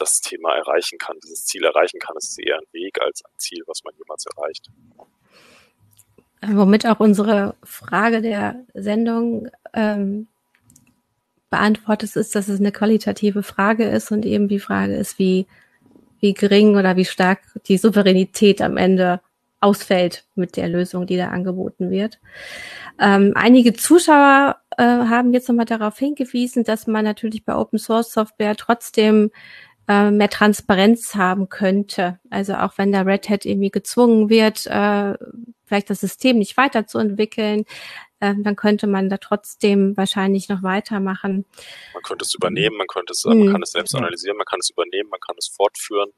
das 0.00 0.20
Thema 0.20 0.56
erreichen 0.56 0.98
kann, 0.98 1.18
dieses 1.22 1.44
Ziel 1.44 1.64
erreichen 1.64 2.00
kann. 2.00 2.16
Ist 2.16 2.38
eher 2.38 2.56
ein 2.56 2.66
Weg 2.72 3.00
als 3.00 3.24
ein 3.24 3.32
Ziel, 3.36 3.62
was 3.66 3.82
man 3.84 3.94
jemals 3.96 4.24
erreicht. 4.26 4.70
Womit 6.42 6.86
auch 6.86 7.00
unsere 7.00 7.54
Frage 7.62 8.22
der 8.22 8.64
Sendung 8.72 9.50
ähm, 9.74 10.26
beantwortet 11.50 12.16
ist, 12.16 12.34
dass 12.34 12.48
es 12.48 12.60
eine 12.60 12.72
qualitative 12.72 13.42
Frage 13.42 13.84
ist 13.84 14.10
und 14.10 14.24
eben 14.24 14.48
die 14.48 14.60
Frage 14.60 14.96
ist, 14.96 15.18
wie, 15.18 15.46
wie 16.20 16.32
gering 16.32 16.76
oder 16.76 16.96
wie 16.96 17.04
stark 17.04 17.40
die 17.66 17.76
Souveränität 17.76 18.62
am 18.62 18.78
Ende 18.78 19.20
ausfällt 19.60 20.24
mit 20.34 20.56
der 20.56 20.68
Lösung, 20.68 21.06
die 21.06 21.16
da 21.16 21.28
angeboten 21.28 21.90
wird. 21.90 22.18
Ähm, 22.98 23.32
einige 23.34 23.72
Zuschauer 23.74 24.56
äh, 24.76 24.82
haben 24.82 25.32
jetzt 25.32 25.48
nochmal 25.48 25.66
darauf 25.66 25.98
hingewiesen, 25.98 26.64
dass 26.64 26.86
man 26.86 27.04
natürlich 27.04 27.44
bei 27.44 27.54
Open 27.54 27.78
Source 27.78 28.12
Software 28.12 28.56
trotzdem 28.56 29.30
äh, 29.88 30.10
mehr 30.10 30.30
Transparenz 30.30 31.14
haben 31.14 31.48
könnte. 31.48 32.20
Also 32.30 32.54
auch 32.54 32.78
wenn 32.78 32.92
der 32.92 33.06
Red 33.06 33.28
Hat 33.28 33.44
irgendwie 33.44 33.70
gezwungen 33.70 34.30
wird, 34.30 34.66
äh, 34.66 35.14
vielleicht 35.64 35.90
das 35.90 36.00
System 36.00 36.38
nicht 36.38 36.56
weiterzuentwickeln, 36.56 37.64
äh, 38.20 38.34
dann 38.38 38.56
könnte 38.56 38.86
man 38.86 39.08
da 39.08 39.18
trotzdem 39.18 39.96
wahrscheinlich 39.96 40.48
noch 40.48 40.62
weitermachen. 40.62 41.44
Man 41.92 42.02
könnte 42.02 42.24
es 42.24 42.34
übernehmen, 42.34 42.76
man 42.76 42.86
könnte 42.86 43.12
es, 43.12 43.24
mhm. 43.24 43.44
man 43.44 43.52
kann 43.52 43.62
es 43.62 43.72
selbst 43.72 43.94
analysieren, 43.94 44.36
man 44.36 44.46
kann 44.46 44.60
es 44.60 44.70
übernehmen, 44.70 45.10
man 45.10 45.20
kann 45.20 45.36
es 45.38 45.48
fortführen. 45.48 46.10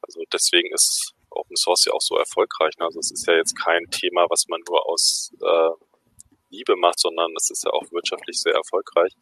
Also 0.00 0.22
deswegen 0.32 0.72
ist 0.72 1.14
Open 1.34 1.56
Source 1.56 1.84
ja 1.86 1.92
auch 1.92 2.00
so 2.00 2.16
erfolgreich. 2.16 2.76
Ne? 2.78 2.86
Also 2.86 3.00
es 3.00 3.10
ist 3.10 3.26
ja 3.26 3.34
jetzt 3.34 3.54
kein 3.54 3.84
Thema, 3.90 4.26
was 4.28 4.46
man 4.48 4.60
nur 4.68 4.88
aus 4.88 5.32
äh, 5.40 5.70
Liebe 6.50 6.76
macht, 6.76 7.00
sondern 7.00 7.32
es 7.36 7.50
ist 7.50 7.64
ja 7.64 7.70
auch 7.70 7.90
wirtschaftlich 7.90 8.38
sehr 8.38 8.54
erfolgreich. 8.54 9.12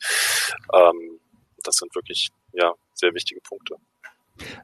Ähm, 0.75 1.21
das 1.63 1.77
sind 1.77 1.95
wirklich 1.95 2.29
ja 2.53 2.75
sehr 2.95 3.15
wichtige 3.15 3.41
Punkte. 3.41 3.77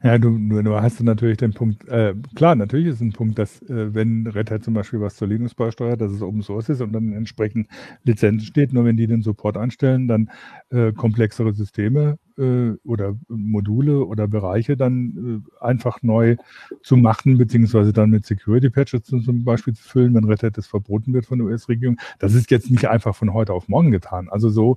Ja, 0.02 0.18
du, 0.18 0.38
du 0.38 0.80
hast 0.80 1.02
natürlich 1.02 1.36
den 1.38 1.52
Punkt, 1.52 1.86
äh, 1.88 2.14
klar, 2.34 2.54
natürlich 2.54 2.88
ist 2.88 3.00
ein 3.00 3.12
Punkt, 3.12 3.38
dass 3.38 3.60
äh, 3.62 3.94
wenn 3.94 4.26
Red 4.26 4.50
Hat 4.50 4.64
zum 4.64 4.74
Beispiel 4.74 5.00
was 5.00 5.16
zur 5.16 5.28
Linux 5.28 5.54
beisteuert, 5.54 6.00
dass 6.00 6.12
es 6.12 6.22
Open 6.22 6.42
Source 6.42 6.68
ist 6.68 6.80
und 6.80 6.92
dann 6.92 7.12
entsprechend 7.12 7.68
Lizenzen 8.04 8.46
steht, 8.46 8.72
nur 8.72 8.84
wenn 8.84 8.96
die 8.96 9.06
den 9.06 9.22
Support 9.22 9.56
anstellen, 9.56 10.08
dann 10.08 10.30
äh, 10.70 10.92
komplexere 10.92 11.52
Systeme 11.52 12.18
äh, 12.38 12.72
oder 12.84 13.16
Module 13.28 14.04
oder 14.04 14.28
Bereiche 14.28 14.76
dann 14.76 15.42
äh, 15.60 15.64
einfach 15.64 16.02
neu 16.02 16.36
zu 16.82 16.96
machen, 16.96 17.38
beziehungsweise 17.38 17.92
dann 17.92 18.10
mit 18.10 18.24
Security 18.26 18.70
Patches 18.70 19.02
zum 19.04 19.44
Beispiel 19.44 19.74
zu 19.74 19.82
füllen, 19.82 20.14
wenn 20.14 20.24
Red 20.24 20.42
Hat 20.42 20.58
das 20.58 20.66
verboten 20.66 21.12
wird 21.12 21.26
von 21.26 21.38
der 21.38 21.48
US-Regierung. 21.48 21.98
Das 22.18 22.34
ist 22.34 22.50
jetzt 22.50 22.70
nicht 22.70 22.88
einfach 22.88 23.14
von 23.14 23.32
heute 23.32 23.52
auf 23.52 23.68
morgen 23.68 23.90
getan. 23.90 24.28
Also 24.30 24.48
so 24.48 24.76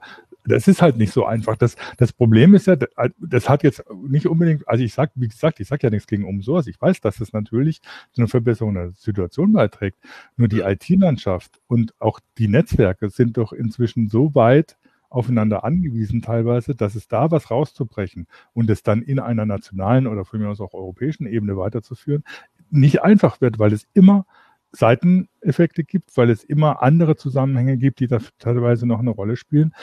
das 0.50 0.68
ist 0.68 0.82
halt 0.82 0.98
nicht 0.98 1.14
so 1.14 1.26
einfach. 1.26 1.58
Das, 1.58 1.76
das 1.98 2.14
Problem 2.14 2.54
ist 2.54 2.68
ja, 2.68 2.76
das 3.20 3.50
hat 3.50 3.64
jetzt 3.64 3.84
nicht 4.08 4.28
unbedingt, 4.28 4.68
also 4.68 4.84
ich 4.84 4.94
sag, 4.94 5.12
wie 5.16 5.28
gesagt, 5.28 5.60
ich 5.60 5.68
sag 5.68 5.84
ja 5.84 5.90
nichts 5.90 6.08
gegen 6.08 6.26
um 6.26 6.42
sowas. 6.42 6.68
Ich 6.68 6.82
weiß, 6.82 7.02
dass 7.02 7.20
es 7.20 7.34
natürlich 7.34 7.82
zu 8.12 8.22
einer 8.22 8.28
Verbesserung 8.28 8.74
der 8.74 8.92
Situation 8.92 9.54
beiträgt. 9.54 9.98
Nur 10.36 10.48
die 10.48 10.62
IT-Landschaft 10.62 11.60
und 11.68 11.94
auch 12.00 12.20
die 12.38 12.48
Netzwerke 12.48 13.10
sind 13.10 13.38
doch 13.38 13.54
inzwischen 13.54 14.10
so 14.10 14.36
weit 14.36 14.78
aufeinander 15.10 15.64
angewiesen 15.64 16.22
teilweise, 16.22 16.76
dass 16.76 16.96
es 16.96 17.08
da 17.08 17.32
was 17.32 17.50
rauszubrechen 17.50 18.28
und 18.54 18.70
es 18.70 18.84
dann 18.84 19.02
in 19.02 19.20
einer 19.20 19.46
nationalen 19.46 20.08
oder 20.08 20.24
von 20.24 20.40
mir 20.40 20.50
aus 20.50 20.62
auch 20.62 20.74
europäischen 20.74 21.26
Ebene 21.26 21.58
weiterzuführen, 21.58 22.24
nicht 22.70 23.02
einfach 23.02 23.42
wird, 23.42 23.58
weil 23.58 23.74
es 23.74 23.88
immer 23.94 24.26
Seiteneffekte 24.72 25.84
gibt, 25.84 26.16
weil 26.16 26.30
es 26.30 26.44
immer 26.44 26.84
andere 26.84 27.16
Zusammenhänge 27.16 27.78
gibt, 27.78 28.00
die 28.00 28.08
da 28.08 28.20
teilweise 28.38 28.86
noch 28.86 29.00
eine 29.00 29.10
Rolle 29.10 29.36
spielen. 29.36 29.74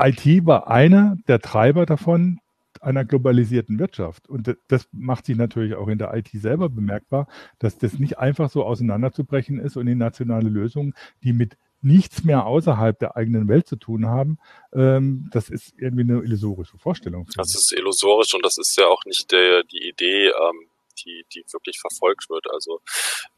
IT 0.00 0.46
war 0.46 0.68
einer 0.68 1.16
der 1.28 1.40
Treiber 1.40 1.86
davon, 1.86 2.40
einer 2.80 3.04
globalisierten 3.04 3.78
Wirtschaft. 3.78 4.28
Und 4.28 4.56
das 4.68 4.88
macht 4.92 5.26
sich 5.26 5.36
natürlich 5.36 5.74
auch 5.74 5.88
in 5.88 5.98
der 5.98 6.14
IT 6.14 6.30
selber 6.32 6.68
bemerkbar, 6.68 7.28
dass 7.58 7.78
das 7.78 7.94
nicht 7.98 8.18
einfach 8.18 8.50
so 8.50 8.64
auseinanderzubrechen 8.64 9.58
ist 9.58 9.76
und 9.76 9.86
in 9.86 9.98
nationale 9.98 10.48
Lösungen, 10.48 10.94
die 11.22 11.32
mit 11.32 11.56
nichts 11.82 12.24
mehr 12.24 12.46
außerhalb 12.46 12.98
der 12.98 13.16
eigenen 13.16 13.48
Welt 13.48 13.66
zu 13.66 13.76
tun 13.76 14.06
haben, 14.06 14.38
ähm, 14.74 15.30
das 15.32 15.48
ist 15.48 15.72
irgendwie 15.78 16.02
eine 16.02 16.22
illusorische 16.22 16.78
Vorstellung. 16.78 17.26
Das 17.36 17.54
ist 17.54 17.72
illusorisch 17.72 18.34
und 18.34 18.44
das 18.44 18.58
ist 18.58 18.76
ja 18.76 18.86
auch 18.86 19.04
nicht 19.06 19.30
der, 19.32 19.64
die 19.64 19.88
Idee, 19.88 20.28
ähm, 20.28 20.68
die, 21.04 21.24
die 21.32 21.44
wirklich 21.52 21.78
verfolgt 21.80 22.28
wird. 22.28 22.50
Also 22.50 22.80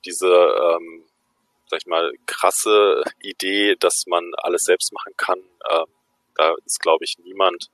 diese, 0.05 0.27
ähm, 0.27 1.05
sag 1.71 1.81
ich 1.81 1.87
mal, 1.87 2.13
krasse 2.27 3.05
Idee, 3.21 3.77
dass 3.79 4.07
man 4.07 4.25
alles 4.39 4.65
selbst 4.65 4.93
machen 4.93 5.13
kann, 5.17 5.39
äh, 5.39 5.85
da 6.37 6.55
ist, 6.65 6.81
glaube 6.81 7.05
ich, 7.05 7.19
niemand, 7.19 7.71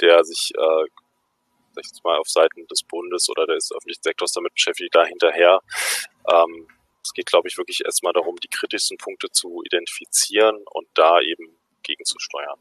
der 0.00 0.24
sich, 0.24 0.52
äh, 0.54 0.84
sag 1.74 1.84
ich 1.84 2.02
mal, 2.04 2.18
auf 2.18 2.28
Seiten 2.28 2.66
des 2.66 2.82
Bundes 2.82 3.28
oder 3.30 3.46
des 3.46 3.72
öffentlichen 3.72 4.02
Sektors 4.02 4.32
damit 4.32 4.54
beschäftigt, 4.54 4.94
da 4.94 5.04
hinterher. 5.04 5.60
Ähm, 6.30 6.68
es 7.02 7.12
geht, 7.12 7.26
glaube 7.26 7.48
ich, 7.48 7.56
wirklich 7.56 7.84
erstmal 7.84 8.12
darum, 8.12 8.36
die 8.36 8.48
kritischsten 8.48 8.98
Punkte 8.98 9.30
zu 9.30 9.62
identifizieren 9.64 10.62
und 10.70 10.88
da 10.94 11.20
eben 11.20 11.56
gegenzusteuern. 11.82 12.58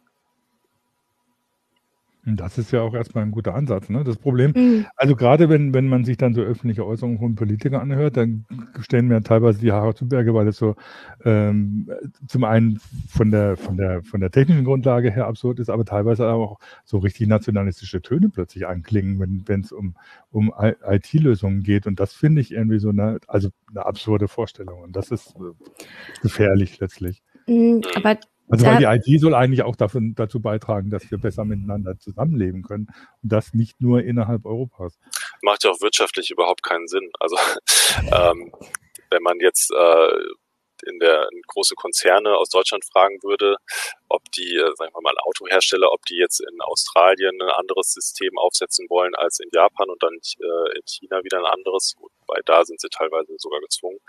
Das 2.35 2.57
ist 2.57 2.71
ja 2.71 2.81
auch 2.81 2.93
erstmal 2.93 3.23
ein 3.23 3.31
guter 3.31 3.55
Ansatz. 3.55 3.89
Ne? 3.89 4.03
Das 4.03 4.17
Problem, 4.17 4.51
mhm. 4.55 4.85
also 4.95 5.15
gerade 5.15 5.49
wenn, 5.49 5.73
wenn 5.73 5.87
man 5.87 6.03
sich 6.03 6.17
dann 6.17 6.33
so 6.33 6.41
öffentliche 6.41 6.85
Äußerungen 6.85 7.19
von 7.19 7.35
Politikern 7.35 7.81
anhört, 7.81 8.17
dann 8.17 8.45
stellen 8.81 9.07
mir 9.07 9.23
teilweise 9.23 9.59
die 9.59 9.71
Haare 9.71 9.95
zu 9.95 10.07
Berge, 10.07 10.33
weil 10.33 10.47
es 10.47 10.57
so 10.57 10.75
ähm, 11.23 11.89
zum 12.27 12.43
einen 12.43 12.79
von 13.09 13.31
der, 13.31 13.57
von, 13.57 13.77
der, 13.77 14.03
von 14.03 14.19
der 14.19 14.31
technischen 14.31 14.65
Grundlage 14.65 15.11
her 15.11 15.27
absurd 15.27 15.59
ist, 15.59 15.69
aber 15.69 15.85
teilweise 15.85 16.27
auch 16.27 16.59
so 16.83 16.97
richtig 16.97 17.27
nationalistische 17.27 18.01
Töne 18.01 18.29
plötzlich 18.29 18.67
anklingen, 18.67 19.19
wenn 19.19 19.37
wenn 19.45 19.61
es 19.61 19.71
um, 19.71 19.95
um 20.31 20.53
IT-Lösungen 20.57 21.63
geht. 21.63 21.87
Und 21.87 21.99
das 21.99 22.13
finde 22.13 22.41
ich 22.41 22.51
irgendwie 22.51 22.79
so 22.79 22.89
eine, 22.89 23.19
also 23.27 23.49
eine 23.69 23.85
absurde 23.85 24.27
Vorstellung. 24.27 24.81
Und 24.81 24.95
das 24.95 25.11
ist 25.11 25.35
äh, 25.35 26.21
gefährlich 26.21 26.79
letztlich. 26.79 27.21
Mhm, 27.47 27.81
aber 27.95 28.17
also 28.49 28.65
weil 28.65 28.77
die 28.77 29.11
IT 29.11 29.21
soll 29.21 29.35
eigentlich 29.35 29.63
auch 29.63 29.75
davon, 29.75 30.15
dazu 30.15 30.39
beitragen, 30.39 30.89
dass 30.89 31.09
wir 31.11 31.17
besser 31.17 31.45
miteinander 31.45 31.99
zusammenleben 31.99 32.63
können 32.63 32.87
und 33.23 33.31
das 33.31 33.53
nicht 33.53 33.81
nur 33.81 34.03
innerhalb 34.03 34.45
Europas. 34.45 34.97
Macht 35.41 35.63
ja 35.63 35.71
auch 35.71 35.81
wirtschaftlich 35.81 36.31
überhaupt 36.31 36.63
keinen 36.63 36.87
Sinn. 36.87 37.09
Also 37.19 37.35
ähm, 38.11 38.51
wenn 39.09 39.23
man 39.23 39.39
jetzt 39.39 39.71
äh, 39.71 40.11
in 40.85 40.99
der 40.99 41.27
in 41.31 41.41
große 41.47 41.75
Konzerne 41.75 42.37
aus 42.37 42.49
Deutschland 42.49 42.85
fragen 42.85 43.17
würde, 43.23 43.57
ob 44.09 44.23
die, 44.31 44.55
äh, 44.55 44.75
sagen 44.75 44.93
wir 44.93 45.01
mal, 45.01 45.15
Autohersteller, 45.23 45.91
ob 45.91 46.05
die 46.05 46.17
jetzt 46.17 46.39
in 46.39 46.61
Australien 46.61 47.41
ein 47.41 47.49
anderes 47.49 47.93
System 47.93 48.37
aufsetzen 48.37 48.87
wollen 48.89 49.15
als 49.15 49.39
in 49.39 49.49
Japan 49.51 49.89
und 49.89 50.01
dann 50.01 50.13
äh, 50.13 50.77
in 50.77 50.83
China 50.85 51.23
wieder 51.23 51.39
ein 51.39 51.45
anderes, 51.45 51.95
wobei 51.99 52.41
da 52.45 52.63
sind 52.63 52.79
sie 52.79 52.89
teilweise 52.89 53.33
sogar 53.37 53.59
gezwungen. 53.61 53.99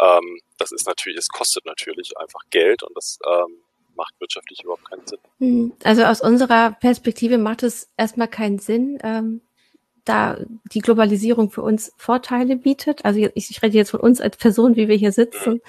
Ähm, 0.00 0.40
das 0.58 0.72
ist 0.72 0.86
natürlich, 0.86 1.18
es 1.18 1.28
kostet 1.28 1.66
natürlich 1.66 2.16
einfach 2.18 2.40
Geld 2.50 2.82
und 2.82 2.96
das 2.96 3.18
ähm, 3.26 3.62
macht 3.96 4.20
wirtschaftlich 4.20 4.62
überhaupt 4.62 4.88
keinen 4.88 5.06
Sinn. 5.06 5.18
Hm. 5.38 5.72
Also 5.84 6.04
aus 6.04 6.20
unserer 6.20 6.72
Perspektive 6.72 7.38
macht 7.38 7.62
es 7.62 7.90
erstmal 7.96 8.28
keinen 8.28 8.58
Sinn, 8.58 8.98
ähm, 9.02 9.40
da 10.04 10.38
die 10.72 10.80
Globalisierung 10.80 11.50
für 11.50 11.62
uns 11.62 11.92
Vorteile 11.96 12.56
bietet. 12.56 13.04
Also 13.04 13.18
ich, 13.34 13.50
ich 13.50 13.62
rede 13.62 13.76
jetzt 13.76 13.90
von 13.90 14.00
uns 14.00 14.20
als 14.20 14.36
Person, 14.36 14.76
wie 14.76 14.88
wir 14.88 14.96
hier 14.96 15.12
sitzen. 15.12 15.54
Mhm. 15.54 15.60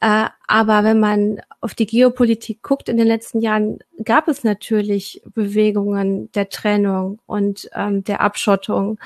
Äh, 0.00 0.28
aber 0.46 0.82
wenn 0.82 0.98
man 0.98 1.42
auf 1.60 1.74
die 1.74 1.86
Geopolitik 1.86 2.62
guckt 2.62 2.88
in 2.88 2.96
den 2.96 3.06
letzten 3.06 3.40
Jahren, 3.40 3.80
gab 4.02 4.28
es 4.28 4.44
natürlich 4.44 5.22
Bewegungen 5.34 6.32
der 6.32 6.48
Trennung 6.48 7.18
und 7.26 7.68
ähm, 7.74 8.02
der 8.02 8.22
Abschottung. 8.22 8.98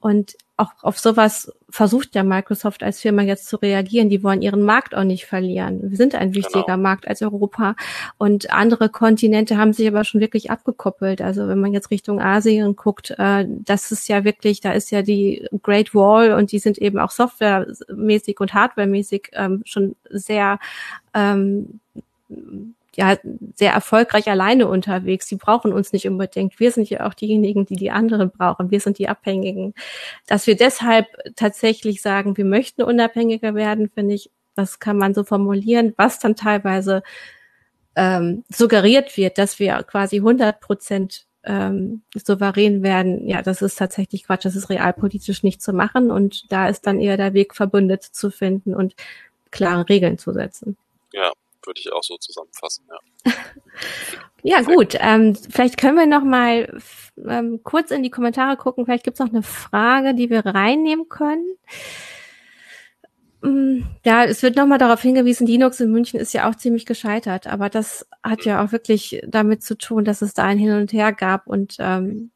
Und 0.00 0.36
auch 0.56 0.72
auf 0.82 0.98
sowas 0.98 1.52
versucht 1.70 2.14
ja 2.14 2.22
Microsoft 2.22 2.82
als 2.82 3.00
Firma 3.00 3.22
jetzt 3.22 3.46
zu 3.46 3.56
reagieren. 3.56 4.10
Die 4.10 4.22
wollen 4.22 4.42
ihren 4.42 4.62
Markt 4.62 4.94
auch 4.94 5.04
nicht 5.04 5.24
verlieren. 5.24 5.90
Wir 5.90 5.96
sind 5.96 6.14
ein 6.14 6.34
wichtiger 6.34 6.64
genau. 6.64 6.82
Markt 6.82 7.08
als 7.08 7.22
Europa. 7.22 7.76
Und 8.18 8.52
andere 8.52 8.90
Kontinente 8.90 9.56
haben 9.56 9.72
sich 9.72 9.88
aber 9.88 10.04
schon 10.04 10.20
wirklich 10.20 10.50
abgekoppelt. 10.50 11.22
Also 11.22 11.48
wenn 11.48 11.60
man 11.60 11.72
jetzt 11.72 11.90
Richtung 11.90 12.20
Asien 12.20 12.76
guckt, 12.76 13.14
äh, 13.18 13.46
das 13.48 13.90
ist 13.90 14.08
ja 14.08 14.24
wirklich, 14.24 14.60
da 14.60 14.72
ist 14.72 14.90
ja 14.90 15.02
die 15.02 15.46
Great 15.62 15.94
Wall 15.94 16.32
und 16.32 16.52
die 16.52 16.58
sind 16.58 16.78
eben 16.78 16.98
auch 16.98 17.10
softwaremäßig 17.10 18.40
und 18.40 18.52
hardwaremäßig 18.52 19.30
ähm, 19.32 19.62
schon 19.64 19.96
sehr 20.10 20.58
ähm, 21.14 21.80
ja 22.96 23.16
sehr 23.54 23.72
erfolgreich 23.72 24.28
alleine 24.28 24.68
unterwegs. 24.68 25.26
Die 25.26 25.36
brauchen 25.36 25.72
uns 25.72 25.92
nicht 25.92 26.08
unbedingt. 26.08 26.58
Wir 26.58 26.72
sind 26.72 26.90
ja 26.90 27.06
auch 27.06 27.14
diejenigen, 27.14 27.66
die 27.66 27.76
die 27.76 27.90
anderen 27.90 28.30
brauchen. 28.30 28.70
Wir 28.70 28.80
sind 28.80 28.98
die 28.98 29.08
Abhängigen. 29.08 29.74
Dass 30.26 30.46
wir 30.46 30.56
deshalb 30.56 31.06
tatsächlich 31.36 32.02
sagen, 32.02 32.36
wir 32.36 32.44
möchten 32.44 32.82
unabhängiger 32.82 33.54
werden, 33.54 33.90
finde 33.90 34.14
ich, 34.14 34.30
das 34.54 34.80
kann 34.80 34.98
man 34.98 35.14
so 35.14 35.24
formulieren, 35.24 35.94
was 35.96 36.18
dann 36.18 36.36
teilweise 36.36 37.02
ähm, 37.96 38.44
suggeriert 38.48 39.16
wird, 39.16 39.38
dass 39.38 39.58
wir 39.58 39.82
quasi 39.84 40.16
100 40.16 40.60
Prozent 40.60 41.26
ähm, 41.42 42.02
souverän 42.14 42.82
werden, 42.82 43.26
ja, 43.26 43.42
das 43.42 43.62
ist 43.62 43.76
tatsächlich 43.76 44.24
Quatsch, 44.24 44.44
das 44.44 44.56
ist 44.56 44.68
realpolitisch 44.68 45.42
nicht 45.42 45.62
zu 45.62 45.72
machen 45.72 46.10
und 46.10 46.52
da 46.52 46.68
ist 46.68 46.86
dann 46.86 47.00
eher 47.00 47.16
der 47.16 47.32
Weg 47.32 47.54
verbündet 47.54 48.02
zu 48.02 48.30
finden 48.30 48.74
und 48.74 48.94
klare 49.50 49.88
Regeln 49.88 50.18
zu 50.18 50.32
setzen. 50.32 50.76
Ja, 51.12 51.32
würde 51.66 51.80
ich 51.80 51.92
auch 51.92 52.02
so 52.02 52.16
zusammenfassen, 52.16 52.86
ja. 52.88 53.32
ja, 54.42 54.62
gut. 54.62 54.96
Ähm, 54.98 55.34
vielleicht 55.34 55.76
können 55.76 55.96
wir 55.96 56.06
noch 56.06 56.24
mal 56.24 56.78
ähm, 57.28 57.60
kurz 57.62 57.90
in 57.90 58.02
die 58.02 58.10
Kommentare 58.10 58.56
gucken. 58.56 58.84
Vielleicht 58.84 59.04
gibt 59.04 59.14
es 59.14 59.20
noch 59.20 59.32
eine 59.32 59.42
Frage, 59.42 60.14
die 60.14 60.30
wir 60.30 60.44
reinnehmen 60.44 61.08
können. 61.08 61.46
Mm, 63.42 63.82
ja, 64.04 64.24
es 64.24 64.42
wird 64.42 64.56
nochmal 64.56 64.78
darauf 64.78 65.00
hingewiesen, 65.00 65.46
Linux 65.46 65.80
in 65.80 65.90
München 65.90 66.20
ist 66.20 66.34
ja 66.34 66.48
auch 66.48 66.54
ziemlich 66.54 66.84
gescheitert, 66.84 67.46
aber 67.46 67.70
das 67.70 68.06
hat 68.22 68.44
ja 68.44 68.62
auch 68.62 68.72
wirklich 68.72 69.22
damit 69.26 69.62
zu 69.62 69.78
tun, 69.78 70.04
dass 70.04 70.20
es 70.20 70.34
da 70.34 70.44
ein 70.44 70.58
Hin 70.58 70.72
und 70.72 70.92
Her 70.92 71.12
gab 71.12 71.46
und 71.46 71.76
ähm, 71.78 72.32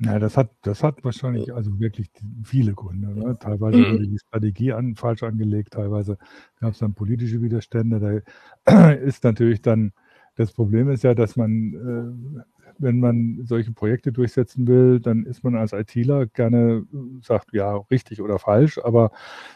ja, 0.00 0.18
das 0.18 0.36
hat, 0.36 0.50
das 0.62 0.82
hat 0.82 1.04
wahrscheinlich 1.04 1.54
also 1.54 1.78
wirklich 1.78 2.10
viele 2.42 2.74
Gründe. 2.74 3.08
Ne? 3.08 3.38
Teilweise 3.38 3.78
wurde 3.78 4.08
die 4.08 4.18
Strategie 4.18 4.72
an, 4.72 4.96
falsch 4.96 5.22
angelegt, 5.22 5.74
teilweise 5.74 6.18
gab 6.60 6.72
es 6.72 6.78
dann 6.78 6.94
politische 6.94 7.40
Widerstände. 7.40 8.24
Da 8.66 8.90
ist 8.92 9.24
natürlich 9.24 9.62
dann, 9.62 9.92
das 10.34 10.52
Problem 10.52 10.90
ist 10.90 11.04
ja, 11.04 11.14
dass 11.14 11.36
man 11.36 12.34
äh, 12.36 12.42
wenn 12.78 13.00
man 13.00 13.40
solche 13.44 13.72
Projekte 13.72 14.12
durchsetzen 14.12 14.66
will, 14.66 15.00
dann 15.00 15.24
ist 15.24 15.44
man 15.44 15.56
als 15.56 15.72
ITler 15.72 16.26
gerne, 16.26 16.84
sagt, 17.22 17.52
ja, 17.52 17.76
richtig 17.90 18.20
oder 18.20 18.38
falsch, 18.38 18.78
aber 18.78 19.10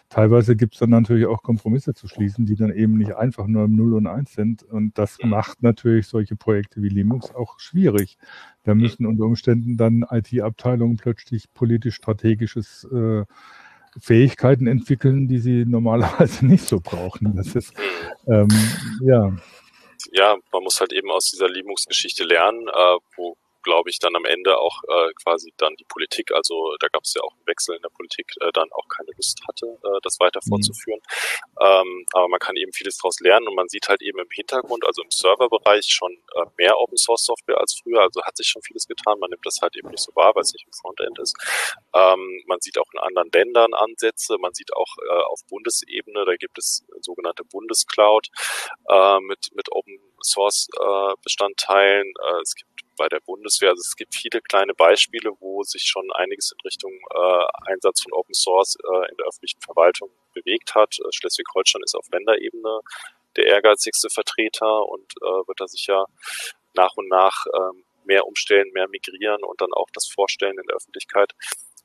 teilweise 0.08 0.56
gibt 0.56 0.74
es 0.74 0.80
dann 0.80 0.90
natürlich 0.90 1.26
auch 1.26 1.42
Kompromisse 1.42 1.94
zu 1.94 2.08
schließen, 2.08 2.46
die 2.46 2.56
dann 2.56 2.72
eben 2.72 2.98
nicht 2.98 3.14
einfach 3.14 3.46
nur 3.46 3.64
im 3.64 3.76
Null 3.76 3.94
und 3.94 4.06
Eins 4.06 4.32
sind. 4.32 4.62
Und 4.62 4.98
das 4.98 5.18
macht 5.22 5.62
natürlich 5.62 6.06
solche 6.06 6.36
Projekte 6.36 6.82
wie 6.82 6.88
Linux 6.88 7.34
auch 7.34 7.58
schwierig. 7.58 8.18
Da 8.64 8.74
müssen 8.74 9.06
unter 9.06 9.24
Umständen 9.24 9.76
dann 9.76 10.04
IT-Abteilungen 10.10 10.96
plötzlich 10.96 11.52
politisch-strategisches 11.54 12.84
äh, 12.92 13.24
Fähigkeiten 13.98 14.66
entwickeln, 14.66 15.28
die 15.28 15.38
sie 15.38 15.64
normalerweise 15.64 16.46
nicht 16.46 16.66
so 16.66 16.80
brauchen. 16.80 17.36
Das 17.36 17.54
ist, 17.54 17.74
ähm, 18.26 18.48
ja 19.02 19.32
ja, 20.12 20.36
man 20.52 20.62
muss 20.62 20.80
halt 20.80 20.92
eben 20.92 21.10
aus 21.10 21.30
dieser 21.30 21.48
Linux-Geschichte 21.48 22.24
lernen, 22.24 22.68
äh, 22.68 22.98
wo 23.16 23.36
glaube 23.62 23.90
ich, 23.90 23.98
dann 23.98 24.16
am 24.16 24.24
Ende 24.24 24.58
auch 24.58 24.82
äh, 24.84 25.12
quasi 25.22 25.52
dann 25.56 25.74
die 25.76 25.84
Politik, 25.84 26.32
also 26.32 26.74
da 26.80 26.88
gab 26.88 27.04
es 27.04 27.14
ja 27.14 27.22
auch 27.22 27.32
einen 27.34 27.46
Wechsel 27.46 27.76
in 27.76 27.82
der 27.82 27.90
Politik, 27.90 28.32
äh, 28.40 28.50
dann 28.52 28.70
auch 28.72 28.88
keine 28.88 29.10
Lust 29.16 29.40
hatte, 29.46 29.66
äh, 29.84 30.00
das 30.02 30.18
weiter 30.20 30.40
mhm. 30.44 30.48
fortzuführen. 30.50 31.00
Ähm, 31.60 32.06
aber 32.12 32.28
man 32.28 32.40
kann 32.40 32.56
eben 32.56 32.72
vieles 32.72 32.98
daraus 32.98 33.20
lernen 33.20 33.48
und 33.48 33.54
man 33.54 33.68
sieht 33.68 33.88
halt 33.88 34.02
eben 34.02 34.18
im 34.18 34.30
Hintergrund, 34.30 34.84
also 34.84 35.02
im 35.02 35.10
Serverbereich 35.10 35.86
schon 35.86 36.12
äh, 36.34 36.44
mehr 36.56 36.78
Open 36.78 36.96
Source 36.96 37.24
Software 37.24 37.58
als 37.58 37.80
früher, 37.82 38.00
also 38.00 38.22
hat 38.22 38.36
sich 38.36 38.48
schon 38.48 38.62
vieles 38.62 38.86
getan. 38.86 39.18
Man 39.18 39.30
nimmt 39.30 39.44
das 39.44 39.60
halt 39.60 39.76
eben 39.76 39.90
nicht 39.90 40.02
so 40.02 40.14
wahr, 40.14 40.34
weil 40.34 40.42
es 40.42 40.52
nicht 40.52 40.66
im 40.66 40.72
Frontend 40.72 41.18
ist. 41.18 41.36
Ähm, 41.94 42.42
man 42.46 42.60
sieht 42.60 42.78
auch 42.78 42.92
in 42.92 42.98
anderen 42.98 43.30
Ländern 43.32 43.74
Ansätze, 43.74 44.36
man 44.38 44.54
sieht 44.54 44.74
auch 44.74 44.96
äh, 44.98 45.22
auf 45.24 45.40
Bundesebene, 45.48 46.24
da 46.24 46.34
gibt 46.36 46.58
es 46.58 46.84
sogenannte 47.00 47.44
Bundescloud 47.44 48.28
äh, 48.88 49.20
mit, 49.20 49.50
mit 49.54 49.70
Open 49.72 49.98
Source 50.22 50.68
äh, 50.78 51.14
Bestandteilen. 51.22 52.06
Äh, 52.08 52.40
es 52.42 52.54
gibt 52.54 52.69
bei 53.00 53.08
der 53.08 53.20
Bundeswehr. 53.20 53.70
Also 53.70 53.80
es 53.80 53.96
gibt 53.96 54.14
viele 54.14 54.42
kleine 54.42 54.74
Beispiele, 54.74 55.32
wo 55.40 55.62
sich 55.62 55.84
schon 55.84 56.12
einiges 56.12 56.52
in 56.52 56.60
Richtung 56.60 56.92
äh, 57.14 57.70
Einsatz 57.72 58.02
von 58.02 58.12
Open 58.12 58.34
Source 58.34 58.76
äh, 58.76 59.10
in 59.10 59.16
der 59.16 59.26
öffentlichen 59.26 59.60
Verwaltung 59.62 60.10
bewegt 60.34 60.74
hat. 60.74 60.98
Äh, 60.98 61.10
Schleswig-Holstein 61.10 61.80
ist 61.82 61.94
auf 61.94 62.06
Länderebene 62.12 62.80
der 63.36 63.46
ehrgeizigste 63.46 64.10
Vertreter 64.10 64.86
und 64.86 65.14
äh, 65.22 65.48
wird 65.48 65.58
da 65.60 65.66
sicher 65.66 66.04
nach 66.74 66.94
und 66.96 67.08
nach 67.08 67.46
ähm, 67.56 67.84
mehr 68.04 68.26
umstellen, 68.26 68.70
mehr 68.74 68.88
migrieren 68.88 69.42
und 69.44 69.62
dann 69.62 69.72
auch 69.72 69.88
das 69.94 70.06
Vorstellen 70.06 70.58
in 70.58 70.66
der 70.66 70.76
Öffentlichkeit, 70.76 71.32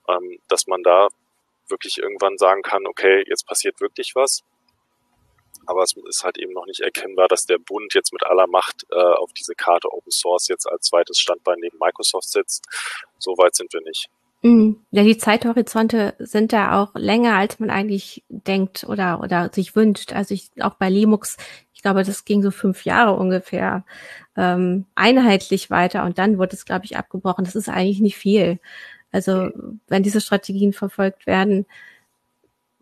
ähm, 0.09 0.39
dass 0.49 0.67
man 0.67 0.83
da 0.83 1.07
wirklich 1.69 1.97
irgendwann 1.97 2.37
sagen 2.37 2.61
kann, 2.61 2.85
okay, 2.87 3.23
jetzt 3.25 3.47
passiert 3.47 3.79
wirklich 3.79 4.15
was 4.15 4.43
aber 5.65 5.83
es 5.83 5.95
ist 6.07 6.23
halt 6.23 6.37
eben 6.37 6.53
noch 6.53 6.65
nicht 6.65 6.81
erkennbar, 6.81 7.27
dass 7.27 7.45
der 7.45 7.57
Bund 7.57 7.93
jetzt 7.93 8.13
mit 8.13 8.25
aller 8.25 8.47
Macht 8.47 8.85
äh, 8.91 8.95
auf 8.95 9.33
diese 9.33 9.55
Karte 9.55 9.91
Open 9.91 10.11
Source 10.11 10.47
jetzt 10.47 10.69
als 10.69 10.87
zweites 10.87 11.19
Standbein 11.19 11.57
neben 11.59 11.77
Microsoft 11.79 12.29
sitzt. 12.29 12.65
So 13.17 13.31
weit 13.37 13.55
sind 13.55 13.73
wir 13.73 13.81
nicht. 13.81 14.09
Mhm. 14.45 14.79
Ja, 14.91 15.03
die 15.03 15.17
Zeithorizonte 15.17 16.13
sind 16.19 16.53
da 16.53 16.79
auch 16.79 16.93
länger, 16.93 17.35
als 17.35 17.59
man 17.59 17.71
eigentlich 17.71 18.23
denkt 18.29 18.85
oder, 18.87 19.19
oder 19.21 19.49
sich 19.51 19.75
wünscht. 19.75 20.13
Also 20.13 20.35
ich, 20.35 20.51
auch 20.61 20.75
bei 20.75 20.89
Linux, 20.89 21.37
ich 21.73 21.81
glaube, 21.81 22.03
das 22.03 22.25
ging 22.25 22.43
so 22.43 22.51
fünf 22.51 22.85
Jahre 22.85 23.15
ungefähr 23.15 23.85
ähm, 24.37 24.85
einheitlich 24.93 25.71
weiter 25.71 26.03
und 26.03 26.19
dann 26.19 26.37
wurde 26.37 26.55
es, 26.55 26.65
glaube 26.65 26.85
ich, 26.85 26.95
abgebrochen. 26.95 27.45
Das 27.45 27.55
ist 27.55 27.69
eigentlich 27.69 28.01
nicht 28.01 28.17
viel. 28.17 28.59
Also 29.11 29.49
wenn 29.87 30.03
diese 30.03 30.21
Strategien 30.21 30.73
verfolgt 30.73 31.25
werden, 31.25 31.65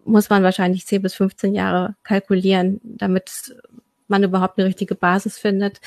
muss 0.06 0.30
man 0.30 0.44
wahrscheinlich 0.44 0.86
10 0.86 1.02
bis 1.02 1.14
15 1.16 1.54
Jahre 1.54 1.96
kalkulieren, 2.04 2.80
damit 2.84 3.56
man 4.08 4.24
überhaupt 4.24 4.58
eine 4.58 4.68
richtige 4.68 4.96
Basis 4.96 5.38
findet. 5.38 5.80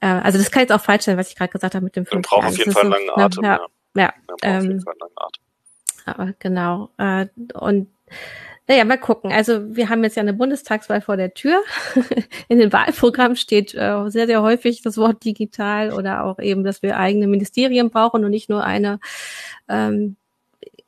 Äh, 0.00 0.06
also 0.06 0.38
das 0.38 0.50
kann 0.50 0.62
jetzt 0.62 0.72
auch 0.72 0.80
falsch 0.80 1.04
sein, 1.04 1.16
was 1.16 1.28
ich 1.30 1.36
gerade 1.36 1.52
gesagt 1.52 1.74
habe 1.74 1.84
mit 1.84 1.96
dem 1.96 2.06
fünf 2.06 2.14
Man 2.14 2.22
braucht 2.22 2.46
auf 2.46 2.58
jeden 2.58 2.72
Fall 2.72 2.82
einen 2.82 2.92
langen 2.92 3.10
Atem. 3.10 3.44
Ja, 3.44 3.60
ja, 3.94 4.02
ja. 4.02 4.12
Braucht 4.26 4.40
ähm. 4.42 4.84
Aber 6.04 6.34
genau. 6.38 6.90
Äh, 6.96 7.26
und 7.54 7.88
naja, 8.66 8.84
mal 8.84 8.98
gucken. 8.98 9.32
Also 9.32 9.74
wir 9.74 9.88
haben 9.88 10.04
jetzt 10.04 10.16
ja 10.16 10.22
eine 10.22 10.34
Bundestagswahl 10.34 11.00
vor 11.00 11.16
der 11.16 11.32
Tür. 11.32 11.62
In 12.48 12.58
den 12.58 12.72
Wahlprogrammen 12.72 13.36
steht 13.36 13.74
äh, 13.74 14.04
sehr, 14.08 14.26
sehr 14.26 14.42
häufig 14.42 14.82
das 14.82 14.98
Wort 14.98 15.24
digital 15.24 15.92
oder 15.92 16.24
auch 16.24 16.38
eben, 16.38 16.64
dass 16.64 16.82
wir 16.82 16.98
eigene 16.98 17.26
Ministerien 17.26 17.88
brauchen 17.90 18.24
und 18.24 18.30
nicht 18.30 18.50
nur 18.50 18.64
eine 18.64 19.00
ähm, 19.68 20.16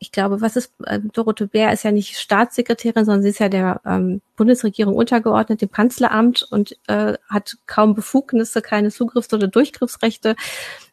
ich 0.03 0.13
glaube, 0.13 0.41
was 0.41 0.57
ist, 0.57 0.73
äh, 0.87 0.99
Dorothee 1.13 1.47
Bär 1.47 1.73
ist 1.73 1.85
ja 1.85 1.93
nicht 1.93 2.19
Staatssekretärin, 2.19 3.05
sondern 3.05 3.23
sie 3.23 3.29
ist 3.29 3.39
ja 3.39 3.51
der 3.51 3.83
ähm, 3.85 4.23
Bundesregierung 4.35 4.97
untergeordnet, 4.97 5.61
dem 5.61 5.71
Kanzleramt 5.71 6.43
und 6.51 6.75
äh, 6.89 7.19
hat 7.29 7.59
kaum 7.67 7.95
Befugnisse, 7.95 8.63
keine 8.63 8.91
Zugriffs- 8.91 9.33
oder 9.35 9.47
Durchgriffsrechte 9.47 10.37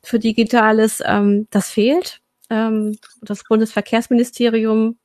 für 0.03 0.20
Digitales. 0.20 1.01
Ähm, 1.05 1.47
das 1.51 1.70
fehlt. 1.70 2.20
Ähm, 2.49 2.99
das 3.22 3.45
Bundesverkehrsministerium 3.45 4.99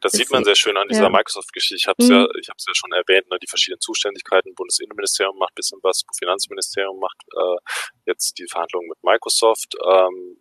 das 0.00 0.12
sieht 0.12 0.30
man 0.30 0.42
sehr 0.42 0.56
schön 0.56 0.76
an 0.76 0.88
dieser 0.88 1.04
ja. 1.04 1.10
Microsoft-Geschichte. 1.10 1.76
Ich 1.76 1.86
habe 1.86 2.02
es 2.02 2.08
mhm. 2.08 2.14
ja, 2.14 2.26
ich 2.40 2.48
habe 2.48 2.56
es 2.56 2.64
ja 2.66 2.74
schon 2.74 2.92
erwähnt, 2.92 3.28
ne, 3.30 3.38
die 3.40 3.46
verschiedenen 3.46 3.80
Zuständigkeiten. 3.80 4.54
Bundesinnenministerium 4.54 5.36
macht 5.38 5.54
bisschen 5.54 5.78
was, 5.82 6.02
Finanzministerium 6.18 6.98
macht 6.98 7.22
äh, 7.32 7.56
jetzt 8.06 8.38
die 8.38 8.46
Verhandlungen 8.48 8.88
mit 8.88 8.98
Microsoft. 9.02 9.74
Ähm, 9.84 10.38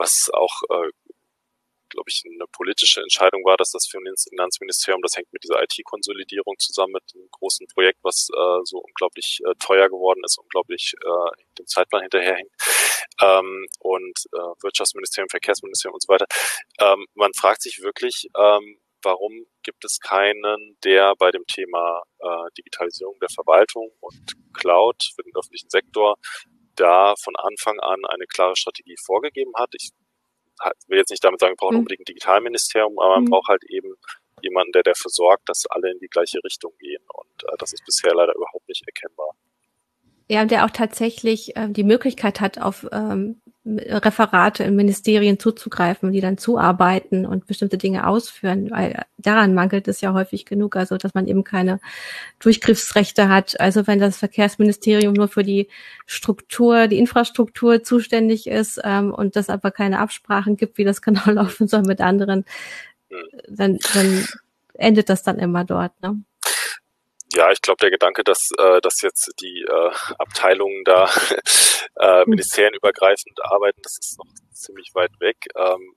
was 0.00 0.30
auch 0.32 0.62
äh, 0.70 0.90
glaube 1.90 2.08
ich, 2.08 2.22
eine 2.24 2.46
politische 2.52 3.02
Entscheidung 3.02 3.44
war, 3.44 3.56
dass 3.56 3.72
das 3.72 3.86
Finanzministerium, 3.86 5.02
das 5.02 5.16
hängt 5.16 5.32
mit 5.32 5.42
dieser 5.44 5.62
IT-Konsolidierung 5.62 6.54
zusammen 6.58 6.92
mit 6.94 7.02
einem 7.14 7.28
großen 7.30 7.66
Projekt, 7.66 7.98
was 8.02 8.28
äh, 8.32 8.60
so 8.64 8.78
unglaublich 8.78 9.40
äh, 9.44 9.54
teuer 9.58 9.88
geworden 9.88 10.22
ist, 10.24 10.38
unglaublich 10.38 10.94
äh, 11.02 11.42
dem 11.58 11.66
Zeitplan 11.66 12.02
hinterherhängt 12.02 12.50
ähm, 13.20 13.66
und 13.80 14.18
äh, 14.32 14.62
Wirtschaftsministerium, 14.62 15.28
Verkehrsministerium 15.28 15.94
und 15.94 16.02
so 16.02 16.08
weiter. 16.08 16.26
Ähm, 16.78 17.06
man 17.14 17.34
fragt 17.34 17.62
sich 17.62 17.82
wirklich, 17.82 18.28
ähm, 18.38 18.78
warum 19.02 19.46
gibt 19.62 19.84
es 19.84 19.98
keinen, 19.98 20.78
der 20.84 21.14
bei 21.16 21.30
dem 21.30 21.46
Thema 21.46 22.02
äh, 22.18 22.50
Digitalisierung 22.56 23.18
der 23.20 23.30
Verwaltung 23.30 23.90
und 24.00 24.34
Cloud 24.54 25.02
für 25.14 25.22
den 25.22 25.34
öffentlichen 25.36 25.70
Sektor 25.70 26.16
da 26.80 27.14
von 27.16 27.36
Anfang 27.36 27.78
an 27.80 28.04
eine 28.08 28.26
klare 28.26 28.56
Strategie 28.56 28.96
vorgegeben 29.04 29.52
hat. 29.56 29.70
Ich 29.74 29.90
will 30.88 30.98
jetzt 30.98 31.10
nicht 31.10 31.24
damit 31.24 31.40
sagen, 31.40 31.52
wir 31.52 31.56
brauchen 31.56 31.74
mhm. 31.74 31.80
unbedingt 31.80 32.02
ein 32.02 32.12
Digitalministerium, 32.12 32.98
aber 32.98 33.16
man 33.16 33.24
mhm. 33.24 33.30
braucht 33.30 33.48
halt 33.48 33.64
eben 33.68 33.94
jemanden, 34.42 34.72
der 34.72 34.82
dafür 34.82 35.10
sorgt, 35.10 35.48
dass 35.48 35.66
alle 35.66 35.90
in 35.90 35.98
die 35.98 36.08
gleiche 36.08 36.42
Richtung 36.44 36.72
gehen. 36.78 37.02
Und 37.12 37.44
äh, 37.44 37.56
das 37.58 37.72
ist 37.72 37.84
bisher 37.84 38.14
leider 38.14 38.34
überhaupt 38.34 38.68
nicht 38.68 38.82
erkennbar. 38.86 39.30
Ja, 40.28 40.42
und 40.42 40.50
der 40.50 40.64
auch 40.64 40.70
tatsächlich 40.70 41.56
äh, 41.56 41.68
die 41.68 41.84
Möglichkeit 41.84 42.40
hat, 42.40 42.58
auf 42.58 42.86
ähm, 42.92 43.42
Referate 43.66 44.64
in 44.64 44.74
Ministerien 44.74 45.38
zuzugreifen, 45.38 46.12
die 46.12 46.22
dann 46.22 46.38
zuarbeiten 46.38 47.26
und 47.26 47.46
bestimmte 47.46 47.76
Dinge 47.76 48.06
ausführen, 48.06 48.70
weil 48.70 49.04
daran 49.18 49.52
mangelt 49.52 49.86
es 49.86 50.00
ja 50.00 50.14
häufig 50.14 50.46
genug, 50.46 50.76
also 50.76 50.96
dass 50.96 51.12
man 51.12 51.26
eben 51.26 51.44
keine 51.44 51.78
Durchgriffsrechte 52.38 53.28
hat. 53.28 53.60
Also 53.60 53.86
wenn 53.86 53.98
das 53.98 54.16
Verkehrsministerium 54.16 55.12
nur 55.12 55.28
für 55.28 55.42
die 55.42 55.68
Struktur, 56.06 56.86
die 56.86 56.98
Infrastruktur 56.98 57.82
zuständig 57.82 58.46
ist 58.46 58.80
ähm, 58.82 59.12
und 59.12 59.36
das 59.36 59.50
aber 59.50 59.70
keine 59.70 59.98
Absprachen 59.98 60.56
gibt, 60.56 60.78
wie 60.78 60.84
das 60.84 61.02
genau 61.02 61.30
laufen 61.30 61.68
soll 61.68 61.82
mit 61.82 62.00
anderen, 62.00 62.46
dann, 63.48 63.78
dann 63.94 64.26
endet 64.74 65.10
das 65.10 65.22
dann 65.22 65.38
immer 65.38 65.64
dort. 65.64 65.92
Ne? 66.02 66.22
Ja, 67.32 67.52
ich 67.52 67.62
glaube, 67.62 67.78
der 67.80 67.90
Gedanke, 67.90 68.24
dass, 68.24 68.50
äh, 68.58 68.80
dass 68.80 69.00
jetzt 69.02 69.30
die 69.40 69.62
äh, 69.62 69.90
Abteilungen 70.18 70.82
da 70.84 71.04
äh, 71.96 72.22
hm. 72.22 72.30
ministerienübergreifend 72.30 73.44
arbeiten, 73.44 73.80
das 73.82 73.98
ist 73.98 74.18
noch 74.18 74.26
ziemlich 74.52 74.90
weit 74.94 75.12
weg. 75.20 75.36
Ähm, 75.56 75.94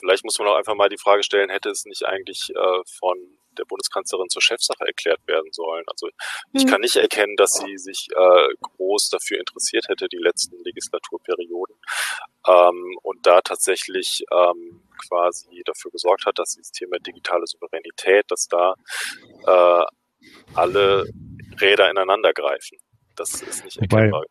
vielleicht 0.00 0.24
muss 0.24 0.38
man 0.38 0.48
auch 0.48 0.56
einfach 0.56 0.74
mal 0.74 0.88
die 0.88 0.98
Frage 0.98 1.22
stellen, 1.22 1.50
hätte 1.50 1.70
es 1.70 1.84
nicht 1.84 2.04
eigentlich 2.04 2.50
äh, 2.50 2.82
von 2.98 3.16
der 3.56 3.64
Bundeskanzlerin 3.64 4.28
zur 4.28 4.42
Chefsache 4.42 4.84
erklärt 4.86 5.20
werden 5.26 5.50
sollen. 5.52 5.84
Also 5.86 6.08
ich 6.52 6.64
hm. 6.64 6.70
kann 6.70 6.80
nicht 6.80 6.96
erkennen, 6.96 7.36
dass 7.36 7.52
sie 7.52 7.78
sich 7.78 8.08
äh, 8.14 8.48
groß 8.60 9.08
dafür 9.10 9.38
interessiert 9.38 9.88
hätte, 9.88 10.08
die 10.08 10.18
letzten 10.18 10.62
Legislaturperioden 10.62 11.76
ähm, 12.46 12.98
und 13.02 13.24
da 13.26 13.40
tatsächlich 13.40 14.24
ähm, 14.30 14.82
quasi 15.08 15.62
dafür 15.64 15.90
gesorgt 15.90 16.26
hat, 16.26 16.38
dass 16.38 16.54
dieses 16.54 16.72
Thema 16.72 16.98
digitale 16.98 17.46
Souveränität, 17.46 18.30
dass 18.30 18.48
da 18.48 18.74
äh, 19.46 19.84
alle 20.54 21.04
Räder 21.60 21.90
ineinander 21.90 22.32
greifen. 22.32 22.78
Das 23.16 23.42
ist 23.42 23.64
nicht 23.64 23.78
erkennbar. 23.78 24.24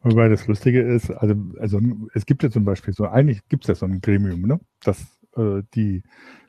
Wobei, 0.00 0.14
wobei 0.14 0.28
das 0.28 0.46
Lustige 0.46 0.82
ist, 0.82 1.10
also, 1.10 1.34
also 1.58 1.80
es 2.14 2.26
gibt 2.26 2.42
ja 2.42 2.50
zum 2.50 2.64
Beispiel 2.64 2.94
so, 2.94 3.06
eigentlich 3.06 3.46
gibt 3.48 3.64
es 3.64 3.68
ja 3.68 3.74
so 3.74 3.86
ein 3.86 4.00
Gremium, 4.00 4.42
ne? 4.42 4.60
das 4.82 5.00
äh, 5.36 5.62
die 5.74 6.02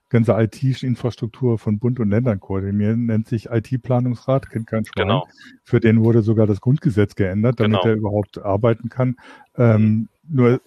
ganze 0.10 0.34
IT-Infrastruktur 0.34 1.58
von 1.58 1.80
Bund 1.80 2.00
und 2.00 2.10
Ländern 2.10 2.40
koordinieren, 2.40 3.06
nennt 3.06 3.28
sich 3.28 3.48
IT-Planungsrat, 3.50 4.50
kennt 4.50 4.68
kein 4.68 4.86
Schwein. 4.86 5.08
Genau. 5.08 5.28
Für 5.64 5.80
den 5.80 6.04
wurde 6.04 6.22
sogar 6.22 6.46
das 6.48 6.62
Grundgesetz 6.62 7.16
geändert, 7.16 7.60
damit 7.60 7.82
genau. 7.82 7.92
er 7.92 7.96
überhaupt 7.96 8.38
arbeiten 8.38 8.90
kann. 8.90 9.18
Ähm, 9.58 10.08
nur, 10.28 10.62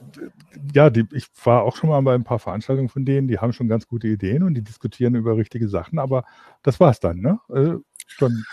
ja, 0.75 0.91
die, 0.91 1.07
ich 1.13 1.27
war 1.45 1.63
auch 1.63 1.77
schon 1.77 1.89
mal 1.89 2.01
bei 2.03 2.15
ein 2.15 2.25
paar 2.25 2.39
Veranstaltungen 2.39 2.89
von 2.89 3.05
denen, 3.05 3.29
die 3.29 3.39
haben 3.39 3.53
schon 3.53 3.69
ganz 3.69 3.87
gute 3.87 4.09
Ideen 4.09 4.43
und 4.43 4.55
die 4.55 4.63
diskutieren 4.63 5.15
über 5.15 5.37
richtige 5.37 5.69
Sachen, 5.69 5.99
aber 5.99 6.25
das 6.63 6.79
war's 6.81 7.01
dann, 7.01 7.21
ne? 7.21 7.41
Äh, 7.49 7.77
dann 8.19 8.45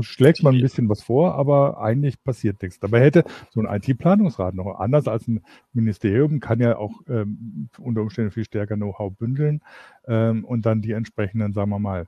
schlägt 0.00 0.42
man 0.42 0.54
ein 0.54 0.60
bisschen 0.60 0.88
was 0.88 1.02
vor, 1.02 1.34
aber 1.34 1.80
eigentlich 1.80 2.22
passiert 2.22 2.62
nichts. 2.62 2.78
Dabei 2.78 3.00
hätte 3.00 3.24
so 3.50 3.60
ein 3.60 3.66
IT-Planungsrat 3.66 4.54
noch 4.54 4.78
anders 4.78 5.08
als 5.08 5.26
ein 5.28 5.42
Ministerium, 5.72 6.40
kann 6.40 6.60
ja 6.60 6.76
auch 6.76 6.92
ähm, 7.08 7.68
unter 7.78 8.02
Umständen 8.02 8.30
viel 8.30 8.44
stärker 8.44 8.76
Know-how 8.76 9.12
bündeln 9.14 9.60
ähm, 10.06 10.44
und 10.44 10.66
dann 10.66 10.82
die 10.82 10.92
entsprechenden, 10.92 11.52
sagen 11.52 11.70
wir 11.70 11.78
mal, 11.78 12.06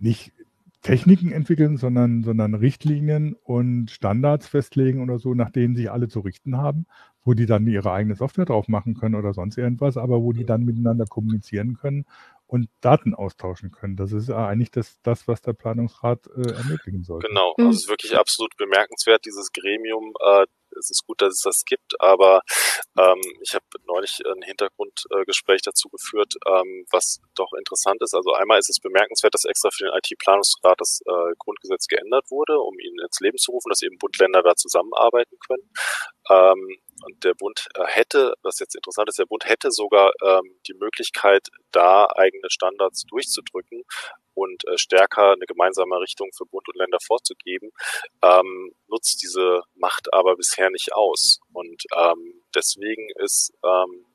nicht 0.00 0.32
Techniken 0.82 1.32
entwickeln, 1.32 1.76
sondern, 1.76 2.22
sondern 2.22 2.54
Richtlinien 2.54 3.34
und 3.42 3.90
Standards 3.90 4.46
festlegen 4.46 5.02
oder 5.02 5.18
so, 5.18 5.34
nach 5.34 5.50
denen 5.50 5.74
sich 5.74 5.90
alle 5.90 6.08
zu 6.08 6.20
richten 6.20 6.56
haben, 6.56 6.86
wo 7.24 7.34
die 7.34 7.46
dann 7.46 7.66
ihre 7.66 7.92
eigene 7.92 8.14
Software 8.14 8.44
drauf 8.44 8.68
machen 8.68 8.94
können 8.94 9.16
oder 9.16 9.34
sonst 9.34 9.58
irgendwas, 9.58 9.96
aber 9.96 10.22
wo 10.22 10.32
die 10.32 10.44
dann 10.44 10.64
miteinander 10.64 11.04
kommunizieren 11.06 11.76
können 11.76 12.06
und 12.48 12.70
Daten 12.80 13.14
austauschen 13.14 13.70
können. 13.70 13.96
Das 13.96 14.12
ist 14.12 14.30
eigentlich 14.30 14.70
das, 14.70 14.98
das 15.02 15.28
was 15.28 15.42
der 15.42 15.52
Planungsrat 15.52 16.26
äh, 16.28 16.50
ermöglichen 16.50 17.04
soll. 17.04 17.20
Genau, 17.20 17.54
mhm. 17.56 17.66
also 17.66 17.76
es 17.76 17.84
ist 17.84 17.90
wirklich 17.90 18.16
absolut 18.16 18.56
bemerkenswert, 18.56 19.24
dieses 19.26 19.52
Gremium. 19.52 20.14
Äh, 20.24 20.46
es 20.78 20.90
ist 20.90 21.06
gut, 21.06 21.20
dass 21.20 21.34
es 21.34 21.40
das 21.42 21.64
gibt, 21.64 22.00
aber 22.00 22.40
ähm, 22.98 23.20
ich 23.42 23.54
habe 23.54 23.64
neulich 23.86 24.20
ein 24.24 24.42
Hintergrundgespräch 24.42 25.60
äh, 25.60 25.64
dazu 25.64 25.88
geführt, 25.88 26.34
ähm, 26.46 26.86
was 26.90 27.20
doch 27.34 27.52
interessant 27.52 28.00
ist. 28.02 28.14
Also 28.14 28.32
einmal 28.32 28.58
ist 28.58 28.70
es 28.70 28.80
bemerkenswert, 28.80 29.34
dass 29.34 29.44
extra 29.44 29.70
für 29.70 29.84
den 29.84 29.92
IT-Planungsrat 29.94 30.80
das 30.80 31.00
äh, 31.04 31.34
Grundgesetz 31.38 31.86
geändert 31.86 32.30
wurde, 32.30 32.58
um 32.58 32.78
ihn 32.78 32.98
ins 33.02 33.20
Leben 33.20 33.38
zu 33.38 33.52
rufen, 33.52 33.68
dass 33.70 33.82
eben 33.82 33.98
Bund-Länder 33.98 34.42
da 34.42 34.54
zusammenarbeiten 34.54 35.36
können. 35.46 35.70
Ähm, 36.30 36.78
und 37.04 37.24
der 37.24 37.34
Bund 37.34 37.68
äh, 37.74 37.84
hätte, 37.86 38.34
was 38.42 38.58
jetzt 38.58 38.74
interessant 38.74 39.08
ist, 39.08 39.18
der 39.18 39.26
Bund 39.26 39.44
hätte 39.48 39.70
sogar 39.70 40.12
ähm, 40.22 40.58
die 40.66 40.74
Möglichkeit, 40.74 41.48
da 41.72 42.06
eigene 42.14 42.50
Standards 42.50 43.04
durchzudrücken 43.04 43.84
und 44.34 44.64
äh, 44.66 44.78
stärker 44.78 45.32
eine 45.32 45.46
gemeinsame 45.46 46.00
Richtung 46.00 46.30
für 46.36 46.46
Bund 46.46 46.68
und 46.68 46.76
Länder 46.76 46.98
vorzugeben, 47.04 47.70
ähm, 48.22 48.72
nutzt 48.86 49.22
diese 49.22 49.62
Macht 49.74 50.12
aber 50.12 50.36
bisher 50.36 50.70
nicht 50.70 50.92
aus. 50.92 51.40
Und 51.52 51.84
ähm, 51.96 52.42
deswegen 52.54 53.08
ist 53.16 53.52
ähm, 53.64 54.06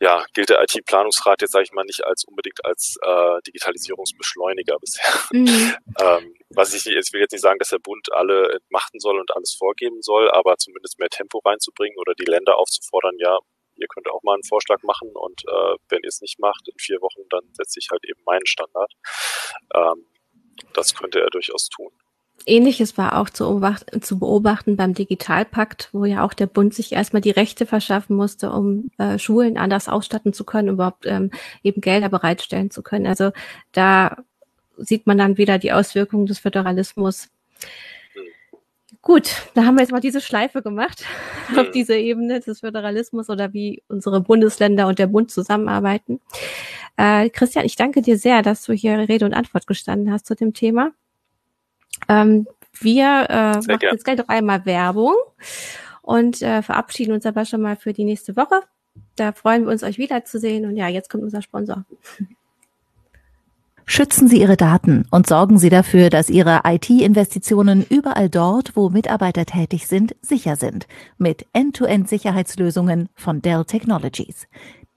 ja, 0.00 0.24
gilt 0.32 0.48
der 0.48 0.62
IT-Planungsrat 0.62 1.42
jetzt, 1.42 1.52
sage 1.52 1.64
ich 1.64 1.72
mal, 1.72 1.84
nicht 1.84 2.04
als 2.04 2.24
unbedingt 2.24 2.64
als 2.64 2.96
äh, 3.02 3.40
Digitalisierungsbeschleuniger 3.46 4.76
bisher. 4.80 5.12
Mhm. 5.32 5.74
ähm, 6.00 6.34
was 6.50 6.74
ich, 6.74 6.86
ich 6.86 7.12
will 7.12 7.20
jetzt 7.20 7.32
nicht 7.32 7.42
sagen, 7.42 7.58
dass 7.58 7.70
der 7.70 7.78
Bund 7.78 8.12
alle 8.12 8.52
entmachten 8.52 9.00
soll 9.00 9.18
und 9.18 9.34
alles 9.34 9.54
vorgeben 9.54 10.02
soll, 10.02 10.30
aber 10.30 10.56
zumindest 10.56 10.98
mehr 10.98 11.08
Tempo 11.08 11.38
reinzubringen 11.38 11.98
oder 11.98 12.14
die 12.14 12.24
Länder 12.24 12.58
aufzufordern, 12.58 13.16
ja, 13.18 13.38
ihr 13.76 13.86
könnt 13.88 14.08
auch 14.10 14.22
mal 14.22 14.34
einen 14.34 14.44
Vorschlag 14.44 14.82
machen 14.82 15.10
und 15.14 15.42
äh, 15.46 15.76
wenn 15.88 16.02
ihr 16.02 16.08
es 16.08 16.20
nicht 16.20 16.38
macht 16.38 16.68
in 16.68 16.78
vier 16.78 17.00
Wochen, 17.00 17.22
dann 17.30 17.42
setze 17.52 17.78
ich 17.78 17.88
halt 17.90 18.04
eben 18.04 18.20
meinen 18.24 18.46
Standard. 18.46 18.92
Ähm, 19.74 20.06
das 20.74 20.94
könnte 20.94 21.20
er 21.20 21.30
durchaus 21.30 21.68
tun. 21.68 21.90
Ähnliches 22.46 22.96
war 22.96 23.18
auch 23.18 23.30
zu 23.30 23.44
beobachten, 23.44 24.02
zu 24.02 24.18
beobachten 24.18 24.76
beim 24.76 24.94
Digitalpakt, 24.94 25.90
wo 25.92 26.04
ja 26.04 26.24
auch 26.24 26.34
der 26.34 26.46
Bund 26.46 26.74
sich 26.74 26.92
erstmal 26.92 27.22
die 27.22 27.30
Rechte 27.30 27.66
verschaffen 27.66 28.16
musste, 28.16 28.50
um 28.50 28.90
äh, 28.98 29.18
Schulen 29.18 29.58
anders 29.58 29.88
ausstatten 29.88 30.32
zu 30.32 30.44
können, 30.44 30.68
überhaupt 30.68 31.06
ähm, 31.06 31.30
eben 31.62 31.80
Gelder 31.80 32.08
bereitstellen 32.08 32.70
zu 32.70 32.82
können. 32.82 33.06
Also 33.06 33.32
da 33.72 34.18
sieht 34.76 35.06
man 35.06 35.18
dann 35.18 35.36
wieder 35.36 35.58
die 35.58 35.72
Auswirkungen 35.72 36.26
des 36.26 36.38
Föderalismus. 36.38 37.28
Gut, 39.02 39.30
da 39.54 39.64
haben 39.64 39.76
wir 39.76 39.82
jetzt 39.82 39.92
mal 39.92 40.00
diese 40.00 40.20
Schleife 40.20 40.62
gemacht 40.62 41.04
auf 41.56 41.70
diese 41.70 41.96
Ebene 41.96 42.40
des 42.40 42.60
Föderalismus 42.60 43.30
oder 43.30 43.52
wie 43.52 43.82
unsere 43.88 44.20
Bundesländer 44.20 44.86
und 44.86 44.98
der 44.98 45.06
Bund 45.06 45.30
zusammenarbeiten. 45.30 46.20
Äh, 46.96 47.30
Christian, 47.30 47.64
ich 47.64 47.76
danke 47.76 48.02
dir 48.02 48.18
sehr, 48.18 48.42
dass 48.42 48.64
du 48.64 48.72
hier 48.72 48.98
Rede 49.08 49.24
und 49.24 49.34
Antwort 49.34 49.66
gestanden 49.66 50.12
hast 50.12 50.26
zu 50.26 50.34
dem 50.34 50.52
Thema. 50.52 50.92
Ähm, 52.08 52.46
wir 52.80 53.26
äh, 53.28 53.52
machen 53.56 53.78
gern. 53.78 53.92
jetzt 53.92 54.04
gleich 54.04 54.18
noch 54.18 54.28
einmal 54.28 54.64
Werbung 54.66 55.14
und 56.02 56.42
äh, 56.42 56.62
verabschieden 56.62 57.12
uns 57.12 57.26
aber 57.26 57.44
schon 57.44 57.60
mal 57.60 57.76
für 57.76 57.92
die 57.92 58.04
nächste 58.04 58.36
Woche. 58.36 58.62
Da 59.16 59.32
freuen 59.32 59.64
wir 59.64 59.72
uns, 59.72 59.82
euch 59.82 59.98
wiederzusehen. 59.98 60.64
Und 60.64 60.76
ja, 60.76 60.88
jetzt 60.88 61.10
kommt 61.10 61.24
unser 61.24 61.42
Sponsor. 61.42 61.84
Schützen 63.90 64.28
Sie 64.28 64.40
Ihre 64.40 64.58
Daten 64.58 65.06
und 65.10 65.26
sorgen 65.26 65.58
Sie 65.58 65.70
dafür, 65.70 66.10
dass 66.10 66.28
Ihre 66.28 66.60
IT-Investitionen 66.64 67.86
überall 67.88 68.28
dort, 68.28 68.76
wo 68.76 68.90
Mitarbeiter 68.90 69.46
tätig 69.46 69.86
sind, 69.86 70.14
sicher 70.20 70.56
sind. 70.56 70.86
Mit 71.16 71.46
End-to-End-Sicherheitslösungen 71.54 73.08
von 73.14 73.40
Dell 73.40 73.64
Technologies. 73.64 74.46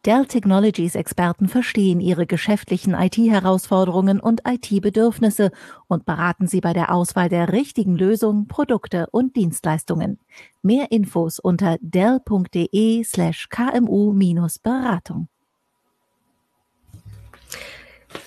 Dell 0.03 0.25
Technologies 0.25 0.95
Experten 0.95 1.47
verstehen 1.47 1.99
ihre 1.99 2.25
geschäftlichen 2.25 2.95
IT-Herausforderungen 2.95 4.19
und 4.19 4.41
IT-Bedürfnisse 4.47 5.51
und 5.87 6.05
beraten 6.05 6.47
sie 6.47 6.59
bei 6.59 6.73
der 6.73 6.91
Auswahl 6.91 7.29
der 7.29 7.53
richtigen 7.53 7.95
Lösung, 7.95 8.47
Produkte 8.47 9.05
und 9.11 9.35
Dienstleistungen. 9.35 10.17
Mehr 10.63 10.91
Infos 10.91 11.37
unter 11.37 11.77
dell.de 11.81 13.03
slash 13.03 13.47
kmu-beratung. 13.49 15.27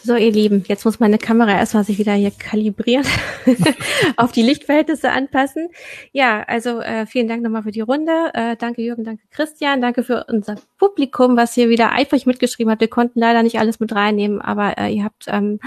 So, 0.03 0.17
ihr 0.17 0.31
Lieben, 0.31 0.65
jetzt 0.69 0.85
muss 0.85 1.01
meine 1.01 1.19
Kamera 1.19 1.53
erstmal 1.53 1.85
sich 1.85 1.99
wieder 1.99 2.13
hier 2.13 2.31
kalibrieren, 2.31 3.07
auf 4.17 4.33
die 4.33 4.43
Lichtverhältnisse 4.43 5.11
anpassen. 5.11 5.69
Ja, 6.13 6.43
also 6.43 6.81
äh, 6.81 7.07
vielen 7.07 7.29
Dank 7.29 7.43
nochmal 7.43 7.63
für 7.63 7.71
die 7.71 7.81
Runde. 7.81 8.13
Äh, 8.35 8.57
danke 8.57 8.83
Jürgen, 8.83 9.05
danke 9.05 9.25
Christian, 9.31 9.81
danke 9.81 10.03
für 10.03 10.25
unser 10.29 10.57
Publikum, 10.79 11.37
was 11.37 11.55
hier 11.55 11.69
wieder 11.69 11.93
eifrig 11.93 12.27
mitgeschrieben 12.27 12.71
hat. 12.71 12.81
Wir 12.81 12.89
konnten 12.89 13.19
leider 13.19 13.43
nicht 13.43 13.59
alles 13.59 13.81
mit 13.81 13.95
reinnehmen, 13.95 14.41
aber 14.41 14.77
äh, 14.79 14.95
ihr 14.95 15.05
habt 15.05 15.25
ähm, 15.29 15.61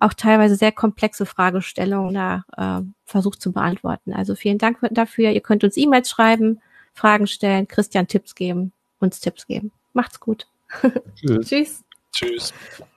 auch 0.00 0.14
teilweise 0.14 0.56
sehr 0.56 0.72
komplexe 0.72 1.26
Fragestellungen 1.26 2.14
da 2.14 2.44
äh, 2.56 2.84
versucht 3.04 3.40
zu 3.40 3.52
beantworten. 3.52 4.12
Also 4.12 4.34
vielen 4.34 4.58
Dank 4.58 4.78
dafür. 4.90 5.30
Ihr 5.30 5.42
könnt 5.42 5.64
uns 5.64 5.76
E-Mails 5.76 6.10
schreiben, 6.10 6.60
Fragen 6.92 7.26
stellen, 7.26 7.68
Christian 7.68 8.08
Tipps 8.08 8.34
geben, 8.34 8.72
uns 8.98 9.20
Tipps 9.20 9.46
geben. 9.46 9.70
Macht's 9.92 10.18
gut. 10.18 10.46
Tschüss. 11.44 11.84
Tschüss. 12.12 12.52
Thank 12.78 12.95